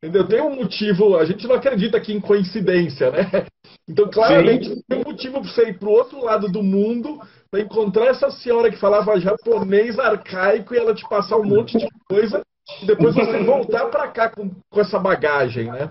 Entendeu? 0.03 0.27
Tem 0.29 0.43
um 0.43 0.55
motivo, 0.55 1.17
a 1.17 1.25
gente 1.25 1.47
não 1.47 1.55
acredita 1.55 1.97
aqui 1.97 2.13
em 2.13 2.21
coincidência, 2.21 3.11
né? 3.11 3.47
Então, 3.89 4.09
claramente, 4.11 4.83
tem 4.89 4.99
um 5.01 5.11
motivo 5.11 5.41
para 5.41 5.51
você 5.51 5.69
ir 5.69 5.79
para 5.79 5.89
o 5.89 5.93
outro 5.93 6.23
lado 6.23 6.51
do 6.51 6.63
mundo, 6.63 7.21
para 7.51 7.61
encontrar 7.61 8.07
essa 8.07 8.31
senhora 8.31 8.71
que 8.71 8.79
falava 8.79 9.19
japonês 9.21 9.99
arcaico 9.99 10.75
e 10.75 10.79
ela 10.79 10.95
te 10.95 11.07
passar 11.09 11.37
um 11.37 11.45
monte 11.45 11.79
de 11.79 11.89
coisa, 12.09 12.43
e 12.83 12.87
depois 12.87 13.15
você 13.15 13.43
voltar 13.45 13.87
para 13.87 14.09
cá 14.09 14.29
com, 14.31 14.51
com 14.71 14.81
essa 14.81 14.99
bagagem, 14.99 15.71
né? 15.71 15.91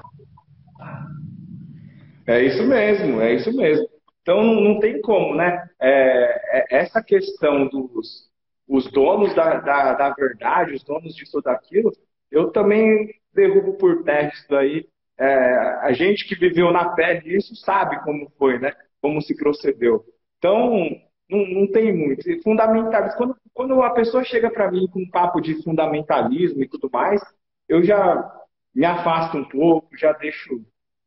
É 2.26 2.44
isso 2.44 2.64
mesmo, 2.64 3.22
é 3.22 3.34
isso 3.34 3.56
mesmo. 3.56 3.88
Então 4.22 4.42
não, 4.44 4.62
não 4.62 4.80
tem 4.80 5.02
como, 5.02 5.36
né? 5.36 5.68
É, 5.82 6.60
é- 6.60 6.78
essa 6.78 7.02
questão 7.04 7.68
dos 7.68 8.32
os 8.74 8.90
donos 8.92 9.36
da, 9.36 9.60
da, 9.60 9.94
da 9.94 10.10
verdade, 10.10 10.74
os 10.74 10.84
donos 10.84 11.16
disso 11.16 11.38
ou 11.38 11.44
daquilo, 11.44 11.92
eu 12.32 12.50
também 12.50 13.14
derrubo 13.32 13.78
por 13.78 14.04
terra 14.04 14.32
isso 14.34 14.48
daí. 14.50 14.90
É, 15.16 15.56
a 15.82 15.94
gente 15.94 16.28
que 16.28 16.34
viveu 16.34 16.72
na 16.72 16.90
pele 16.90 17.38
isso 17.38 17.56
sabe 17.56 18.04
como 18.04 18.32
foi, 18.32 18.58
né? 18.58 18.74
Como 19.00 19.22
se 19.22 19.38
procedeu. 19.38 20.04
Então 20.40 20.90
não, 21.30 21.46
não 21.50 21.72
tem 21.72 21.96
muito. 21.96 22.28
E 22.28 22.42
Fundamentalismo. 22.42 23.16
Quando, 23.16 23.38
quando 23.54 23.84
a 23.84 23.92
pessoa 23.92 24.24
chega 24.24 24.50
para 24.50 24.72
mim 24.72 24.88
com 24.88 25.02
um 25.02 25.10
papo 25.12 25.40
de 25.40 25.62
fundamentalismo 25.62 26.64
e 26.64 26.68
tudo 26.68 26.90
mais, 26.92 27.22
eu 27.70 27.84
já 27.84 28.28
me 28.74 28.86
afasto 28.86 29.38
um 29.38 29.48
pouco, 29.48 29.96
já 29.96 30.14
deixo 30.14 30.66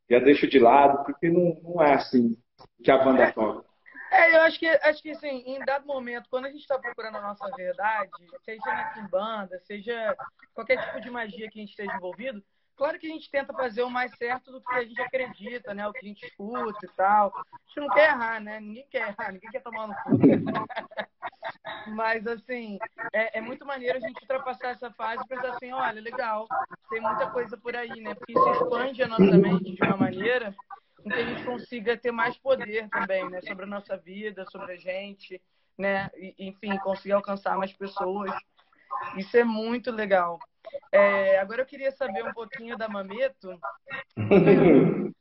já 0.08 0.20
deixo 0.20 0.46
de 0.46 0.60
lado, 0.60 1.04
porque 1.04 1.28
não, 1.28 1.60
não 1.64 1.82
é 1.82 1.94
assim 1.94 2.36
que 2.80 2.92
a 2.92 2.98
banda 3.02 3.32
toca. 3.32 3.64
É, 4.10 4.36
eu 4.36 4.42
acho 4.42 4.58
que, 4.58 4.66
acho 4.66 5.02
que 5.02 5.10
assim, 5.10 5.42
em 5.46 5.58
dado 5.64 5.86
momento, 5.86 6.28
quando 6.30 6.46
a 6.46 6.50
gente 6.50 6.60
está 6.60 6.78
procurando 6.78 7.16
a 7.16 7.22
nossa 7.22 7.50
verdade, 7.56 8.10
seja 8.44 8.64
na 8.66 8.84
Kimbanda, 8.90 9.58
seja 9.60 10.16
qualquer 10.54 10.76
tipo 10.84 11.00
de 11.00 11.10
magia 11.10 11.50
que 11.50 11.58
a 11.58 11.62
gente 11.62 11.70
esteja 11.70 11.94
envolvido, 11.96 12.42
claro 12.76 12.98
que 12.98 13.06
a 13.06 13.10
gente 13.10 13.30
tenta 13.30 13.52
fazer 13.52 13.82
o 13.82 13.90
mais 13.90 14.14
certo 14.16 14.52
do 14.52 14.60
que 14.60 14.74
a 14.74 14.84
gente 14.84 15.00
acredita, 15.00 15.74
né? 15.74 15.88
O 15.88 15.92
que 15.92 16.04
a 16.04 16.08
gente 16.08 16.24
escuta 16.26 16.78
e 16.84 16.88
tal. 16.96 17.32
A 17.36 17.68
gente 17.68 17.80
não 17.80 17.88
quer 17.88 18.10
errar, 18.10 18.40
né? 18.40 18.60
Ninguém 18.60 18.86
quer 18.88 19.08
errar, 19.08 19.32
ninguém 19.32 19.50
quer 19.50 19.62
tomar 19.62 19.88
no 19.88 19.94
cu. 19.94 20.10
Mas, 21.88 22.26
assim, 22.26 22.78
é, 23.12 23.38
é 23.38 23.40
muito 23.40 23.64
maneiro 23.64 23.98
a 23.98 24.00
gente 24.00 24.20
ultrapassar 24.20 24.70
essa 24.70 24.90
fase 24.90 25.22
e 25.24 25.28
pensar 25.28 25.50
assim, 25.50 25.72
olha, 25.72 26.00
legal, 26.00 26.46
tem 26.90 27.00
muita 27.00 27.30
coisa 27.30 27.56
por 27.56 27.74
aí, 27.74 28.00
né? 28.00 28.14
Porque 28.14 28.32
isso 28.32 28.50
expande 28.50 29.02
a 29.02 29.08
nossa 29.08 29.38
mente 29.38 29.72
de 29.72 29.82
uma 29.82 29.96
maneira 29.96 30.54
com 31.06 31.10
que 31.10 31.20
a 31.20 31.24
gente 31.24 31.44
consiga 31.44 31.96
ter 31.96 32.10
mais 32.10 32.36
poder 32.36 32.88
também, 32.88 33.28
né? 33.30 33.40
Sobre 33.42 33.64
a 33.64 33.68
nossa 33.68 33.96
vida, 33.96 34.44
sobre 34.50 34.72
a 34.72 34.76
gente, 34.76 35.40
né? 35.78 36.10
E, 36.16 36.34
enfim, 36.48 36.76
conseguir 36.78 37.12
alcançar 37.12 37.56
mais 37.56 37.72
pessoas. 37.72 38.32
Isso 39.16 39.36
é 39.36 39.44
muito 39.44 39.90
legal. 39.92 40.38
É, 40.90 41.38
agora 41.38 41.62
eu 41.62 41.66
queria 41.66 41.92
saber 41.92 42.24
um 42.24 42.32
pouquinho 42.32 42.76
da 42.76 42.88
Mameto. 42.88 43.58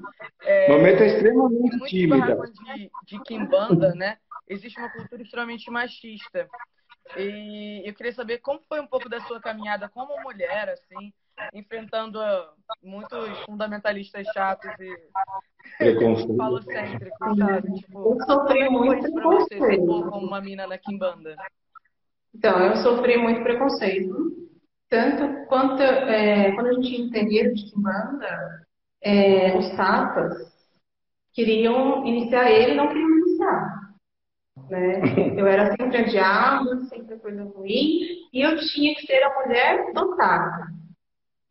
É, 0.47 0.69
Momento 0.69 1.01
é 1.01 1.07
extremamente 1.07 1.75
muito 1.75 1.85
tímida. 1.85 2.35
de, 2.35 2.91
de 3.03 3.23
Kimbanda, 3.23 3.95
né? 3.95 4.17
Existe 4.47 4.79
uma 4.79 4.91
cultura 4.91 5.23
extremamente 5.23 5.71
machista. 5.71 6.47
E 7.17 7.81
eu 7.83 7.93
queria 7.95 8.13
saber 8.13 8.37
como 8.39 8.61
foi 8.69 8.79
um 8.79 8.85
pouco 8.85 9.09
da 9.09 9.19
sua 9.21 9.41
caminhada 9.41 9.89
como 9.89 10.21
mulher, 10.21 10.69
assim, 10.69 11.11
enfrentando 11.53 12.19
ah, 12.19 12.53
muitos 12.83 13.27
fundamentalistas 13.45 14.25
chatos 14.33 14.71
e 14.79 14.95
Preconceito. 15.77 16.35
falocêntricos, 16.37 17.37
sabe? 17.37 17.73
Tipo, 17.73 18.13
Eu 18.13 18.25
sofri 18.25 18.69
muito 18.69 19.11
pra 19.13 19.23
você 19.23 19.55
ser 19.55 19.59
preconceito. 19.59 20.09
como 20.09 20.25
uma 20.25 20.41
mina 20.41 20.67
na 20.67 20.77
Kimbanda? 20.77 21.35
Então, 22.33 22.59
eu 22.59 22.75
sofri 22.77 23.17
muito 23.17 23.41
preconceito. 23.43 24.13
Tanto 24.89 25.45
quanto 25.47 25.81
é, 25.81 26.51
quando 26.53 26.67
a 26.67 26.73
gente 26.73 26.87
tinha 26.95 27.11
terreiro 27.11 27.53
de 27.53 27.71
Kimbanda, 27.71 28.65
é, 29.01 29.57
os 29.57 29.75
tapas 29.75 30.33
queriam 31.33 32.05
iniciar 32.05 32.51
ele 32.51 32.73
e 32.73 32.75
não 32.75 32.87
queriam 32.87 33.09
iniciar. 33.19 33.85
Né? 34.69 35.01
Eu 35.37 35.47
era 35.47 35.75
sempre 35.75 35.97
a 35.97 36.03
diabo, 36.03 36.83
sempre 36.85 37.15
a 37.15 37.19
coisa 37.19 37.43
ruim, 37.43 37.99
e 38.31 38.41
eu 38.41 38.57
tinha 38.57 38.95
que 38.95 39.05
ser 39.05 39.21
a 39.21 39.33
mulher 39.41 39.91
dotada. 39.93 40.67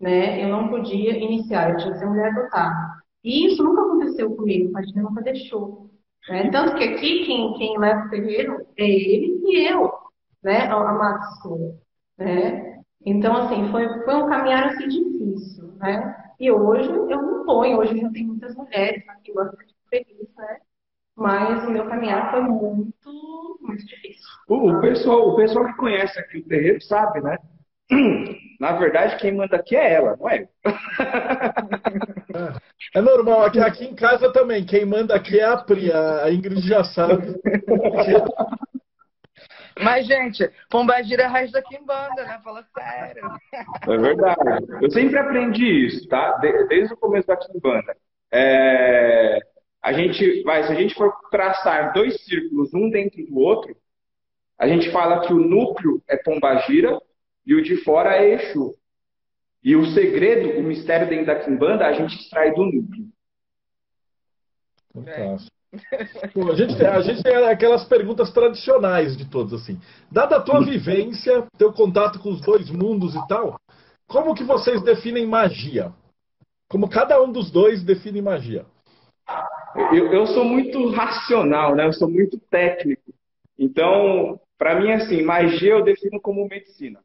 Né? 0.01 0.45
Eu 0.45 0.49
não 0.49 0.69
podia 0.69 1.17
iniciar, 1.17 1.71
eu 1.71 1.77
tinha 1.79 1.93
que 1.93 1.99
ser 1.99 2.07
mulher 2.07 2.35
dotada. 2.35 2.75
E 3.23 3.47
isso 3.47 3.63
nunca 3.63 3.83
aconteceu 3.83 4.35
comigo, 4.35 4.77
a 4.77 4.83
gente 4.83 4.99
nunca 4.99 5.23
deixou. 5.23 5.91
Né? 6.29 6.51
Tanto 6.51 6.77
que 6.77 6.85
aqui 6.85 7.25
quem, 7.25 7.55
quem 7.55 7.79
leva 7.79 8.07
o 8.07 8.11
terreiro 8.11 8.67
é 8.77 8.85
ele 8.85 9.41
e 9.45 9.69
eu, 9.71 9.91
né? 10.43 10.67
A, 10.67 10.75
a 10.75 10.93
Matsu, 10.93 11.79
né? 12.19 12.83
Então, 13.05 13.37
assim, 13.37 13.71
foi, 13.71 13.87
foi 14.05 14.15
um 14.15 14.29
caminhar 14.29 14.67
assim 14.67 14.89
difícil, 14.89 15.73
né? 15.77 16.15
E 16.41 16.51
hoje 16.51 16.89
eu 16.89 17.23
não 17.23 17.45
ponho, 17.45 17.79
hoje 17.79 17.99
já 17.99 18.11
tem 18.11 18.27
muitas 18.27 18.55
mulheres 18.57 19.07
aqui, 19.09 19.31
eu 19.31 19.51
fico 19.51 19.75
feliz, 19.91 20.29
né? 20.37 20.59
Mas 21.17 21.65
o 21.65 21.71
meu 21.71 21.87
caminhar 21.87 22.31
foi 22.31 22.41
muito, 22.41 23.59
muito 23.61 23.87
difícil. 23.87 24.29
O 24.49 24.81
pessoal, 24.81 25.29
o 25.29 25.37
pessoal 25.37 25.67
que 25.67 25.77
conhece 25.77 26.19
aqui 26.19 26.39
o 26.39 26.49
terreiro 26.49 26.81
sabe, 26.83 27.21
né? 27.21 27.39
Na 28.61 28.73
verdade, 28.73 29.17
quem 29.17 29.33
manda 29.33 29.57
aqui 29.57 29.77
é 29.77 29.95
ela, 29.95 30.17
não 30.17 30.29
é 30.31 30.43
eu. 30.43 30.49
É 32.95 33.01
normal, 33.01 33.43
aqui, 33.45 33.61
aqui 33.61 33.85
em 33.85 33.95
casa 33.95 34.33
também. 34.33 34.65
Quem 34.65 34.85
manda 34.85 35.15
aqui 35.15 35.39
é 35.39 35.45
a 35.45 35.57
Pri, 35.57 35.93
a 35.93 36.31
Ingrid 36.33 36.67
já 36.67 36.83
sabe. 36.85 37.35
Mas, 39.81 40.07
gente, 40.07 40.49
Pombagira 40.71 41.25
é 41.25 41.27
raiz 41.27 41.51
da 41.51 41.61
Kimbanda, 41.63 42.23
né? 42.25 42.41
Fala 42.45 42.65
sério. 42.73 43.29
É 43.53 43.97
verdade. 43.97 44.67
Eu 44.81 44.91
sempre 44.91 45.19
aprendi 45.19 45.87
isso, 45.87 46.09
tá? 46.09 46.39
De- 46.39 46.69
desde 46.69 46.95
o 46.95 46.97
começo 46.97 47.27
da 47.27 47.37
Kimbanda. 47.37 47.97
É, 48.33 49.41
a 49.83 49.93
gente 49.93 50.43
vai, 50.45 50.63
se 50.65 50.73
a 50.73 50.75
gente 50.75 50.95
for 50.95 51.13
traçar 51.31 51.93
dois 51.93 52.25
círculos, 52.25 52.73
um 52.73 52.89
dentro 52.89 53.25
do 53.27 53.39
outro, 53.39 53.77
a 54.59 54.69
gente 54.69 54.91
fala 54.91 55.27
que 55.27 55.33
o 55.33 55.39
núcleo 55.39 56.01
é 56.09 56.17
Pombagira 56.17 56.99
e 57.47 57.55
o 57.55 57.63
de 57.63 57.77
fora 57.79 58.17
é 58.17 58.35
Exu. 58.35 58.75
E 59.63 59.77
o 59.77 59.87
segredo, 59.87 60.59
o 60.59 60.63
mistério 60.63 61.09
dentro 61.09 61.27
da 61.27 61.41
Kimbanda, 61.41 61.87
a 61.87 61.93
gente 61.93 62.15
extrai 62.17 62.53
do 62.53 62.65
núcleo. 62.65 63.09
Fantástico. 64.93 65.55
Bom, 66.35 66.53
a, 66.53 66.55
gente 66.55 66.77
tem, 66.77 66.87
a 66.87 67.01
gente 67.01 67.23
tem 67.23 67.35
aquelas 67.35 67.85
perguntas 67.85 68.31
tradicionais 68.33 69.17
de 69.17 69.29
todos, 69.29 69.53
assim. 69.55 69.81
Dada 70.11 70.37
a 70.37 70.41
tua 70.41 70.65
vivência, 70.65 71.47
teu 71.59 71.73
contato 71.73 72.21
com 72.21 72.31
os 72.31 72.41
dois 72.41 72.71
mundos 72.71 73.15
e 73.15 73.27
tal, 73.27 73.59
como 74.07 74.35
que 74.35 74.45
vocês 74.45 74.83
definem 74.83 75.27
magia? 75.27 75.93
Como 76.69 76.89
cada 76.89 77.21
um 77.23 77.33
dos 77.33 77.51
dois 77.51 77.83
define 77.83 78.23
magia? 78.23 78.67
eu, 79.93 80.13
eu 80.13 80.27
sou 80.27 80.45
muito 80.45 80.91
racional, 80.91 81.75
né? 81.75 81.87
Eu 81.87 81.93
sou 81.93 82.09
muito 82.09 82.39
técnico. 82.39 83.13
Então, 83.59 84.41
para 84.59 84.81
mim, 84.81 84.93
assim, 84.93 85.23
magia 85.23 85.73
eu 85.73 85.85
defino 85.85 86.21
como 86.21 86.49
medicina. 86.49 87.01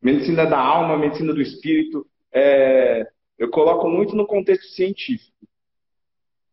Medicina 0.00 0.46
da 0.46 0.58
alma, 0.58 0.96
medicina 0.96 1.32
do 1.32 1.42
espírito. 1.42 2.06
É, 2.32 3.06
eu 3.38 3.50
coloco 3.50 3.88
muito 3.88 4.14
no 4.14 4.26
contexto 4.26 4.66
científico. 4.74 5.32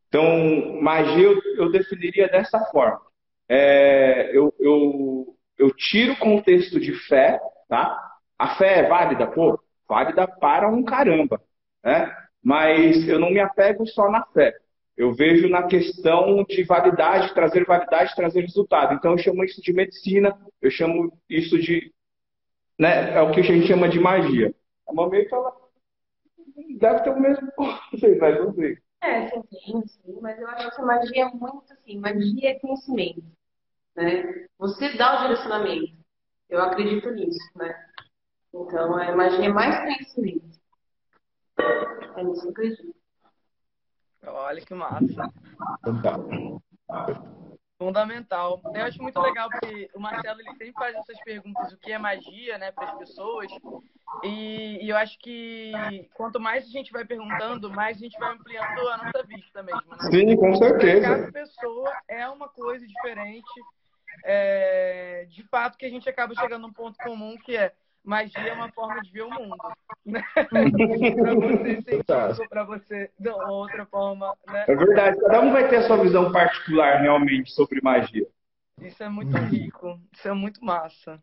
Então, 0.07 0.81
magia 0.81 1.23
eu, 1.23 1.41
eu 1.57 1.71
definiria 1.71 2.27
dessa 2.27 2.59
forma. 2.71 3.01
É, 3.49 4.31
eu, 4.35 4.53
eu, 4.59 5.37
eu 5.57 5.71
tiro 5.71 6.13
o 6.13 6.17
contexto 6.17 6.79
de 6.79 6.93
fé, 6.93 7.39
tá? 7.67 7.99
A 8.37 8.55
fé 8.55 8.79
é 8.79 8.87
válida? 8.87 9.27
Pô, 9.27 9.59
válida 9.87 10.27
para 10.27 10.69
um 10.69 10.83
caramba, 10.83 11.41
né? 11.83 12.15
Mas 12.43 13.07
eu 13.07 13.19
não 13.19 13.31
me 13.31 13.39
apego 13.39 13.85
só 13.87 14.09
na 14.09 14.23
fé. 14.27 14.53
Eu 14.95 15.13
vejo 15.13 15.49
na 15.49 15.63
questão 15.63 16.43
de 16.43 16.63
validade, 16.63 17.33
trazer 17.33 17.65
validade, 17.65 18.15
trazer 18.15 18.41
resultado. 18.41 18.93
Então 18.93 19.11
eu 19.11 19.17
chamo 19.17 19.43
isso 19.43 19.61
de 19.61 19.73
medicina, 19.73 20.37
eu 20.61 20.71
chamo 20.71 21.11
isso 21.29 21.59
de. 21.59 21.91
Né, 22.77 23.13
é 23.13 23.21
o 23.21 23.31
que 23.31 23.39
a 23.39 23.43
gente 23.43 23.67
chama 23.67 23.87
de 23.87 23.99
magia. 23.99 24.53
A 24.87 24.93
mamãe 24.93 25.27
fala. 25.29 25.55
Deve 26.77 27.03
ter 27.03 27.09
o 27.09 27.19
mesmo. 27.19 27.51
Não 27.57 27.99
sei, 27.99 28.17
mas 28.17 28.39
não 28.39 28.53
sei. 28.53 28.77
É, 29.01 29.29
sim, 29.29 29.41
sim, 29.49 29.87
sim, 29.87 30.19
mas 30.21 30.39
eu 30.39 30.47
acho 30.47 30.75
que 30.75 30.81
a 30.81 30.85
magia 30.85 31.25
é 31.25 31.31
muito 31.31 31.71
assim, 31.71 31.99
magia 31.99 32.49
é 32.49 32.59
conhecimento, 32.59 33.23
né? 33.95 34.47
Você 34.57 34.97
dá 34.97 35.19
o 35.19 35.21
direcionamento. 35.21 35.95
Eu 36.49 36.61
acredito 36.61 37.11
nisso, 37.11 37.51
né? 37.55 37.75
Então, 38.53 38.97
a 38.97 39.15
magia 39.15 39.45
é 39.45 39.49
mais 39.49 39.79
conhecimento. 39.79 40.59
É 42.17 42.23
nisso 42.23 42.41
que 42.41 42.47
eu 42.47 42.51
acredito. 42.51 42.95
Olha 44.27 44.61
que 44.61 44.73
massa. 44.73 45.31
Fundamental. 47.77 48.61
Eu 48.73 48.83
acho 48.83 49.01
muito 49.01 49.19
legal 49.19 49.49
porque 49.49 49.89
o 49.93 49.99
Marcelo 49.99 50.39
ele 50.39 50.49
sempre 50.51 50.71
faz 50.73 50.95
essas 50.95 51.19
perguntas, 51.23 51.73
o 51.73 51.77
que 51.77 51.91
é 51.91 51.97
magia, 51.97 52.57
né, 52.57 52.71
para 52.71 52.85
as 52.85 52.97
pessoas. 52.97 53.51
E, 54.23 54.85
e, 54.85 54.89
eu 54.89 54.95
acho 54.95 55.19
que 55.19 55.73
quanto 56.13 56.39
mais 56.39 56.65
a 56.65 56.69
gente 56.69 56.91
vai 56.91 57.03
perguntando, 57.03 57.69
mais 57.69 57.97
a 57.97 57.99
gente 57.99 58.17
vai 58.17 58.33
ampliando 58.33 58.79
a 58.89 58.97
nossa 58.97 59.23
vista 59.23 59.61
mesmo. 59.61 59.89
Né? 59.89 59.97
Sim, 60.09 60.35
com 60.37 60.55
certeza. 60.55 61.01
Cada 61.01 61.31
pessoa 61.31 61.91
é 62.07 62.27
uma 62.29 62.47
coisa 62.47 62.85
diferente. 62.87 63.61
É, 64.23 65.25
de 65.29 65.43
fato 65.49 65.77
que 65.77 65.85
a 65.85 65.89
gente 65.89 66.07
acaba 66.07 66.33
chegando 66.33 66.61
num 66.61 66.73
ponto 66.73 66.97
comum 67.03 67.35
que 67.37 67.57
é 67.57 67.73
magia 68.05 68.41
é 68.41 68.53
uma 68.53 68.71
forma 68.71 69.01
de 69.01 69.11
ver 69.11 69.23
o 69.23 69.29
mundo. 69.29 69.57
Né? 70.05 70.23
para 70.39 70.63
você 70.63 71.81
científico, 71.81 72.49
para 72.49 72.63
você 72.63 73.11
de 73.19 73.29
outra 73.29 73.85
forma. 73.85 74.35
Né? 74.47 74.65
É 74.67 74.75
verdade, 74.75 75.19
cada 75.19 75.41
um 75.41 75.51
vai 75.51 75.67
ter 75.67 75.77
a 75.77 75.87
sua 75.87 75.97
visão 75.97 76.31
particular 76.31 77.01
realmente 77.01 77.51
sobre 77.51 77.81
magia. 77.81 78.27
Isso 78.81 79.01
é 79.01 79.09
muito 79.09 79.35
rico, 79.37 79.99
isso 80.13 80.27
é 80.27 80.33
muito 80.33 80.63
massa. 80.63 81.19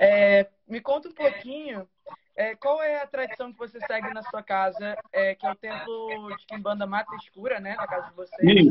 É, 0.00 0.48
me 0.66 0.80
conta 0.80 1.08
um 1.08 1.12
pouquinho, 1.12 1.88
é, 2.36 2.54
qual 2.54 2.82
é 2.82 3.02
a 3.02 3.06
tradição 3.06 3.52
que 3.52 3.58
você 3.58 3.78
segue 3.80 4.14
na 4.14 4.22
sua 4.22 4.42
casa, 4.42 4.96
é, 5.12 5.34
que 5.34 5.44
é 5.44 5.50
o 5.50 5.56
templo 5.56 6.36
de 6.36 6.46
Kimbanda 6.46 6.86
Mata 6.86 7.14
Escura, 7.16 7.58
né, 7.58 7.74
na 7.74 7.86
casa 7.86 8.08
de 8.08 8.14
vocês. 8.14 8.66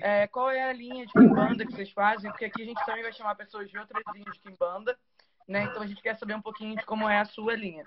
É, 0.00 0.28
qual 0.28 0.48
é 0.48 0.62
a 0.62 0.72
linha 0.72 1.04
de 1.04 1.12
Kimbanda 1.12 1.66
que 1.66 1.72
vocês 1.72 1.90
fazem? 1.90 2.30
Porque 2.30 2.44
aqui 2.44 2.62
a 2.62 2.64
gente 2.64 2.86
também 2.86 3.02
vai 3.02 3.12
chamar 3.12 3.34
pessoas 3.34 3.68
de 3.68 3.76
outras 3.76 4.02
linhas 4.14 4.32
de 4.32 4.40
Kimbanda 4.40 4.96
né? 5.50 5.64
Então 5.64 5.82
a 5.82 5.86
gente 5.86 6.00
quer 6.00 6.16
saber 6.16 6.34
um 6.34 6.40
pouquinho 6.40 6.76
de 6.76 6.86
como 6.86 7.08
é 7.08 7.18
a 7.18 7.24
sua 7.24 7.54
linha. 7.54 7.82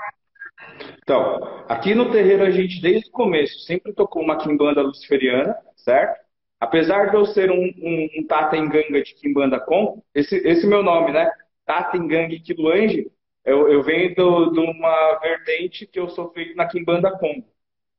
Então, 1.02 1.66
aqui 1.68 1.96
no 1.96 2.12
terreiro 2.12 2.44
a 2.44 2.52
gente 2.52 2.82
desde 2.82 3.10
o 3.10 3.12
começo 3.12 3.60
sempre 3.62 3.94
tocou 3.94 4.22
uma 4.22 4.38
quimbanda 4.38 4.82
luciferiana, 4.82 5.58
certo? 5.76 6.22
Apesar 6.60 7.10
de 7.10 7.16
eu 7.16 7.26
ser 7.26 7.50
um, 7.52 7.74
um, 7.82 8.10
um 8.18 8.28
Tata 8.28 8.56
Enganga 8.56 9.02
de 9.02 9.14
Kimbanda 9.16 9.60
com, 9.60 10.04
esse, 10.14 10.36
esse 10.48 10.68
meu 10.68 10.84
nome, 10.84 11.12
né? 11.12 11.32
Tata 11.66 11.98
Enganga 11.98 12.38
Kiluange, 12.40 13.10
eu, 13.44 13.70
eu 13.70 13.82
venho 13.82 14.14
de 14.14 14.22
uma 14.22 15.20
vertente 15.20 15.88
que 15.88 16.00
eu 16.00 16.10
sou 16.10 16.32
feito 16.32 16.56
na 16.56 16.68
Kimbanda 16.68 17.12
com, 17.18 17.44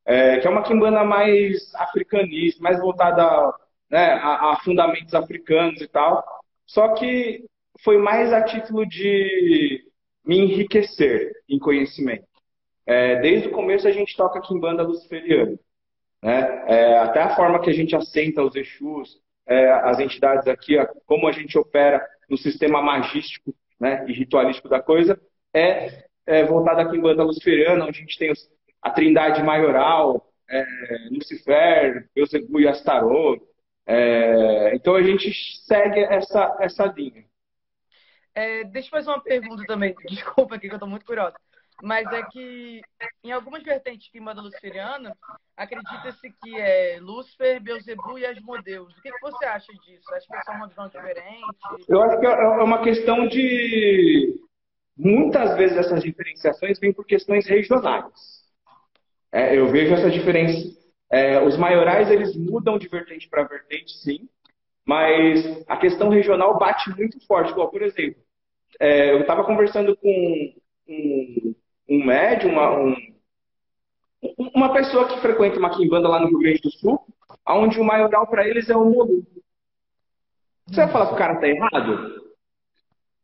é, 0.04 0.38
que 0.38 0.46
é 0.46 0.50
uma 0.50 0.62
Kimbanda 0.62 1.04
mais 1.04 1.74
africanista, 1.74 2.62
mais 2.62 2.78
voltada 2.78 3.52
né, 3.90 4.12
a, 4.12 4.52
a 4.52 4.56
fundamentos 4.60 5.14
africanos 5.14 5.80
e 5.80 5.88
tal. 5.88 6.24
Só 6.66 6.94
que 6.94 7.44
foi 7.82 7.98
mais 7.98 8.32
a 8.32 8.42
título 8.42 8.86
de 8.86 9.84
me 10.24 10.38
enriquecer 10.38 11.32
em 11.48 11.58
conhecimento. 11.58 12.26
É, 12.86 13.16
desde 13.20 13.48
o 13.48 13.52
começo 13.52 13.88
a 13.88 13.90
gente 13.90 14.16
toca 14.16 14.38
aqui 14.38 14.54
em 14.54 14.60
banda 14.60 14.82
luciferiana. 14.82 15.58
Né? 16.22 16.64
É, 16.66 16.98
até 16.98 17.20
a 17.20 17.34
forma 17.34 17.60
que 17.60 17.70
a 17.70 17.72
gente 17.72 17.94
assenta 17.94 18.42
os 18.42 18.54
Exus, 18.54 19.20
é, 19.46 19.70
as 19.70 19.98
entidades 20.00 20.46
aqui, 20.48 20.74
como 21.06 21.28
a 21.28 21.32
gente 21.32 21.58
opera 21.58 22.06
no 22.28 22.36
sistema 22.36 22.80
magístico 22.82 23.54
né, 23.78 24.04
e 24.08 24.12
ritualístico 24.12 24.68
da 24.68 24.80
coisa, 24.80 25.20
é, 25.52 26.04
é 26.26 26.44
voltada 26.44 26.82
aqui 26.82 26.96
em 26.96 27.00
banda 27.00 27.22
luciferiana, 27.22 27.84
onde 27.84 27.98
a 27.98 28.00
gente 28.00 28.18
tem 28.18 28.30
os, 28.30 28.48
a 28.80 28.90
trindade 28.90 29.42
maioral, 29.42 30.30
é, 30.48 30.64
Lucifer, 31.10 32.08
Beuzebu 32.14 32.60
e 32.60 32.68
Astaroth. 32.68 33.42
É, 33.86 34.74
então 34.74 34.94
a 34.94 35.02
gente 35.02 35.30
segue 35.66 36.00
essa, 36.00 36.56
essa 36.60 36.86
linha. 36.86 37.24
É, 38.34 38.64
deixa 38.64 38.88
eu 38.88 38.90
fazer 38.90 39.10
uma 39.10 39.22
pergunta 39.22 39.64
também. 39.66 39.94
Desculpa 40.08 40.56
aqui 40.56 40.68
que 40.68 40.74
eu 40.74 40.76
estou 40.76 40.88
muito 40.88 41.06
curiosa. 41.06 41.36
Mas 41.82 42.06
é 42.12 42.22
que 42.22 42.80
em 43.22 43.32
algumas 43.32 43.62
vertentes 43.62 44.04
de 44.04 44.12
Kimbanda 44.12 44.40
Luciferiana, 44.40 45.16
acredita-se 45.56 46.30
que 46.42 46.56
é 46.56 46.98
Lúcifer, 47.00 47.60
Beuzebu 47.60 48.18
e 48.18 48.26
Asmodeus. 48.26 48.96
O 48.96 49.02
que, 49.02 49.10
que 49.10 49.20
você 49.20 49.44
acha 49.44 49.72
disso? 49.84 50.14
Acho 50.14 50.26
que 50.26 50.36
é 50.36 50.42
só 50.42 50.52
uma 50.52 50.68
visão 50.68 50.88
diferente? 50.88 51.42
Eu 51.88 52.02
acho 52.02 52.20
que 52.20 52.26
é, 52.26 52.30
é 52.30 52.62
uma 52.62 52.82
questão 52.82 53.26
de. 53.26 54.40
Muitas 54.96 55.56
vezes 55.56 55.76
essas 55.76 56.02
diferenciações 56.02 56.78
vêm 56.78 56.92
por 56.92 57.04
questões 57.04 57.46
regionais. 57.46 58.44
É, 59.32 59.58
eu 59.58 59.68
vejo 59.68 59.94
essa 59.94 60.08
diferença. 60.08 60.72
É, 61.10 61.42
os 61.42 61.56
maiorais 61.56 62.08
eles 62.08 62.36
mudam 62.36 62.78
de 62.78 62.88
vertente 62.88 63.28
para 63.28 63.42
vertente, 63.42 63.92
sim. 63.98 64.28
Mas 64.86 65.64
a 65.68 65.76
questão 65.76 66.08
regional 66.08 66.56
bate 66.58 66.88
muito 66.96 67.18
forte. 67.26 67.50
Igual, 67.50 67.70
por 67.70 67.82
exemplo, 67.82 68.22
é, 68.80 69.12
eu 69.12 69.20
estava 69.20 69.44
conversando 69.44 69.96
com 69.96 70.54
um, 70.88 71.54
um 71.88 72.04
médium, 72.04 72.52
uma, 72.52 72.78
um, 72.78 72.96
uma 74.54 74.72
pessoa 74.72 75.08
que 75.08 75.20
frequenta 75.20 75.58
uma 75.58 75.76
quimbanda 75.76 76.08
lá 76.08 76.20
no 76.20 76.28
Rio 76.28 76.38
Grande 76.38 76.60
do 76.60 76.70
Sul, 76.70 77.00
onde 77.48 77.78
o 77.78 77.84
maioral 77.84 78.26
para 78.26 78.46
eles 78.48 78.68
é 78.70 78.76
o 78.76 78.84
Molu. 78.84 79.26
Você 80.66 80.76
vai 80.76 80.92
falar 80.92 81.06
que 81.08 81.14
o 81.14 81.18
cara 81.18 81.40
tá 81.40 81.48
errado? 81.48 82.24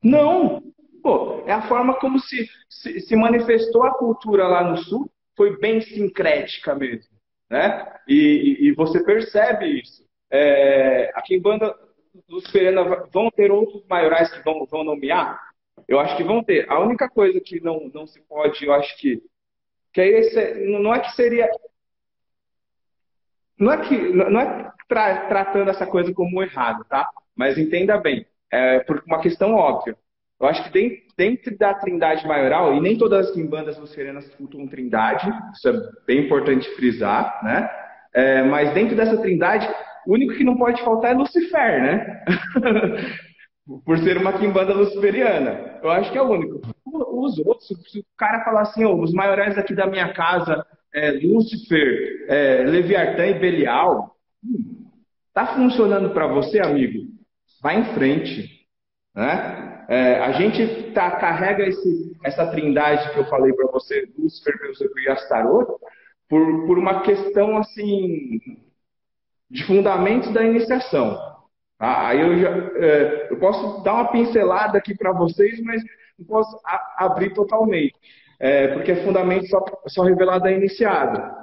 Não! 0.03 0.63
Pô, 1.03 1.43
é 1.47 1.53
a 1.53 1.67
forma 1.67 1.95
como 1.95 2.19
se, 2.19 2.47
se, 2.69 3.01
se, 3.01 3.17
manifestou 3.17 3.85
a 3.85 3.95
cultura 3.95 4.47
lá 4.47 4.63
no 4.63 4.77
Sul, 4.77 5.11
foi 5.35 5.59
bem 5.59 5.81
sincrética 5.81 6.75
mesmo. 6.75 7.11
Né? 7.49 7.91
E, 8.07 8.15
e, 8.61 8.69
e 8.69 8.73
você 8.75 9.03
percebe 9.03 9.81
isso. 9.81 10.05
É, 10.31 11.11
a 11.15 11.23
Quimbanda 11.23 11.75
Luciferiana 12.29 13.07
vão 13.13 13.31
ter 13.31 13.51
outros 13.51 13.87
maiorais 13.87 14.33
que 14.33 14.43
vão, 14.45 14.67
vão 14.67 14.85
nomear? 14.85 15.41
Eu 15.89 15.99
acho 15.99 16.17
que 16.17 16.25
vão 16.25 16.43
ter. 16.43 16.71
A 16.71 16.79
única 16.81 17.09
coisa 17.09 17.41
que 17.41 17.61
não, 17.61 17.91
não 17.93 18.07
se 18.07 18.21
pode, 18.23 18.65
eu 18.65 18.73
acho 18.73 18.97
que. 18.99 19.23
que 19.93 20.01
esse, 20.01 20.55
não 20.67 20.95
é 20.95 21.01
que 21.01 21.13
seria. 21.13 21.49
Não 23.59 23.73
é 23.73 23.89
que. 23.89 23.97
Não 24.13 24.41
é 24.41 24.73
tra, 24.89 25.27
tratando 25.27 25.71
essa 25.71 25.87
coisa 25.87 26.13
como 26.13 26.43
errado, 26.43 26.85
tá? 26.89 27.09
Mas 27.35 27.59
entenda 27.59 27.99
bem. 27.99 28.27
É, 28.53 28.81
por 28.81 29.03
uma 29.07 29.21
questão 29.21 29.55
óbvia. 29.55 29.97
Eu 30.41 30.47
acho 30.49 30.65
que 30.65 30.71
dentro, 30.71 31.07
dentro 31.17 31.59
da 31.59 31.75
trindade 31.75 32.27
maioral, 32.27 32.75
e 32.75 32.81
nem 32.81 32.97
todas 32.97 33.27
as 33.27 33.35
quimbandas 33.35 33.79
luciferianas 33.79 34.29
cultuam 34.35 34.67
trindade, 34.67 35.31
isso 35.53 35.69
é 35.69 35.73
bem 36.07 36.25
importante 36.25 36.69
frisar, 36.77 37.39
né? 37.45 37.71
É, 38.13 38.43
mas 38.43 38.73
dentro 38.73 38.97
dessa 38.97 39.19
trindade, 39.19 39.69
o 40.07 40.15
único 40.15 40.35
que 40.35 40.45
não 40.45 40.57
pode 40.57 40.83
faltar 40.83 41.13
é 41.13 41.15
Lucifer, 41.15 41.83
né? 41.83 42.25
Por 43.85 43.99
ser 43.99 44.17
uma 44.17 44.33
quimbanda 44.33 44.75
luciferiana. 44.75 45.79
Eu 45.83 45.91
acho 45.91 46.11
que 46.11 46.19
é 46.19 46.23
o 46.23 46.31
único. 46.31 46.61
Os 46.85 47.39
outros, 47.39 47.69
se 47.69 48.01
o 48.01 48.05
cara 48.17 48.45
falar 48.45 48.63
assim, 48.63 48.85
oh, 48.85 49.01
os 49.01 49.13
maiores 49.13 49.57
aqui 49.57 49.75
da 49.75 49.87
minha 49.87 50.13
casa, 50.13 50.67
é, 50.93 51.13
Lúcifer, 51.13 52.27
é, 52.29 52.65
Leviatã 52.65 53.27
e 53.27 53.39
Belial, 53.39 54.17
hum, 54.45 54.87
tá 55.33 55.55
funcionando 55.55 56.11
para 56.11 56.27
você, 56.27 56.59
amigo? 56.59 57.07
Vai 57.63 57.79
em 57.79 57.95
frente. 57.95 58.67
Né? 59.15 59.85
É, 59.89 60.19
a 60.19 60.33
gente 60.33 60.93
tá, 60.93 61.13
carrega 61.13 61.65
esse, 61.65 62.17
essa 62.25 62.51
trindade 62.51 63.13
que 63.13 63.19
eu 63.19 63.27
falei 63.27 63.53
para 63.53 63.71
você, 63.71 64.09
Lúcifer, 64.19 64.59
Beelzebub 64.61 64.99
e 64.99 65.09
Astaroth, 65.11 65.69
por, 66.29 66.67
por 66.67 66.79
uma 66.79 67.03
questão 67.03 67.57
assim 67.57 68.41
de 69.51 69.65
fundamentos 69.65 70.33
da 70.33 70.43
iniciação. 70.45 71.19
Tá? 71.79 72.09
Aí 72.09 72.21
eu, 72.21 72.39
já, 72.39 72.51
é, 72.77 73.29
eu 73.31 73.39
posso 73.39 73.83
dar 73.83 73.95
uma 73.95 74.13
pincelada 74.13 74.79
aqui 74.79 74.95
para 74.95 75.13
vocês, 75.13 75.61
mas 75.63 75.83
não 76.19 76.27
posso 76.27 76.57
a, 76.65 77.07
abrir 77.07 77.33
totalmente, 77.33 77.95
é, 78.39 78.69
porque 78.69 78.93
é 78.93 79.05
fundamento 79.05 79.47
só, 79.49 79.65
só 79.89 80.03
revelado 80.03 80.47
a 80.47 80.53
iniciada, 80.53 81.35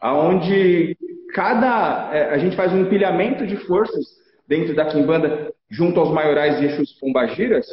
aonde 0.00 0.96
cada 1.34 2.10
é, 2.12 2.34
a 2.34 2.38
gente 2.38 2.56
faz 2.56 2.72
um 2.72 2.80
empilhamento 2.80 3.46
de 3.46 3.56
forças 3.66 4.06
dentro 4.46 4.74
da 4.74 4.84
quimbanda 4.84 5.52
junto 5.70 5.98
aos 5.98 6.12
maiorais 6.12 6.60
e 6.60 6.66
Exus 6.66 6.92
Pombagiras, 6.98 7.66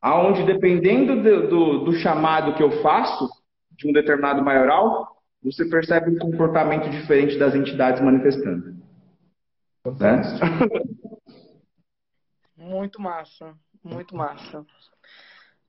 aonde 0.00 0.44
dependendo 0.44 1.22
do, 1.22 1.48
do, 1.48 1.78
do, 1.84 1.92
chamado 1.94 2.54
que 2.54 2.62
eu 2.62 2.82
faço 2.82 3.28
de 3.72 3.88
um 3.88 3.92
determinado 3.92 4.44
maioral, 4.44 5.08
você 5.42 5.64
percebe 5.64 6.10
um 6.10 6.18
comportamento 6.18 6.90
diferente 6.90 7.38
das 7.38 7.54
entidades 7.54 8.02
manifestando. 8.02 8.77
Né? 9.92 10.22
Muito 12.56 13.00
massa, 13.00 13.54
muito 13.82 14.16
massa. 14.16 14.66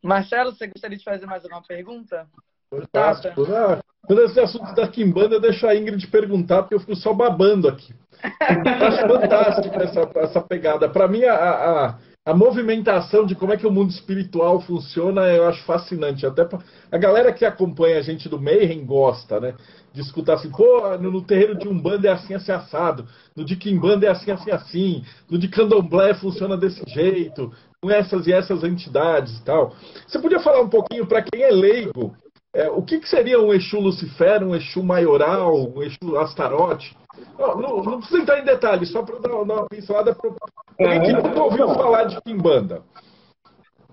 Marcelo, 0.03 0.51
você 0.51 0.67
gostaria 0.67 0.97
de 0.97 1.03
fazer 1.03 1.25
mais 1.27 1.43
alguma 1.43 1.61
pergunta? 1.61 2.27
Fantástico. 2.69 3.43
Ah, 3.53 3.79
quando 4.05 4.23
esse 4.23 4.39
assunto 4.39 4.73
da 4.73 4.87
Kimbanda, 4.87 5.39
deixa 5.39 5.69
a 5.69 5.75
Ingrid 5.75 6.07
perguntar, 6.07 6.63
porque 6.63 6.75
eu 6.75 6.79
fico 6.79 6.95
só 6.95 7.13
babando 7.13 7.67
aqui. 7.67 7.93
acho 8.21 9.07
fantástico 9.07 9.75
essa, 9.81 10.11
essa 10.15 10.41
pegada. 10.41 10.89
Para 10.89 11.07
mim, 11.07 11.23
a, 11.23 11.33
a, 11.35 11.97
a, 12.25 12.33
movimentação 12.33 13.25
de 13.25 13.35
como 13.35 13.53
é 13.53 13.57
que 13.57 13.67
o 13.67 13.71
mundo 13.71 13.91
espiritual 13.91 14.59
funciona, 14.61 15.21
eu 15.27 15.47
acho 15.47 15.63
fascinante. 15.63 16.25
Até 16.25 16.43
pra, 16.45 16.59
a 16.91 16.97
galera 16.97 17.31
que 17.31 17.45
acompanha 17.45 17.99
a 17.99 18.01
gente 18.01 18.27
do 18.27 18.41
Mayhem 18.41 18.85
gosta, 18.85 19.39
né? 19.39 19.55
De 19.91 20.01
escutar 20.01 20.35
assim, 20.35 20.51
pô, 20.51 20.97
no, 20.97 21.21
terreiro 21.23 21.57
de 21.57 21.67
Umbanda 21.67 22.07
é 22.07 22.11
assim, 22.11 22.33
assim, 22.33 22.51
assado. 22.51 23.07
No 23.35 23.43
de 23.43 23.55
Kimbanda 23.55 24.05
é 24.05 24.09
assim, 24.09 24.31
assim, 24.31 24.51
assim. 24.51 25.03
No 25.29 25.37
de 25.37 25.47
Candomblé 25.47 26.13
funciona 26.13 26.55
desse 26.55 26.83
jeito. 26.87 27.51
Com 27.81 27.89
essas 27.89 28.27
e 28.27 28.33
essas 28.33 28.63
entidades 28.63 29.37
e 29.37 29.43
tal. 29.43 29.73
Você 30.05 30.19
podia 30.19 30.39
falar 30.39 30.61
um 30.61 30.69
pouquinho 30.69 31.07
para 31.07 31.21
quem 31.21 31.41
é 31.41 31.49
leigo, 31.49 32.13
é, 32.53 32.67
o 32.69 32.81
que, 32.81 32.99
que, 32.99 33.07
seria 33.07 33.39
um 33.39 33.53
Exu 33.53 33.79
Lucifer, 33.79 34.43
um 34.43 34.55
Exu 34.55 34.81
Maioral, 34.81 35.55
um 35.55 35.83
Exu 35.83 36.17
Astarote? 36.17 36.97
Não, 37.37 37.55
não, 37.55 37.83
não 37.83 37.99
precisa 37.99 38.21
entrar 38.21 38.39
em 38.39 38.45
detalhes, 38.45 38.91
só 38.91 39.03
para 39.03 39.19
dar, 39.19 39.29
dar, 39.29 39.35
uma 39.37 39.67
pincelada 39.67 40.15
para 40.15 40.31
alguém 40.79 41.01
que 41.01 41.13
nunca 41.13 41.43
ouviu 41.43 41.67
falar 41.75 42.05
de 42.05 42.19
Kimbanda. 42.21 42.81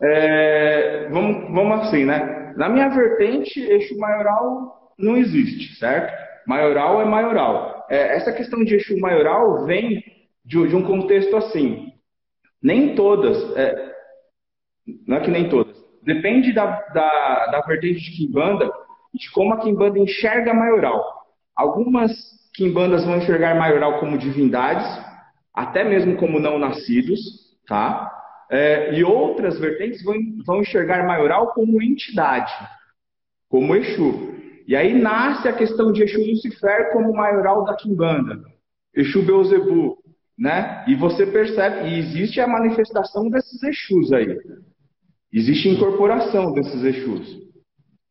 É, 0.02 1.08
vamos, 1.10 1.54
vamos 1.54 1.86
assim, 1.86 2.04
né? 2.04 2.54
Na 2.56 2.68
minha 2.68 2.88
vertente, 2.88 3.60
Exu 3.60 3.98
Maioral 3.98 4.75
não 4.98 5.16
existe, 5.16 5.76
certo? 5.76 6.12
Maioral 6.46 7.00
é 7.00 7.04
maioral. 7.04 7.86
É, 7.88 8.16
essa 8.16 8.32
questão 8.32 8.64
de 8.64 8.74
Exu 8.74 8.98
Maioral 8.98 9.64
vem 9.64 10.02
de, 10.44 10.68
de 10.68 10.76
um 10.76 10.82
contexto 10.82 11.36
assim. 11.36 11.92
Nem 12.62 12.94
todas, 12.94 13.56
é, 13.56 13.92
não 15.06 15.16
é 15.18 15.20
que 15.20 15.30
nem 15.30 15.48
todas, 15.48 15.76
Depende 16.06 16.52
da, 16.52 16.66
da, 16.94 17.46
da 17.46 17.60
vertente 17.62 18.00
de 18.00 18.16
Kimbanda 18.16 18.70
e 19.12 19.18
de 19.18 19.28
como 19.32 19.52
a 19.52 19.58
Kimbanda 19.58 19.98
enxerga 19.98 20.54
maioral. 20.54 21.04
Algumas 21.52 22.12
Kimbandas 22.54 23.04
vão 23.04 23.16
enxergar 23.16 23.56
maioral 23.56 23.98
como 23.98 24.16
divindades, 24.16 24.86
até 25.52 25.82
mesmo 25.82 26.16
como 26.16 26.38
não 26.38 26.60
nascidos, 26.60 27.18
tá? 27.66 28.12
É, 28.48 28.94
e 28.96 29.02
outras 29.02 29.58
vertentes 29.58 30.00
vão, 30.04 30.14
vão 30.46 30.60
enxergar 30.60 31.04
maioral 31.04 31.52
como 31.54 31.82
entidade, 31.82 32.52
como 33.48 33.74
Exu. 33.74 34.35
E 34.66 34.74
aí 34.74 34.98
nasce 34.98 35.48
a 35.48 35.52
questão 35.52 35.92
de 35.92 36.02
Exu 36.02 36.18
Lucifer 36.18 36.90
como 36.92 37.12
maioral 37.12 37.64
da 37.64 37.76
Kimbanda, 37.76 38.42
Exu 38.94 39.22
Beuzebu, 39.22 39.98
né? 40.38 40.84
E 40.86 40.94
você 40.94 41.26
percebe, 41.26 41.88
e 41.88 41.98
existe 41.98 42.40
a 42.40 42.46
manifestação 42.46 43.30
desses 43.30 43.62
Exus 43.62 44.12
aí. 44.12 44.36
Existe 45.32 45.68
incorporação 45.68 46.52
desses 46.52 46.82
Exus. 46.82 47.46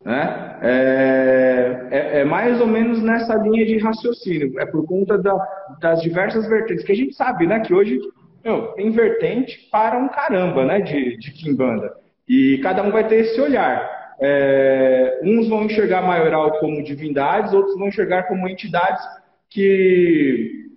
Né? 0.03 0.59
É, 0.61 1.87
é, 1.91 2.19
é, 2.19 2.23
mais 2.23 2.61
ou 2.61 2.67
menos 2.67 3.01
nessa 3.01 3.35
linha 3.35 3.65
de 3.65 3.77
raciocínio. 3.79 4.59
É 4.59 4.65
por 4.65 4.85
conta 4.85 5.17
da, 5.17 5.35
das 5.81 6.01
diversas 6.01 6.47
vertentes. 6.47 6.85
Que 6.85 6.91
a 6.91 6.95
gente 6.95 7.15
sabe 7.15 7.47
né, 7.47 7.59
que 7.61 7.73
hoje 7.73 7.99
meu, 8.43 8.67
tem 8.73 8.91
vertente 8.91 9.67
para 9.71 9.97
um 9.97 10.07
caramba 10.07 10.65
né, 10.65 10.79
de, 10.81 11.17
de 11.17 11.31
Kimbanda. 11.31 11.91
E 12.27 12.59
cada 12.61 12.83
um 12.83 12.91
vai 12.91 13.07
ter 13.07 13.17
esse 13.17 13.41
olhar. 13.41 13.94
É, 14.19 15.19
uns 15.23 15.47
vão 15.49 15.65
enxergar 15.65 16.01
maioral 16.01 16.59
como 16.59 16.83
divindades, 16.83 17.53
outros 17.53 17.77
vão 17.77 17.87
enxergar 17.87 18.23
como 18.23 18.47
entidades 18.47 19.03
que 19.49 20.69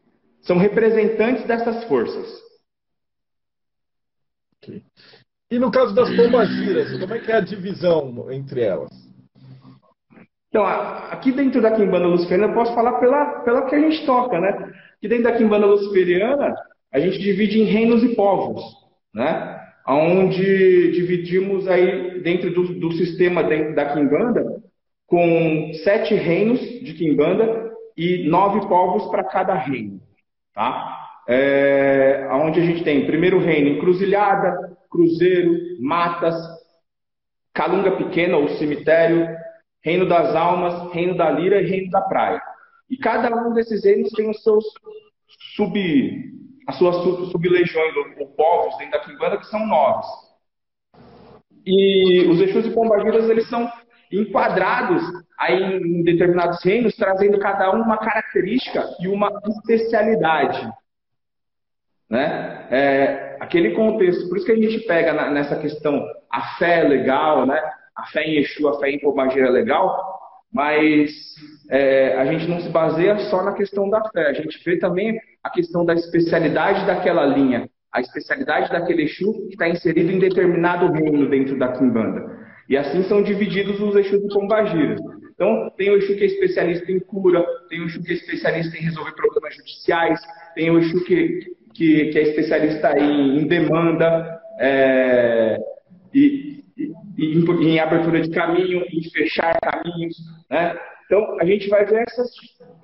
são 0.43 0.57
representantes 0.57 1.45
dessas 1.45 1.85
forças. 1.85 2.27
Okay. 4.63 4.83
E 5.51 5.59
no 5.59 5.71
caso 5.71 5.95
das 5.95 6.15
pombagiras, 6.15 6.99
como 6.99 7.15
é 7.15 7.19
que 7.19 7.33
é 7.33 7.37
a 7.37 7.41
divisão 7.41 8.31
entre 8.31 8.63
elas? 8.63 8.91
Então, 10.49 10.65
aqui 10.65 11.31
dentro 11.31 11.61
da 11.61 11.71
Quimbanda 11.71 12.07
Luciferiana, 12.07 12.51
eu 12.51 12.55
posso 12.55 12.75
falar 12.75 12.99
pela, 12.99 13.41
pela 13.41 13.67
que 13.67 13.75
a 13.75 13.81
gente 13.81 14.05
toca, 14.07 14.41
né? 14.41 14.49
Aqui 14.97 15.09
dentro 15.09 15.25
da 15.25 15.37
Quimbanda 15.37 15.67
Luciferiana, 15.67 16.55
a 16.93 16.99
gente 16.99 17.19
divide 17.19 17.61
em 17.61 17.65
reinos 17.65 18.03
e 18.03 18.15
povos, 18.15 18.63
né? 19.15 19.61
Onde 19.87 20.93
dividimos 20.93 21.69
aí 21.69 22.08
dentro 22.29 22.51
do, 22.51 22.75
do 22.75 22.93
sistema 22.93 23.43
dentro 23.43 23.75
da 23.75 23.87
Quimbanda 23.87 24.63
com 25.07 25.73
sete 25.83 26.15
reinos 26.15 26.61
de 26.61 26.93
Quimbanda 26.93 27.73
e 27.97 28.29
nove 28.29 28.69
povos 28.69 29.07
para 29.11 29.25
cada 29.25 29.55
reino, 29.55 29.99
tá? 30.53 31.07
É, 31.27 32.29
onde 32.33 32.61
a 32.61 32.63
gente 32.63 32.85
tem 32.85 33.07
primeiro 33.07 33.39
reino 33.39 33.71
Encruzilhada, 33.71 34.77
Cruzeiro, 34.91 35.55
Matas, 35.81 36.37
Calunga 37.55 37.93
Pequena 37.93 38.37
ou 38.37 38.49
Cemitério, 38.51 39.27
Reino 39.83 40.07
das 40.07 40.37
Almas, 40.37 40.93
Reino 40.93 41.17
da 41.17 41.31
Lira 41.31 41.63
e 41.63 41.67
Reino 41.67 41.91
da 41.91 42.03
Praia. 42.03 42.43
E 42.91 42.99
cada 42.99 43.35
um 43.35 43.55
desses 43.55 43.85
reinos 43.85 44.11
tem 44.13 44.29
os 44.29 44.43
seus 44.43 44.65
sub, 45.57 45.75
as 46.67 46.77
suas 46.77 46.97
sub-legiões 47.31 47.95
ou, 48.19 48.27
povos 48.29 48.77
dentro 48.77 48.93
da 48.93 49.05
Quimbanda, 49.05 49.39
que 49.39 49.47
são 49.47 49.67
nove. 49.67 50.07
E 51.71 52.27
os 52.29 52.41
Exus 52.41 52.65
e 52.65 52.71
Pombagiras, 52.71 53.29
eles 53.29 53.47
são 53.51 53.71
enquadrados 54.11 55.03
aí 55.39 55.63
em 55.77 56.03
determinados 56.03 56.65
reinos, 56.65 56.97
trazendo 56.97 57.39
cada 57.39 57.71
um 57.77 57.83
uma 57.83 57.99
característica 57.99 58.83
e 58.99 59.07
uma 59.07 59.31
especialidade. 59.47 60.67
Né? 62.09 62.67
É, 62.71 63.37
aquele 63.39 63.73
contexto, 63.73 64.31
por 64.31 64.39
isso 64.39 64.47
que 64.47 64.53
a 64.53 64.57
gente 64.57 64.81
pega 64.87 65.13
na, 65.13 65.31
nessa 65.31 65.57
questão, 65.57 66.03
a 66.33 66.57
fé 66.57 66.81
é 66.81 66.89
legal, 66.89 67.45
né? 67.45 67.61
a 67.95 68.07
fé 68.07 68.23
em 68.23 68.39
Exu, 68.39 68.67
a 68.67 68.81
fé 68.81 68.89
em 68.89 68.99
Pombagira 68.99 69.49
é 69.49 69.51
legal, 69.51 70.19
mas 70.51 71.11
é, 71.69 72.17
a 72.17 72.25
gente 72.25 72.49
não 72.49 72.61
se 72.63 72.71
baseia 72.71 73.19
só 73.29 73.43
na 73.43 73.53
questão 73.53 73.91
da 73.91 74.03
fé, 74.09 74.29
a 74.29 74.33
gente 74.33 74.59
vê 74.65 74.79
também 74.79 75.21
a 75.45 75.51
questão 75.51 75.85
da 75.85 75.93
especialidade 75.93 76.87
daquela 76.87 77.27
linha, 77.27 77.69
a 77.93 78.01
especialidade 78.01 78.71
daquele 78.71 79.05
Exu 79.05 79.33
que 79.33 79.51
está 79.51 79.69
inserido 79.69 80.11
em 80.11 80.19
determinado 80.19 80.93
reino 80.93 81.29
dentro 81.29 81.59
da 81.59 81.73
Kimbanda. 81.73 82.39
E 82.69 82.77
assim 82.77 83.03
são 83.05 83.23
divididos 83.23 83.81
os 83.81 83.97
Exus 83.97 84.21
do 84.21 84.29
Pombagira. 84.29 84.97
Então, 85.35 85.71
tem 85.77 85.91
o 85.91 85.97
Exu 85.97 86.15
que 86.17 86.25
é 86.25 86.27
especialista 86.27 86.91
em 86.93 86.99
cura, 86.99 87.45
tem 87.69 87.81
o 87.81 87.87
Exu 87.87 88.03
que 88.03 88.13
é 88.13 88.15
especialista 88.15 88.77
em 88.77 88.83
resolver 88.83 89.13
problemas 89.13 89.57
judiciais, 89.57 90.21
tem 90.55 90.71
o 90.71 90.79
Exu 90.79 91.03
que, 91.05 91.55
que, 91.73 92.07
que 92.07 92.19
é 92.19 92.23
especialista 92.23 92.99
em, 92.99 93.39
em 93.39 93.47
demanda 93.47 94.41
é, 94.61 95.59
e, 96.13 96.65
e, 96.77 97.39
em 97.39 97.79
abertura 97.79 98.21
de 98.21 98.31
caminho, 98.31 98.85
em 98.93 99.11
fechar 99.11 99.57
caminhos. 99.61 100.17
Né? 100.51 100.77
Então, 101.07 101.39
a 101.41 101.45
gente 101.47 101.69
vai 101.69 101.87
ver 101.87 102.05
essas 102.07 102.31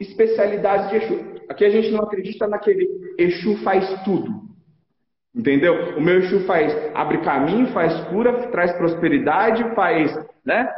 especialidades 0.01 0.91
de 0.91 0.97
Exu. 0.97 1.35
Aqui 1.49 1.65
a 1.65 1.71
gente 1.71 1.91
não 1.91 2.05
acredita 2.05 2.47
naquele 2.47 2.89
Exu 3.19 3.57
faz 3.59 3.87
tudo. 4.05 4.54
Entendeu? 5.35 5.97
O 5.97 6.01
meu 6.01 6.21
Exu 6.21 6.41
faz 6.47 6.73
abre 6.95 7.19
caminho, 7.19 7.67
faz 7.73 7.93
cura, 8.05 8.33
traz 8.49 8.73
prosperidade, 8.73 9.65
faz, 9.75 10.17
né? 10.45 10.73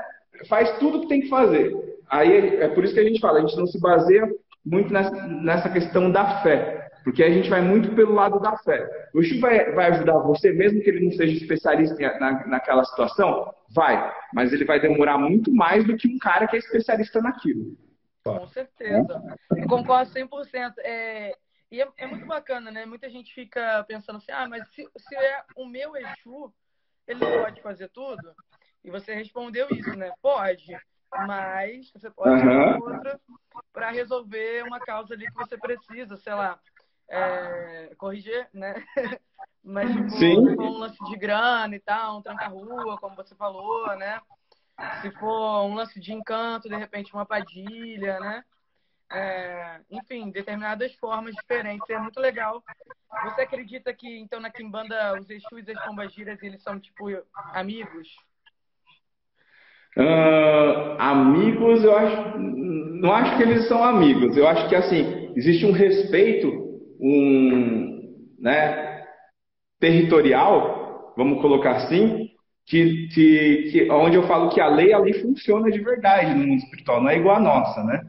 Faz 0.49 0.79
tudo 0.79 1.03
que 1.03 1.09
tem 1.09 1.21
que 1.21 1.29
fazer. 1.29 1.75
Aí 2.09 2.57
é 2.61 2.69
por 2.69 2.83
isso 2.83 2.95
que 2.95 3.01
a 3.01 3.05
gente 3.05 3.21
fala, 3.21 3.39
a 3.39 3.41
gente 3.43 3.57
não 3.57 3.67
se 3.67 3.79
baseia 3.81 4.27
muito 4.65 4.93
nessa, 4.93 5.69
questão 5.69 6.11
da 6.11 6.43
fé. 6.43 6.89
Porque 7.05 7.23
a 7.23 7.31
gente 7.31 7.49
vai 7.49 7.61
muito 7.61 7.95
pelo 7.95 8.15
lado 8.15 8.41
da 8.41 8.57
fé. 8.59 8.89
O 9.15 9.21
Exu 9.21 9.39
vai, 9.41 9.73
vai 9.73 9.91
ajudar 9.93 10.19
você, 10.21 10.51
mesmo 10.53 10.81
que 10.81 10.91
ele 10.91 11.05
não 11.05 11.13
seja 11.13 11.37
especialista 11.37 11.95
na, 12.19 12.47
naquela 12.47 12.85
situação? 12.85 13.53
Vai. 13.75 14.13
Mas 14.33 14.53
ele 14.53 14.65
vai 14.65 14.81
demorar 14.81 15.19
muito 15.19 15.53
mais 15.53 15.85
do 15.85 15.97
que 15.97 16.09
um 16.09 16.19
cara 16.19 16.49
que 16.49 16.57
é 16.57 16.59
especialista 16.59 17.21
naquilo. 17.21 17.77
Com 18.25 18.47
certeza. 18.49 19.23
Eu 19.55 19.69
concordo 19.69 20.11
100%. 20.11 20.73
É, 20.79 21.37
e 21.71 21.81
é, 21.81 21.89
é, 21.97 22.07
muito 22.07 22.27
bacana, 22.27 22.71
né? 22.71 22.87
Muita 22.87 23.11
gente 23.11 23.33
fica 23.35 23.85
pensando 23.85 24.17
assim, 24.17 24.33
ah, 24.33 24.49
mas 24.49 24.69
se, 24.69 24.89
se 24.97 25.17
é 25.17 25.45
o 25.57 25.67
meu 25.67 25.97
Exu, 25.97 26.53
ele 27.07 27.21
pode 27.21 27.61
fazer 27.63 27.89
tudo? 27.89 28.35
E 28.85 28.91
você 28.91 29.15
respondeu 29.15 29.67
isso, 29.71 29.95
né? 29.97 30.13
Pode. 30.23 30.77
Mas 31.27 31.91
você 31.93 32.11
pode 32.11 32.47
uhum. 32.47 32.79
outra 32.83 33.21
para 33.73 33.91
resolver 33.91 34.63
uma 34.65 34.79
causa 34.81 35.15
ali 35.15 35.27
que 35.27 35.35
você 35.35 35.57
precisa, 35.57 36.17
sei 36.17 36.35
lá, 36.35 36.61
é, 37.09 37.95
corrigir, 37.97 38.49
né? 38.53 38.75
Mas, 39.63 39.91
tipo, 39.91 40.11
Sim. 40.11 40.55
for 40.55 40.65
um 40.65 40.79
lance 40.79 41.05
de 41.05 41.17
grana 41.17 41.75
e 41.75 41.81
tal, 41.81 42.19
um 42.19 42.23
tranca-rua, 42.23 42.99
como 42.99 43.17
você 43.17 43.35
falou, 43.35 43.97
né? 43.97 44.21
Se 45.01 45.11
for 45.13 45.65
um 45.65 45.75
lance 45.75 45.99
de 45.99 46.13
encanto, 46.13 46.69
de 46.69 46.77
repente 46.77 47.13
uma 47.13 47.27
padilha, 47.27 48.21
né? 48.21 48.45
É, 49.11 49.81
enfim, 49.91 50.31
determinadas 50.31 50.95
formas 50.97 51.35
diferentes. 51.35 51.89
É 51.89 51.99
muito 51.99 52.21
legal. 52.21 52.63
Você 53.25 53.43
acredita 53.43 53.93
que, 53.95 54.19
então, 54.19 54.41
na 54.41 54.51
Kimbanda, 54.51 55.19
os 55.19 55.29
Exus 55.31 55.67
e 55.67 55.73
as 55.73 55.85
Pombagiras, 55.85 56.43
eles 56.43 56.63
são, 56.63 56.79
tipo, 56.79 57.07
amigos? 57.53 58.09
Uh, 59.97 60.97
amigos, 60.99 61.83
eu 61.83 61.97
acho, 61.97 62.39
não 62.39 63.15
acho 63.15 63.37
que 63.37 63.43
eles 63.43 63.67
são 63.67 63.83
amigos. 63.83 64.37
Eu 64.37 64.47
acho 64.47 64.69
que 64.69 64.75
assim 64.75 65.33
existe 65.35 65.65
um 65.65 65.73
respeito, 65.73 66.49
um, 67.01 68.35
né, 68.39 69.05
territorial, 69.81 71.15
vamos 71.17 71.41
colocar 71.41 71.77
assim, 71.77 72.31
que, 72.67 73.09
que, 73.09 73.71
que, 73.71 73.91
onde 73.91 74.17
eu 74.17 74.27
falo 74.27 74.51
que 74.51 74.61
a 74.61 74.69
lei, 74.69 74.93
a 74.93 74.99
lei 74.99 75.15
funciona 75.15 75.71
de 75.71 75.79
verdade 75.79 76.35
no 76.35 76.47
mundo 76.47 76.59
espiritual, 76.59 77.03
não 77.03 77.11
é 77.11 77.17
igual 77.17 77.37
a 77.37 77.41
nossa, 77.41 77.85
né? 77.85 78.01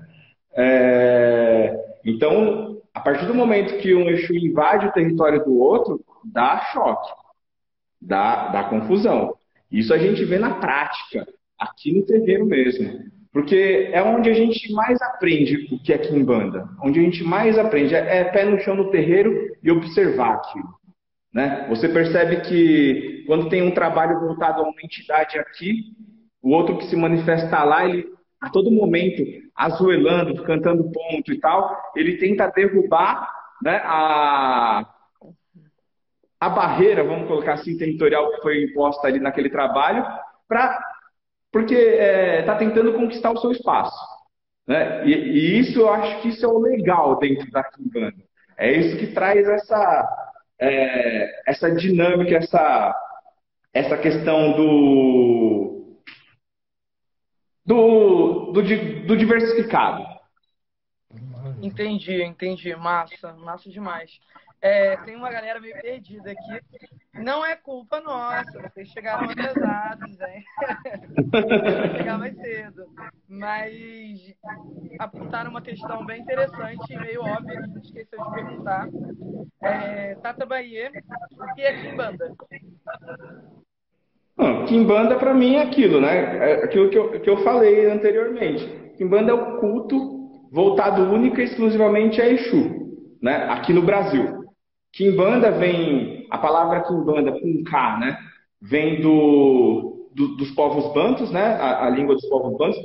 É, 0.57 1.99
então, 2.03 2.81
a 2.93 2.99
partir 2.99 3.25
do 3.27 3.35
momento 3.35 3.77
que 3.77 3.93
um 3.93 4.09
Exu 4.09 4.33
invade 4.33 4.87
o 4.87 4.91
território 4.91 5.43
do 5.45 5.59
outro, 5.59 6.03
dá 6.25 6.59
choque, 6.73 7.11
dá, 8.01 8.47
dá 8.47 8.63
confusão. 8.63 9.35
Isso 9.71 9.93
a 9.93 9.97
gente 9.97 10.25
vê 10.25 10.39
na 10.39 10.55
prática, 10.55 11.27
aqui 11.59 11.93
no 11.93 12.05
terreiro 12.05 12.45
mesmo. 12.45 13.05
Porque 13.31 13.89
é 13.91 14.01
onde 14.01 14.29
a 14.31 14.33
gente 14.33 14.73
mais 14.73 14.99
aprende 14.99 15.67
o 15.71 15.79
que 15.79 15.93
é 15.93 15.97
Kimbanda. 15.97 16.67
Onde 16.83 16.99
a 16.99 17.03
gente 17.03 17.23
mais 17.23 17.57
aprende 17.59 17.93
é, 17.93 18.17
é 18.17 18.23
pé 18.23 18.45
no 18.45 18.59
chão 18.59 18.75
no 18.75 18.89
terreiro 18.89 19.55
e 19.61 19.69
observar 19.69 20.35
aquilo. 20.35 20.69
Né? 21.31 21.67
Você 21.69 21.87
percebe 21.87 22.41
que 22.41 23.23
quando 23.27 23.49
tem 23.49 23.61
um 23.61 23.71
trabalho 23.71 24.19
voltado 24.19 24.61
a 24.61 24.63
uma 24.63 24.81
entidade 24.83 25.37
aqui, 25.37 25.93
o 26.41 26.49
outro 26.49 26.77
que 26.77 26.85
se 26.85 26.95
manifesta 26.95 27.63
lá, 27.63 27.85
ele 27.85 28.07
a 28.41 28.49
todo 28.49 28.71
momento, 28.71 29.23
azuelando, 29.57 30.43
cantando 30.43 30.91
ponto 30.91 31.33
e 31.33 31.39
tal, 31.39 31.91
ele 31.95 32.17
tenta 32.17 32.47
derrubar 32.47 33.27
né, 33.63 33.81
a, 33.83 34.87
a 36.39 36.49
barreira, 36.49 37.03
vamos 37.03 37.27
colocar 37.27 37.53
assim, 37.53 37.75
territorial 37.75 38.31
que 38.31 38.41
foi 38.41 38.65
imposta 38.65 39.07
ali 39.07 39.19
naquele 39.19 39.49
trabalho, 39.49 40.05
pra, 40.47 40.79
porque 41.51 41.73
está 41.73 42.03
é, 42.03 42.41
tá 42.43 42.55
tentando 42.55 42.93
conquistar 42.93 43.31
o 43.31 43.37
seu 43.37 43.51
espaço. 43.51 43.97
Né? 44.67 45.07
E, 45.07 45.13
e, 45.13 45.59
isso 45.59 45.79
eu 45.79 45.91
acho 45.91 46.21
que 46.21 46.29
isso 46.29 46.45
é 46.45 46.47
o 46.47 46.59
legal 46.59 47.17
dentro 47.17 47.49
da 47.49 47.63
Kimbanda. 47.63 48.27
É 48.57 48.71
isso 48.71 48.97
que 48.97 49.07
traz 49.07 49.47
essa, 49.47 50.33
é, 50.59 51.49
essa 51.49 51.71
dinâmica, 51.71 52.35
essa, 52.37 52.95
essa 53.73 53.97
questão 53.97 54.53
do, 54.53 55.76
do, 57.67 58.53
do, 58.53 58.63
do 58.63 59.17
diversificado. 59.17 60.03
Entendi, 61.61 62.23
entendi. 62.23 62.73
Massa, 62.75 63.33
massa 63.33 63.69
demais. 63.69 64.19
É, 64.59 64.97
tem 64.97 65.15
uma 65.15 65.29
galera 65.29 65.59
meio 65.59 65.79
perdida 65.81 66.31
aqui. 66.31 66.61
Não 67.13 67.45
é 67.45 67.55
culpa 67.55 67.99
nossa, 67.99 68.59
vocês 68.61 68.89
chegaram 68.89 69.29
atrasados, 69.29 70.19
hein? 70.21 70.43
chegar 71.97 72.17
mais 72.17 72.35
cedo. 72.37 72.85
Mas 73.27 74.33
apontaram 74.99 75.51
uma 75.51 75.61
questão 75.61 76.05
bem 76.05 76.21
interessante 76.21 76.91
e 76.91 76.99
meio 76.99 77.21
óbvia 77.21 77.57
que 77.57 77.63
a 77.63 77.67
gente 77.67 77.85
esqueceu 77.85 78.23
de 78.23 78.31
perguntar. 78.31 78.87
É, 79.61 80.15
Tata 80.15 80.45
Bahia, 80.45 80.91
o 81.31 81.53
que 81.53 81.61
Kimbanda? 84.37 84.65
Kimbanda 84.65 85.15
para 85.15 85.33
mim 85.33 85.55
é 85.55 85.63
aquilo, 85.63 85.99
né? 85.99 86.37
É 86.37 86.63
aquilo 86.63 86.89
que 86.89 86.97
eu, 86.97 87.19
que 87.19 87.29
eu 87.29 87.37
falei 87.37 87.89
anteriormente. 87.89 88.67
Kimbanda 88.97 89.31
é 89.31 89.33
o 89.33 89.57
culto 89.57 90.17
voltado 90.51 91.03
única 91.03 91.41
e 91.41 91.45
exclusivamente 91.45 92.21
a 92.21 92.29
Exu, 92.29 93.17
né? 93.21 93.47
Aqui 93.49 93.73
no 93.73 93.81
Brasil. 93.81 94.45
Kimbanda 94.93 95.51
vem, 95.51 96.27
a 96.29 96.37
palavra 96.37 96.83
Kimbanda 96.83 97.31
com 97.31 97.63
K, 97.63 97.97
né? 97.99 98.17
Vem 98.61 99.01
do, 99.01 100.09
do, 100.15 100.35
dos 100.37 100.51
povos 100.51 100.93
bantos, 100.93 101.31
né? 101.31 101.57
A, 101.59 101.85
a, 101.85 101.89
língua 101.89 102.15
dos 102.15 102.27
povos 102.27 102.57
bantos, 102.57 102.79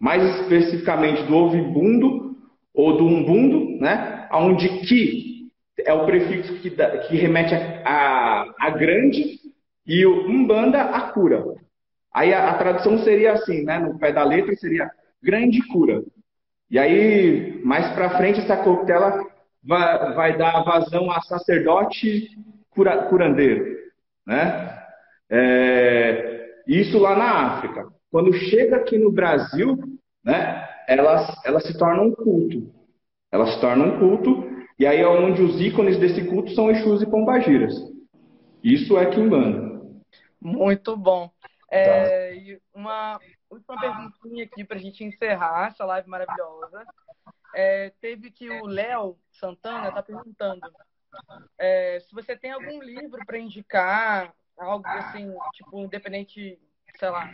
mais 0.00 0.22
especificamente 0.40 1.22
do 1.24 1.36
ovibundo 1.36 2.36
ou 2.74 2.96
do 2.96 3.04
umbundo, 3.04 3.78
né? 3.80 4.28
Onde 4.32 4.68
Ki 4.80 5.28
é 5.84 5.92
o 5.92 6.04
prefixo 6.06 6.54
que, 6.54 6.70
que 6.70 7.16
remete 7.16 7.54
a, 7.54 7.82
a, 7.84 8.54
a, 8.60 8.70
grande 8.70 9.38
e 9.88 10.04
o 10.04 10.28
Umbanda 10.28 10.82
a 10.82 11.12
cura. 11.12 11.42
Aí 12.14 12.34
a, 12.34 12.50
a 12.50 12.58
tradução 12.58 12.98
seria 12.98 13.32
assim, 13.32 13.64
né? 13.64 13.78
No 13.78 13.98
pé 13.98 14.12
da 14.12 14.22
letra 14.22 14.54
seria 14.56 14.90
grande 15.22 15.66
cura. 15.68 16.02
E 16.70 16.78
aí, 16.78 17.60
mais 17.64 17.90
para 17.94 18.18
frente, 18.18 18.40
essa 18.40 18.58
coquetela 18.58 19.24
vai, 19.64 20.14
vai 20.14 20.38
dar 20.38 20.62
vazão 20.62 21.10
a 21.10 21.22
sacerdote 21.22 22.28
cura, 22.70 23.04
curandeiro. 23.04 23.78
Né? 24.26 24.78
É, 25.30 26.50
isso 26.66 26.98
lá 26.98 27.16
na 27.16 27.46
África. 27.46 27.88
Quando 28.10 28.32
chega 28.34 28.76
aqui 28.76 28.98
no 28.98 29.10
Brasil, 29.10 29.78
né, 30.22 30.68
ela, 30.86 31.34
ela 31.44 31.60
se 31.60 31.76
torna 31.78 32.02
um 32.02 32.12
culto. 32.12 32.70
Ela 33.32 33.46
se 33.46 33.60
torna 33.60 33.84
um 33.84 33.98
culto, 33.98 34.48
e 34.78 34.86
aí 34.86 35.00
é 35.00 35.08
onde 35.08 35.42
os 35.42 35.60
ícones 35.60 35.98
desse 35.98 36.24
culto 36.26 36.50
são 36.52 36.70
Exus 36.70 37.02
e 37.02 37.06
Pombagiras. 37.06 37.74
Isso 38.62 38.96
é 38.98 39.06
Kimbanda. 39.06 39.67
Muito 40.40 40.96
bom. 40.96 41.30
É, 41.70 42.54
tá. 42.54 42.60
uma 42.72 43.20
última 43.50 43.78
perguntinha 43.78 44.44
aqui 44.44 44.64
para 44.64 44.76
a 44.76 44.80
gente 44.80 45.04
encerrar 45.04 45.68
essa 45.68 45.84
live 45.84 46.08
maravilhosa. 46.08 46.86
É, 47.54 47.90
teve 48.00 48.30
que 48.30 48.48
o 48.48 48.66
Léo 48.66 49.18
Santana 49.32 49.88
está 49.88 50.02
perguntando 50.02 50.60
é, 51.58 52.00
se 52.00 52.14
você 52.14 52.36
tem 52.36 52.52
algum 52.52 52.82
livro 52.82 53.24
para 53.26 53.38
indicar, 53.38 54.32
algo 54.56 54.86
assim, 54.86 55.32
tipo, 55.54 55.78
independente, 55.78 56.58
sei 56.98 57.10
lá, 57.10 57.30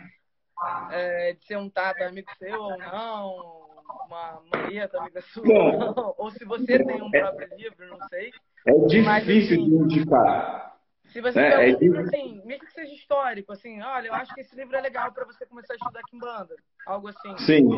é, 0.91 1.33
de 1.33 1.45
ser 1.45 1.57
um 1.57 1.69
Tata 1.69 2.05
amigo 2.05 2.29
seu 2.37 2.59
ou 2.59 2.77
não, 2.77 3.65
uma 4.07 4.41
Marieta 4.51 4.99
amiga 4.99 5.21
sua, 5.21 5.43
ou 6.17 6.31
se 6.31 6.43
você 6.45 6.83
tem 6.83 7.01
um 7.01 7.11
próprio 7.11 7.55
livro, 7.55 7.87
não 7.87 8.07
sei. 8.09 8.31
É 8.67 8.71
difícil 8.87 9.03
Mas, 9.03 9.23
assim, 9.23 9.45
de 9.45 9.75
indicar. 9.75 10.74
Se 11.15 11.21
você 11.21 11.39
é, 11.39 11.49
tem 11.49 11.57
um 11.57 11.61
é 11.61 11.79
livro, 11.79 11.99
assim, 12.01 12.41
mesmo 12.43 12.65
que 12.65 12.73
seja 12.73 12.93
histórico, 12.93 13.53
assim, 13.53 13.81
olha, 13.81 14.07
eu 14.07 14.13
acho 14.13 14.35
que 14.35 14.41
esse 14.41 14.53
livro 14.53 14.75
é 14.75 14.81
legal 14.81 15.13
para 15.13 15.23
você 15.23 15.45
começar 15.45 15.71
a 15.71 15.77
estudar 15.77 16.01
Kimbanda. 16.09 16.53
Algo 16.85 17.07
assim. 17.07 17.37
Sim. 17.37 17.69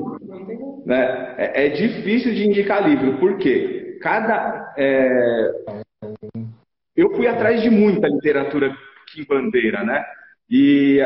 Né? 0.83 1.35
É, 1.37 1.67
é 1.67 1.69
difícil 1.69 2.33
de 2.33 2.47
indicar 2.47 2.89
livro, 2.89 3.19
por 3.19 3.37
quê? 3.37 3.99
Cada. 4.01 4.73
É... 4.75 5.51
Eu 6.95 7.15
fui 7.15 7.27
atrás 7.27 7.61
de 7.61 7.69
muita 7.69 8.07
literatura 8.07 8.75
Kimbandeira, 9.13 9.83
né? 9.83 10.03
E 10.49 10.97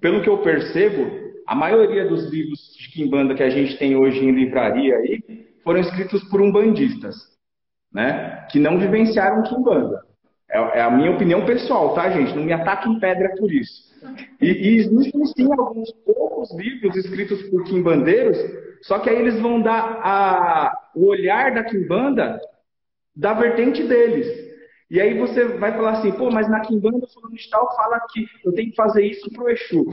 pelo 0.00 0.22
que 0.22 0.30
eu 0.30 0.38
percebo, 0.38 1.34
a 1.46 1.54
maioria 1.54 2.08
dos 2.08 2.30
livros 2.30 2.74
de 2.78 2.90
Kimbanda 2.90 3.34
que 3.34 3.42
a 3.42 3.50
gente 3.50 3.76
tem 3.76 3.94
hoje 3.94 4.24
em 4.24 4.30
livraria 4.30 4.96
aí 4.96 5.46
foram 5.62 5.80
escritos 5.80 6.24
por 6.30 6.40
umbandistas, 6.40 7.16
né? 7.92 8.46
Que 8.50 8.58
não 8.58 8.78
vivenciaram 8.78 9.42
Kimbanda. 9.42 10.05
É, 10.56 10.78
é, 10.78 10.82
a 10.82 10.90
minha 10.90 11.10
opinião 11.10 11.44
pessoal, 11.44 11.94
tá, 11.94 12.08
gente? 12.10 12.34
Não 12.34 12.42
me 12.42 12.52
ataque 12.52 12.88
em 12.88 12.98
pedra 12.98 13.34
por 13.36 13.52
isso. 13.52 13.94
E, 14.40 14.46
e 14.46 14.76
existem 14.78 15.26
sim 15.26 15.52
alguns 15.52 15.92
poucos 15.92 16.50
livros 16.56 16.96
escritos 16.96 17.42
por 17.50 17.62
quimbandeiros, 17.64 18.38
só 18.82 18.98
que 18.98 19.10
aí 19.10 19.18
eles 19.18 19.38
vão 19.38 19.60
dar 19.60 20.00
a, 20.02 20.72
o 20.94 21.06
olhar 21.06 21.52
da 21.54 21.62
quimbanda 21.62 22.40
da 23.14 23.34
vertente 23.34 23.82
deles. 23.82 24.46
E 24.90 25.00
aí 25.00 25.18
você 25.18 25.44
vai 25.44 25.72
falar 25.72 25.92
assim, 25.92 26.12
pô, 26.12 26.30
mas 26.30 26.48
na 26.48 26.60
quimbanda 26.60 27.06
fulano 27.08 27.36
tal 27.50 27.76
fala 27.76 28.00
que 28.10 28.26
eu 28.44 28.52
tenho 28.52 28.70
que 28.70 28.76
fazer 28.76 29.04
isso 29.04 29.30
pro 29.32 29.50
Exu. 29.50 29.84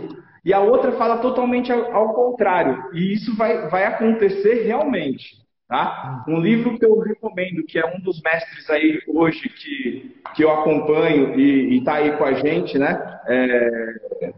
E 0.46 0.54
a 0.54 0.60
outra 0.60 0.92
fala 0.94 1.18
totalmente 1.18 1.72
ao, 1.72 1.94
ao 1.94 2.14
contrário. 2.14 2.90
E 2.94 3.14
isso 3.14 3.36
vai, 3.36 3.68
vai 3.70 3.86
acontecer 3.86 4.64
realmente. 4.66 5.43
Tá? 5.74 6.24
Um 6.28 6.40
livro 6.40 6.78
que 6.78 6.86
eu 6.86 7.00
recomendo, 7.00 7.64
que 7.64 7.80
é 7.80 7.96
um 7.96 8.00
dos 8.00 8.22
mestres 8.22 8.70
aí 8.70 9.02
hoje 9.08 9.50
que, 9.50 10.16
que 10.36 10.44
eu 10.44 10.52
acompanho 10.52 11.34
e 11.40 11.80
está 11.80 11.96
aí 11.96 12.16
com 12.16 12.24
a 12.26 12.34
gente, 12.34 12.78
né? 12.78 13.20
É, 13.28 14.34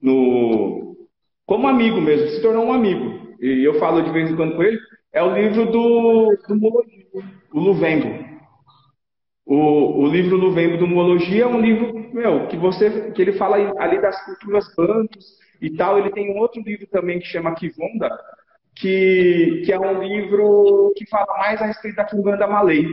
no, 0.00 0.96
como 1.46 1.68
amigo 1.68 2.00
mesmo, 2.00 2.26
se 2.30 2.42
tornou 2.42 2.66
um 2.66 2.72
amigo. 2.72 3.36
E 3.40 3.62
eu 3.64 3.78
falo 3.78 4.02
de 4.02 4.10
vez 4.10 4.28
em 4.28 4.34
quando 4.34 4.56
com 4.56 4.62
ele, 4.64 4.76
é 5.12 5.22
o 5.22 5.32
livro 5.32 5.66
do, 5.66 6.36
do 6.48 6.84
o 7.54 7.60
Luvembo. 7.60 8.32
O, 9.46 10.02
o 10.02 10.06
livro 10.08 10.36
Luvembo 10.36 10.78
do 10.78 10.88
Muologia 10.88 11.44
é 11.44 11.46
um 11.46 11.60
livro, 11.60 12.12
meu, 12.12 12.48
que 12.48 12.56
você 12.56 13.12
que 13.12 13.22
ele 13.22 13.34
fala 13.34 13.56
ali 13.78 14.02
das 14.02 14.20
culturas 14.24 14.64
bantos 14.74 15.38
e 15.60 15.70
tal. 15.76 15.96
Ele 15.96 16.10
tem 16.10 16.34
um 16.34 16.40
outro 16.40 16.60
livro 16.60 16.88
também 16.88 17.20
que 17.20 17.26
chama 17.26 17.54
Kivonda, 17.54 18.18
que, 18.74 19.62
que 19.64 19.72
é 19.72 19.78
um 19.78 20.02
livro 20.02 20.92
que 20.96 21.08
fala 21.08 21.38
mais 21.38 21.60
a 21.60 21.66
respeito 21.66 21.96
da 21.96 22.04
Kimbanda 22.04 22.46
Malay. 22.46 22.86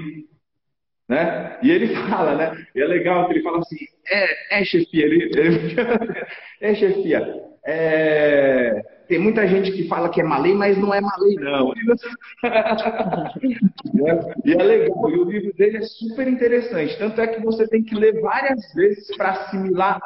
Né? 1.07 1.57
E 1.63 1.71
ele 1.71 1.95
fala, 2.09 2.35
né? 2.35 2.65
E 2.75 2.81
é 2.81 2.85
legal 2.85 3.27
que 3.27 3.33
ele 3.33 3.43
fala 3.43 3.59
assim, 3.59 3.77
é, 4.07 4.59
é 4.59 4.63
chefia, 4.63 5.05
ele, 5.05 5.31
ele 5.35 5.75
é 6.61 6.75
chefia. 6.75 7.49
É, 7.65 8.81
tem 9.07 9.19
muita 9.19 9.47
gente 9.47 9.71
que 9.71 9.87
fala 9.87 10.09
que 10.09 10.21
é 10.21 10.23
malê, 10.23 10.53
mas 10.53 10.77
não 10.77 10.93
é 10.93 11.01
malê, 11.01 11.35
não. 11.35 11.73
e 14.45 14.53
é 14.53 14.63
legal, 14.63 15.09
e 15.09 15.17
o 15.17 15.23
livro 15.23 15.51
dele 15.53 15.77
é 15.77 15.81
super 15.81 16.27
interessante. 16.27 16.97
Tanto 16.97 17.19
é 17.19 17.27
que 17.27 17.41
você 17.41 17.67
tem 17.67 17.83
que 17.83 17.95
ler 17.95 18.21
várias 18.21 18.73
vezes 18.73 19.15
para 19.17 19.31
assimilar 19.31 19.99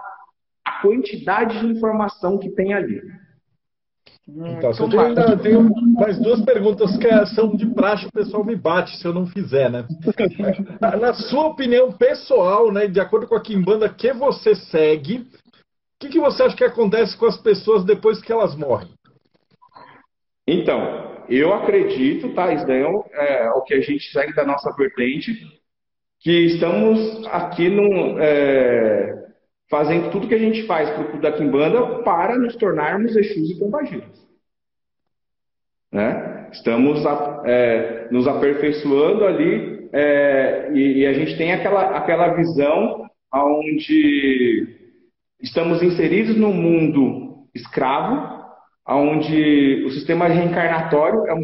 a 0.66 0.82
quantidade 0.82 1.60
de 1.60 1.68
informação 1.68 2.40
que 2.40 2.50
tem 2.52 2.74
ali. 2.74 3.02
Então, 4.28 4.72
eu 4.72 4.90
tenho, 4.90 5.02
ainda, 5.02 5.38
tenho 5.38 5.70
mais 5.94 6.18
duas 6.18 6.42
perguntas 6.42 6.96
que 6.98 7.26
são 7.36 7.56
de 7.56 7.66
praxe, 7.68 8.08
o 8.08 8.12
pessoal 8.12 8.44
me 8.44 8.56
bate 8.56 8.96
se 8.98 9.06
eu 9.06 9.14
não 9.14 9.28
fizer, 9.28 9.70
né? 9.70 9.86
Na 11.00 11.14
sua 11.14 11.48
opinião 11.48 11.92
pessoal, 11.92 12.72
né, 12.72 12.88
de 12.88 13.02
acordo 13.02 13.28
com 13.28 13.36
a 13.36 13.42
Kimbanda 13.42 13.90
que 13.90 14.14
você 14.14 14.56
segue, 14.56 15.18
o 15.18 15.26
que, 16.00 16.10
que 16.10 16.20
você 16.20 16.44
acha 16.44 16.56
que 16.56 16.64
acontece 16.64 17.18
com 17.18 17.26
as 17.26 17.38
pessoas 17.38 17.84
depois 17.84 18.22
que 18.22 18.32
elas 18.32 18.56
morrem? 18.56 18.90
Então, 20.48 21.24
eu 21.30 21.54
acredito, 21.54 22.34
tá? 22.34 22.54
Isso 22.54 22.66
daí 22.66 22.82
é, 23.14 23.46
é 23.46 23.50
o 23.52 23.62
que 23.62 23.74
a 23.74 23.82
gente 23.82 24.10
segue 24.12 24.34
da 24.34 24.46
nossa 24.46 24.74
vertente, 24.76 25.34
que 26.20 26.46
estamos 26.46 27.28
aqui 27.28 27.70
num, 27.70 28.18
é, 28.20 29.23
fazendo 29.70 30.12
tudo 30.12 30.28
que 30.28 30.36
a 30.36 30.40
gente 30.40 30.66
faz 30.66 30.90
para 30.90 31.16
o 31.16 31.22
da 31.22 31.32
Kimbanda 31.32 32.04
para 32.04 32.38
nos 32.38 32.56
tornarmos 32.56 33.16
Exus 33.16 33.50
e 33.50 33.60
Pombagiras. 33.60 34.24
Né? 35.92 36.50
Estamos 36.52 37.04
é, 37.46 38.08
nos 38.12 38.28
aperfeiçoando 38.28 39.26
ali 39.26 39.90
é, 39.94 40.72
e, 40.74 41.00
e, 41.00 41.06
a 41.06 41.14
gente 41.14 41.38
tem 41.38 41.54
aquela, 41.54 41.96
aquela 41.96 42.34
visão 42.34 43.08
onde 43.32 44.68
estamos 45.40 45.84
inseridos 45.84 46.36
no 46.36 46.52
mundo 46.52 47.48
escravo, 47.54 48.44
onde 48.88 49.84
o 49.86 49.92
sistema 49.92 50.28
reencarnatório 50.28 51.28
é 51.28 51.34
um, 51.34 51.42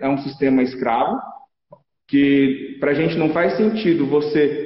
é 0.00 0.08
um 0.08 0.18
sistema 0.18 0.62
escravo, 0.62 1.20
que 2.08 2.76
para 2.80 2.90
a 2.90 2.94
gente 2.94 3.16
não 3.16 3.30
faz 3.30 3.56
sentido 3.56 4.06
você 4.06 4.63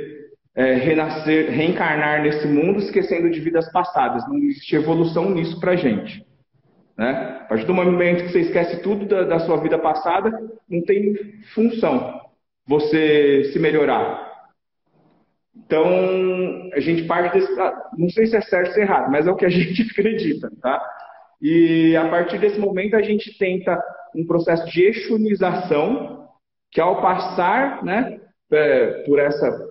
é, 0.58 0.74
renascer, 0.74 1.52
reencarnar 1.52 2.20
nesse 2.20 2.48
mundo 2.48 2.80
esquecendo 2.80 3.30
de 3.30 3.38
vidas 3.38 3.70
passadas. 3.70 4.26
Não 4.26 4.36
existe 4.38 4.74
evolução 4.74 5.30
nisso 5.30 5.60
para 5.60 5.76
gente. 5.76 6.26
Né? 6.96 7.38
A 7.42 7.44
partir 7.44 7.64
do 7.64 7.72
momento 7.72 8.24
que 8.24 8.32
você 8.32 8.40
esquece 8.40 8.82
tudo 8.82 9.06
da, 9.06 9.22
da 9.22 9.38
sua 9.38 9.58
vida 9.58 9.78
passada, 9.78 10.32
não 10.68 10.82
tem 10.82 11.14
função 11.54 12.20
você 12.66 13.50
se 13.52 13.58
melhorar. 13.60 14.26
Então, 15.56 15.86
a 16.74 16.80
gente 16.80 17.04
parte 17.04 17.38
desse. 17.38 17.60
Ah, 17.60 17.90
não 17.96 18.10
sei 18.10 18.26
se 18.26 18.36
é 18.36 18.40
certo 18.40 18.72
ou 18.72 18.78
é 18.78 18.80
errado, 18.82 19.12
mas 19.12 19.28
é 19.28 19.30
o 19.30 19.36
que 19.36 19.46
a 19.46 19.50
gente 19.50 19.82
acredita, 19.82 20.50
tá? 20.60 20.82
E 21.40 21.96
a 21.96 22.08
partir 22.08 22.36
desse 22.38 22.58
momento 22.58 22.96
a 22.96 23.02
gente 23.02 23.38
tenta 23.38 23.80
um 24.12 24.26
processo 24.26 24.66
de 24.66 24.82
exunização, 24.82 26.28
que 26.72 26.80
ao 26.80 27.00
passar 27.00 27.84
né, 27.84 28.18
é, 28.50 29.04
por 29.04 29.20
essa 29.20 29.67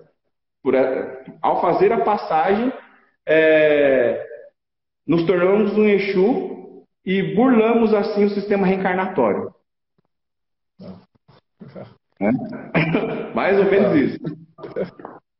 por, 0.68 0.74
ao 1.40 1.62
fazer 1.62 1.90
a 1.92 2.04
passagem, 2.04 2.70
é, 3.26 4.22
nos 5.06 5.24
tornamos 5.24 5.72
um 5.78 5.86
Exu 5.88 6.84
e 7.06 7.34
burlamos 7.34 7.94
assim 7.94 8.24
o 8.24 8.30
sistema 8.30 8.66
reencarnatório. 8.66 9.54
É? 12.20 12.32
Mais 13.32 13.56
ou 13.60 13.66
menos 13.66 13.94
isso. 13.94 14.18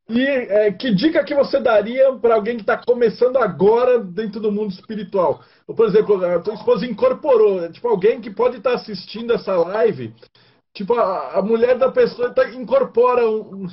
E 0.08 0.22
é, 0.24 0.70
que 0.70 0.94
dica 0.94 1.24
que 1.24 1.34
você 1.34 1.58
daria 1.58 2.12
para 2.12 2.36
alguém 2.36 2.54
que 2.54 2.62
está 2.62 2.76
começando 2.76 3.36
agora 3.36 3.98
dentro 3.98 4.38
do 4.38 4.52
mundo 4.52 4.70
espiritual? 4.70 5.42
Por 5.66 5.88
exemplo, 5.88 6.24
a 6.24 6.38
tua 6.38 6.54
esposa 6.54 6.86
incorporou, 6.86 7.68
tipo, 7.72 7.88
alguém 7.88 8.20
que 8.20 8.30
pode 8.30 8.58
estar 8.58 8.70
tá 8.70 8.76
assistindo 8.76 9.32
essa 9.32 9.56
live, 9.56 10.14
tipo, 10.72 10.94
a, 10.94 11.38
a 11.38 11.42
mulher 11.42 11.76
da 11.76 11.90
pessoa 11.90 12.32
tá, 12.32 12.48
incorpora 12.50 13.28
um, 13.28 13.66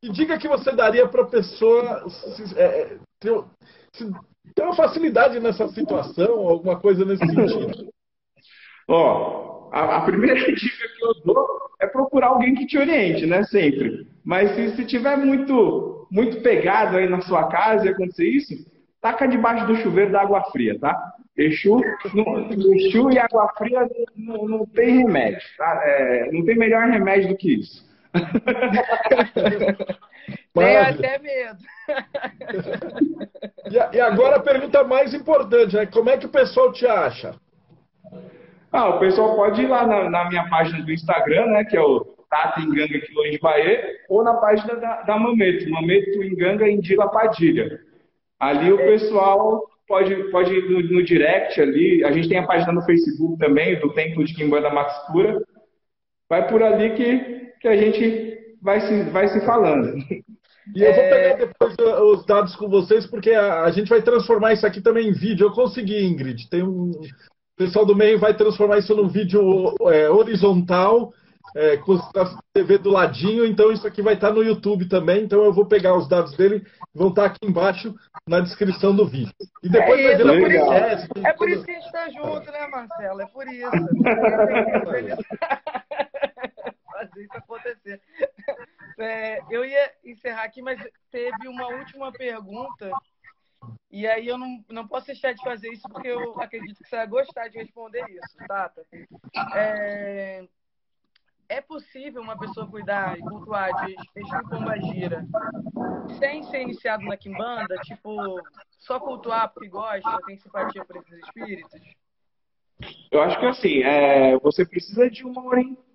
que 0.00 0.10
dica 0.10 0.38
que 0.38 0.48
você 0.48 0.72
daria 0.72 1.06
para 1.08 1.22
a 1.22 1.26
pessoa 1.26 2.08
se, 2.08 2.58
é, 2.58 2.96
ter, 3.20 3.44
se, 3.92 4.10
ter 4.54 4.62
uma 4.62 4.74
facilidade 4.74 5.40
nessa 5.40 5.68
situação, 5.68 6.48
alguma 6.48 6.78
coisa 6.78 7.04
nesse 7.04 7.26
sentido? 7.26 7.90
Ó, 8.88 9.68
a, 9.72 9.98
a, 9.98 10.00
primeira 10.02 10.40
dica 10.40 10.88
que 10.96 11.04
eu 11.04 11.14
dou 11.24 11.46
é 11.80 11.86
procurar 11.86 12.28
alguém 12.28 12.54
que 12.54 12.66
te 12.66 12.78
oriente, 12.78 13.26
né? 13.26 13.42
Sempre. 13.44 14.06
Mas 14.24 14.54
se, 14.54 14.76
se 14.76 14.84
tiver 14.86 15.16
muito, 15.16 16.06
muito 16.10 16.40
pegado 16.40 16.96
aí 16.96 17.08
na 17.08 17.20
sua 17.20 17.48
casa 17.48 17.84
e 17.84 17.88
acontecer 17.90 18.28
isso, 18.28 18.54
taca 19.00 19.26
debaixo 19.26 19.66
do 19.66 19.76
chuveiro 19.76 20.12
da 20.12 20.22
água 20.22 20.42
fria, 20.50 20.78
tá? 20.78 20.96
Exu, 21.36 21.80
Exu 22.74 23.10
e 23.10 23.18
água 23.18 23.52
fria 23.56 23.88
não, 24.16 24.48
não 24.48 24.66
tem 24.66 24.98
remédio, 24.98 25.40
tá? 25.56 25.80
É, 25.84 26.32
não 26.32 26.44
tem 26.44 26.56
melhor 26.56 26.88
remédio 26.88 27.28
do 27.28 27.36
que 27.36 27.54
isso. 27.60 27.87
Tenho 30.54 30.80
até 30.80 31.18
medo. 31.18 31.58
e, 33.92 34.00
agora 34.00 34.36
a 34.36 34.40
pergunta 34.40 34.84
mais 34.84 35.14
importante, 35.14 35.76
né? 35.76 35.86
Como 35.86 36.10
é 36.10 36.16
que 36.16 36.26
o 36.26 36.30
pessoal 36.30 36.72
te 36.72 36.86
acha? 36.86 37.34
Ah, 38.72 38.88
o 38.90 38.98
pessoal 38.98 39.34
pode 39.36 39.62
ir 39.62 39.66
lá 39.66 39.86
na, 39.86 40.10
na 40.10 40.28
minha 40.28 40.48
página 40.48 40.84
do 40.84 40.92
Instagram, 40.92 41.46
né? 41.46 41.64
Que 41.64 41.76
é 41.76 41.80
o 41.80 42.00
Tata 42.28 42.60
Enganga 42.60 43.00
Quilô 43.00 43.22
de 43.24 43.38
Bahia, 43.38 43.82
ou 44.08 44.22
na 44.22 44.34
página 44.34 44.74
da, 44.76 45.02
da 45.02 45.18
Mameto, 45.18 45.70
Mameto 45.70 46.22
Enganga 46.22 46.68
Indila 46.68 47.08
Padilha. 47.08 47.80
Ali 48.38 48.72
o 48.72 48.76
pessoal 48.76 49.64
pode, 49.86 50.14
pode 50.30 50.52
ir 50.52 50.70
no, 50.70 50.82
no, 50.82 51.02
direct 51.02 51.60
ali. 51.60 52.04
A 52.04 52.12
gente 52.12 52.28
tem 52.28 52.38
a 52.38 52.46
página 52.46 52.72
no 52.72 52.82
Facebook 52.82 53.38
também, 53.38 53.80
do 53.80 53.92
Templo 53.94 54.24
de 54.24 54.34
Quimbanda 54.34 54.70
Max 54.70 54.94
Pura. 55.10 55.40
Vai 56.28 56.46
por 56.46 56.62
ali 56.62 56.90
que 56.90 57.47
que 57.60 57.68
a 57.68 57.76
gente 57.76 58.56
vai 58.62 58.80
se, 58.80 59.02
vai 59.10 59.28
se 59.28 59.44
falando. 59.44 59.98
E 60.74 60.82
eu 60.82 60.94
vou 60.94 61.02
é. 61.02 61.10
pegar 61.10 61.46
depois 61.46 61.74
uh, 61.80 62.02
os 62.12 62.26
dados 62.26 62.56
com 62.56 62.68
vocês, 62.68 63.06
porque 63.06 63.30
a, 63.30 63.62
a, 63.62 63.70
gente 63.70 63.88
vai 63.88 64.02
transformar 64.02 64.52
isso 64.52 64.66
aqui 64.66 64.80
também 64.80 65.08
em 65.08 65.12
vídeo. 65.12 65.46
Eu 65.46 65.52
consegui, 65.52 66.04
Ingrid. 66.04 66.48
Tem 66.50 66.62
um. 66.62 66.90
O 66.90 67.56
pessoal 67.56 67.84
do 67.84 67.96
meio 67.96 68.18
vai 68.18 68.34
transformar 68.34 68.78
isso 68.78 68.94
num 68.94 69.08
vídeo 69.08 69.74
é, 69.90 70.08
horizontal, 70.08 71.12
é, 71.56 71.76
com 71.78 71.94
a 71.94 72.38
TV 72.52 72.78
do 72.78 72.90
ladinho. 72.90 73.44
Então, 73.44 73.72
isso 73.72 73.86
aqui 73.86 74.00
vai 74.00 74.14
estar 74.14 74.30
no 74.30 74.44
YouTube 74.44 74.88
também. 74.88 75.24
Então, 75.24 75.44
eu 75.44 75.52
vou 75.52 75.66
pegar 75.66 75.96
os 75.96 76.08
dados 76.08 76.36
dele, 76.36 76.64
vão 76.94 77.08
estar 77.08 77.24
aqui 77.24 77.44
embaixo 77.44 77.94
na 78.28 78.40
descrição 78.40 78.94
do 78.94 79.06
vídeo. 79.06 79.32
E 79.62 79.68
depois 79.68 80.00
é 80.00 80.22
vai 80.22 80.36
vir 80.36 80.40
por 80.40 80.52
isso, 80.52 81.26
É 81.26 81.32
por 81.32 81.48
isso 81.48 81.64
que 81.64 81.72
a 81.72 81.74
gente 81.74 81.86
está 81.86 82.08
junto, 82.10 82.52
né, 82.52 82.66
Marcelo? 82.68 83.22
É 83.22 83.26
por 83.26 83.48
isso. 83.48 83.70
fazer 85.87 85.87
acontecer. 87.88 88.00
É, 89.00 89.38
eu 89.48 89.64
ia 89.64 89.92
encerrar 90.04 90.42
aqui, 90.42 90.60
mas 90.60 90.76
teve 91.08 91.46
uma 91.46 91.68
última 91.68 92.10
pergunta. 92.10 92.90
E 93.88 94.08
aí 94.08 94.26
eu 94.26 94.36
não, 94.36 94.64
não 94.68 94.88
posso 94.88 95.06
deixar 95.06 95.32
de 95.32 95.44
fazer 95.44 95.72
isso 95.72 95.88
porque 95.88 96.08
eu 96.08 96.40
acredito 96.40 96.82
que 96.82 96.88
você 96.88 96.96
vai 96.96 97.06
gostar 97.06 97.46
de 97.46 97.58
responder 97.58 98.04
isso, 98.10 98.36
Tata. 98.48 98.84
É, 99.54 100.48
é 101.48 101.60
possível 101.60 102.20
uma 102.20 102.36
pessoa 102.36 102.68
cuidar 102.68 103.16
e 103.16 103.20
cultuar 103.20 103.72
de 103.86 103.94
Exu 104.16 104.48
Pombagira 104.48 105.24
sem 106.18 106.42
ser 106.44 106.62
iniciado 106.62 107.04
na 107.04 107.16
Kimbanda? 107.16 107.76
Tipo, 107.84 108.40
só 108.80 108.98
cultuar 108.98 109.52
porque 109.54 109.68
gosta, 109.68 110.18
tem 110.26 110.36
simpatia 110.38 110.84
por 110.84 110.96
esses 110.96 111.18
espíritos? 111.20 111.80
Eu 113.12 113.22
acho 113.22 113.38
que 113.38 113.46
assim, 113.46 113.82
é, 113.82 114.36
você 114.38 114.66
precisa 114.66 115.08
de 115.08 115.24
uma 115.24 115.42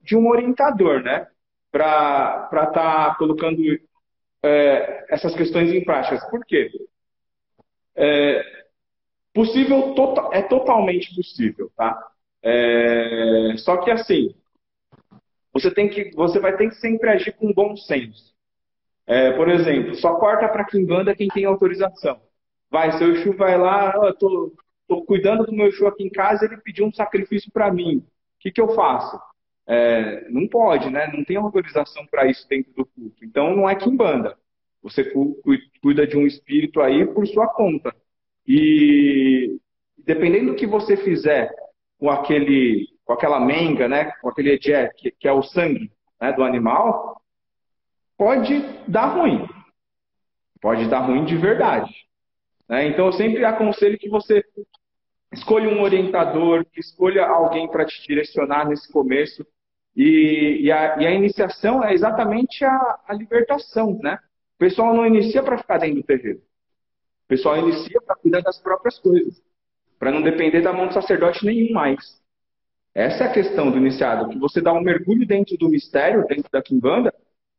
de 0.03 0.17
um 0.17 0.27
orientador, 0.27 1.01
né? 1.01 1.27
Para 1.73 2.49
estar 2.51 2.71
tá 2.71 3.15
colocando 3.15 3.59
é, 4.43 5.05
essas 5.09 5.35
questões 5.35 5.73
em 5.73 5.83
prática. 5.83 6.25
Por 6.29 6.45
quê? 6.45 6.69
É, 7.95 8.43
possível 9.33 9.95
tota, 9.95 10.29
é 10.37 10.43
totalmente 10.43 11.13
possível, 11.15 11.71
tá? 11.75 11.97
É, 12.43 13.55
só 13.57 13.77
que 13.77 13.89
assim, 13.89 14.35
você 15.51 15.73
tem 15.73 15.89
que, 15.89 16.11
você 16.15 16.39
vai 16.39 16.55
ter 16.55 16.69
que 16.69 16.75
sempre 16.75 17.09
agir 17.09 17.33
com 17.33 17.53
bom 17.53 17.75
senso. 17.75 18.33
É, 19.07 19.31
por 19.31 19.49
exemplo, 19.49 19.95
só 19.95 20.15
corta 20.15 20.47
para 20.47 20.65
quem 20.65 20.85
banda 20.85 21.15
quem 21.15 21.27
tem 21.27 21.45
autorização. 21.45 22.21
Vai, 22.69 22.91
seu 22.97 23.11
Exu 23.15 23.33
vai 23.33 23.57
lá, 23.57 23.93
oh, 23.99 24.07
eu 24.07 24.15
tô, 24.15 24.55
tô 24.87 25.03
cuidando 25.03 25.45
do 25.45 25.53
meu 25.53 25.67
Exu 25.67 25.87
aqui 25.87 26.03
em 26.03 26.09
casa, 26.09 26.45
ele 26.45 26.57
pediu 26.57 26.85
um 26.85 26.93
sacrifício 26.93 27.51
para 27.51 27.71
mim. 27.71 27.97
O 27.97 28.03
que, 28.39 28.51
que 28.51 28.61
eu 28.61 28.69
faço? 28.75 29.19
É, 29.65 30.29
não 30.29 30.47
pode, 30.47 30.89
né? 30.89 31.11
Não 31.13 31.23
tem 31.23 31.37
autorização 31.37 32.05
para 32.07 32.27
isso 32.27 32.47
dentro 32.47 32.73
do 32.73 32.85
culto. 32.85 33.23
Então 33.23 33.55
não 33.55 33.69
é 33.69 33.75
quimbanda. 33.75 34.37
Você 34.81 35.13
cuida 35.81 36.05
de 36.05 36.17
um 36.17 36.27
espírito 36.27 36.81
aí 36.81 37.05
por 37.05 37.25
sua 37.27 37.47
conta. 37.47 37.95
E 38.45 39.57
dependendo 39.97 40.51
do 40.51 40.55
que 40.55 40.67
você 40.67 40.97
fizer 40.97 41.49
com 41.97 42.09
aquele, 42.09 42.87
com 43.05 43.13
aquela 43.13 43.39
menga, 43.39 43.87
né? 43.87 44.11
Com 44.21 44.29
aquele 44.29 44.51
edé, 44.51 44.89
que, 44.97 45.11
que, 45.11 45.27
é 45.27 45.31
o 45.31 45.41
sangue 45.41 45.89
né, 46.19 46.33
do 46.33 46.43
animal, 46.43 47.21
pode 48.17 48.61
dar 48.87 49.07
ruim. 49.15 49.47
Pode 50.61 50.89
dar 50.89 50.99
ruim 50.99 51.23
de 51.23 51.37
verdade. 51.37 51.93
Né? 52.67 52.87
Então 52.87 53.05
eu 53.05 53.13
sempre 53.13 53.45
aconselho 53.45 53.97
que 53.97 54.09
você 54.09 54.43
escolha 55.33 55.69
um 55.69 55.81
orientador, 55.81 56.65
escolha 56.77 57.25
alguém 57.25 57.67
para 57.67 57.85
te 57.85 58.01
direcionar 58.07 58.67
nesse 58.67 58.91
começo. 58.91 59.45
E, 59.95 60.61
e, 60.61 60.71
a, 60.71 60.97
e, 60.99 61.05
a, 61.05 61.11
iniciação 61.11 61.83
é 61.83 61.93
exatamente 61.93 62.63
a, 62.63 62.99
a 63.07 63.13
libertação, 63.13 63.99
né? 64.01 64.17
O 64.55 64.57
pessoal 64.57 64.93
não 64.93 65.05
inicia 65.05 65.43
para 65.43 65.57
ficar 65.57 65.79
dentro 65.79 65.97
do 65.97 66.03
terreiro. 66.03 66.39
O 66.39 67.27
pessoal 67.27 67.57
inicia 67.57 68.01
para 68.01 68.15
cuidar 68.15 68.41
das 68.41 68.59
próprias 68.59 68.97
coisas, 68.99 69.41
para 69.99 70.11
não 70.11 70.21
depender 70.21 70.61
da 70.61 70.73
mão 70.73 70.87
do 70.87 70.93
sacerdote 70.93 71.45
nenhum 71.45 71.73
mais. 71.73 72.21
Essa 72.95 73.23
é 73.23 73.27
a 73.27 73.33
questão 73.33 73.71
do 73.71 73.77
iniciado, 73.77 74.29
que 74.29 74.37
você 74.37 74.61
dá 74.61 74.71
um 74.71 74.81
mergulho 74.81 75.25
dentro 75.27 75.57
do 75.57 75.69
mistério, 75.69 76.25
dentro 76.27 76.51
da 76.51 76.61
quimbanda, 76.61 77.13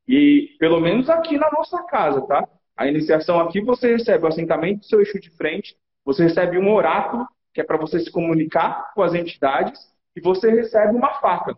e 0.06 0.56
pelo 0.58 0.80
menos 0.80 1.08
aqui 1.08 1.36
na 1.36 1.50
nossa 1.50 1.82
casa, 1.84 2.20
tá? 2.22 2.48
A 2.76 2.86
iniciação 2.86 3.40
aqui 3.40 3.60
você 3.60 3.92
recebe 3.92 4.24
o 4.24 4.28
assentamento 4.28 4.80
do 4.80 4.86
seu 4.86 5.00
eixo 5.00 5.18
de 5.18 5.30
frente, 5.30 5.76
você 6.04 6.24
recebe 6.24 6.58
um 6.58 6.72
oráculo, 6.72 7.26
que 7.55 7.61
é 7.61 7.64
para 7.64 7.78
você 7.78 8.00
se 8.00 8.11
comunicar 8.11 8.92
com 8.92 9.02
as 9.02 9.14
entidades, 9.14 9.80
e 10.16 10.20
você 10.20 10.50
recebe 10.50 10.94
uma 10.94 11.14
faca, 11.20 11.57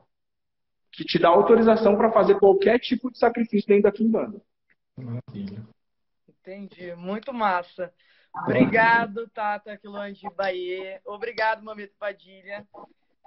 que 0.93 1.05
te 1.05 1.19
dá 1.19 1.29
autorização 1.29 1.97
para 1.97 2.13
fazer 2.13 2.39
qualquer 2.39 2.79
tipo 2.79 3.11
de 3.11 3.19
sacrifício 3.19 3.67
dentro 3.67 3.85
da 3.85 3.93
quimbanda. 3.93 4.41
Maravilha. 4.97 5.67
Entendi, 6.29 6.95
muito 6.95 7.33
massa. 7.33 7.93
Obrigado, 8.43 9.29
Tata 9.31 9.77
Quilões 9.79 10.19
de 10.19 10.29
Bahia. 10.35 11.01
Obrigado, 11.07 11.65
Mamito 11.65 11.95
Padilha. 11.99 12.67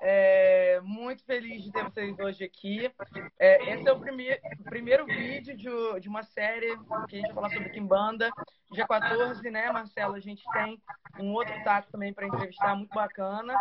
É, 0.02 0.80
muito 0.82 1.24
feliz 1.26 1.64
de 1.64 1.72
ter 1.72 1.84
vocês 1.84 2.18
hoje 2.20 2.44
aqui. 2.44 2.90
É, 3.38 3.74
esse 3.74 3.88
é 3.88 3.92
o 3.92 4.00
primeir, 4.00 4.40
primeiro 4.64 5.06
vídeo 5.06 5.56
de, 5.56 6.00
de, 6.00 6.08
uma 6.08 6.24
série 6.24 6.78
que 7.08 7.18
a 7.18 7.20
gente 7.20 7.26
vai 7.28 7.34
falar 7.34 7.50
sobre 7.50 7.70
Kimbanda. 7.70 8.30
Dia 8.72 8.88
14, 8.88 9.50
né, 9.50 9.72
Marcelo? 9.72 10.16
A 10.16 10.20
gente 10.20 10.44
tem 10.54 10.82
um 11.20 11.34
outro 11.34 11.54
tato 11.64 11.92
também 11.92 12.14
para 12.14 12.28
entrevistar, 12.28 12.76
muito 12.76 12.94
bacana, 12.94 13.54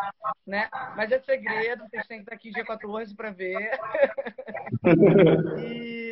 né? 0.46 0.68
Mas 0.96 1.10
é 1.10 1.18
segredo, 1.18 1.88
vocês 1.88 2.06
têm 2.06 2.18
que 2.18 2.24
estar 2.24 2.34
aqui 2.34 2.50
dia 2.50 2.64
14 2.64 3.14
para 3.16 3.30
ver. 3.30 3.70
e 5.58 6.07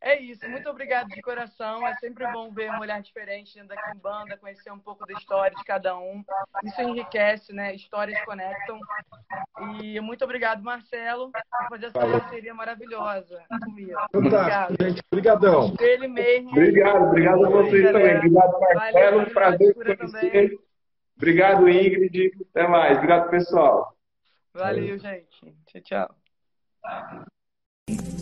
é 0.00 0.18
isso, 0.20 0.48
muito 0.48 0.68
obrigado 0.68 1.08
de 1.08 1.20
coração. 1.20 1.86
É 1.86 1.94
sempre 1.96 2.26
bom 2.32 2.50
ver 2.50 2.70
um 2.70 2.80
olhar 2.80 3.02
diferente 3.02 3.54
dentro 3.54 3.68
da 3.74 3.82
Kimbanda, 3.82 4.36
conhecer 4.38 4.72
um 4.72 4.78
pouco 4.78 5.06
da 5.06 5.12
história 5.12 5.54
de 5.54 5.64
cada 5.64 5.98
um. 5.98 6.24
Isso 6.64 6.80
enriquece, 6.80 7.52
né? 7.52 7.74
Histórias 7.74 8.18
conectam. 8.24 8.80
E 9.82 10.00
muito 10.00 10.24
obrigado, 10.24 10.62
Marcelo, 10.62 11.30
por 11.30 11.68
fazer 11.68 11.86
essa 11.86 12.00
parceria 12.00 12.54
maravilhosa 12.54 13.44
comigo. 13.62 13.92
Obrigado, 14.14 14.76
gente. 14.80 15.02
Obrigadão. 15.12 15.74
Mesmo. 16.08 16.50
Obrigado, 16.50 17.02
obrigado 17.04 17.44
a 17.44 17.48
vocês 17.50 17.92
também. 17.92 18.16
Obrigado, 18.16 18.60
Marcelo. 18.60 19.18
Valeu, 19.18 19.30
prazer 19.30 19.74
conhecer. 19.74 19.96
Também. 19.98 20.58
Obrigado, 21.16 21.68
Ingrid. 21.68 22.32
Até 22.50 22.66
mais. 22.66 22.96
Obrigado, 22.96 23.28
pessoal. 23.28 23.94
Valeu, 24.54 24.98
gente. 24.98 25.54
Tchau, 25.66 26.08
tchau. 27.86 28.19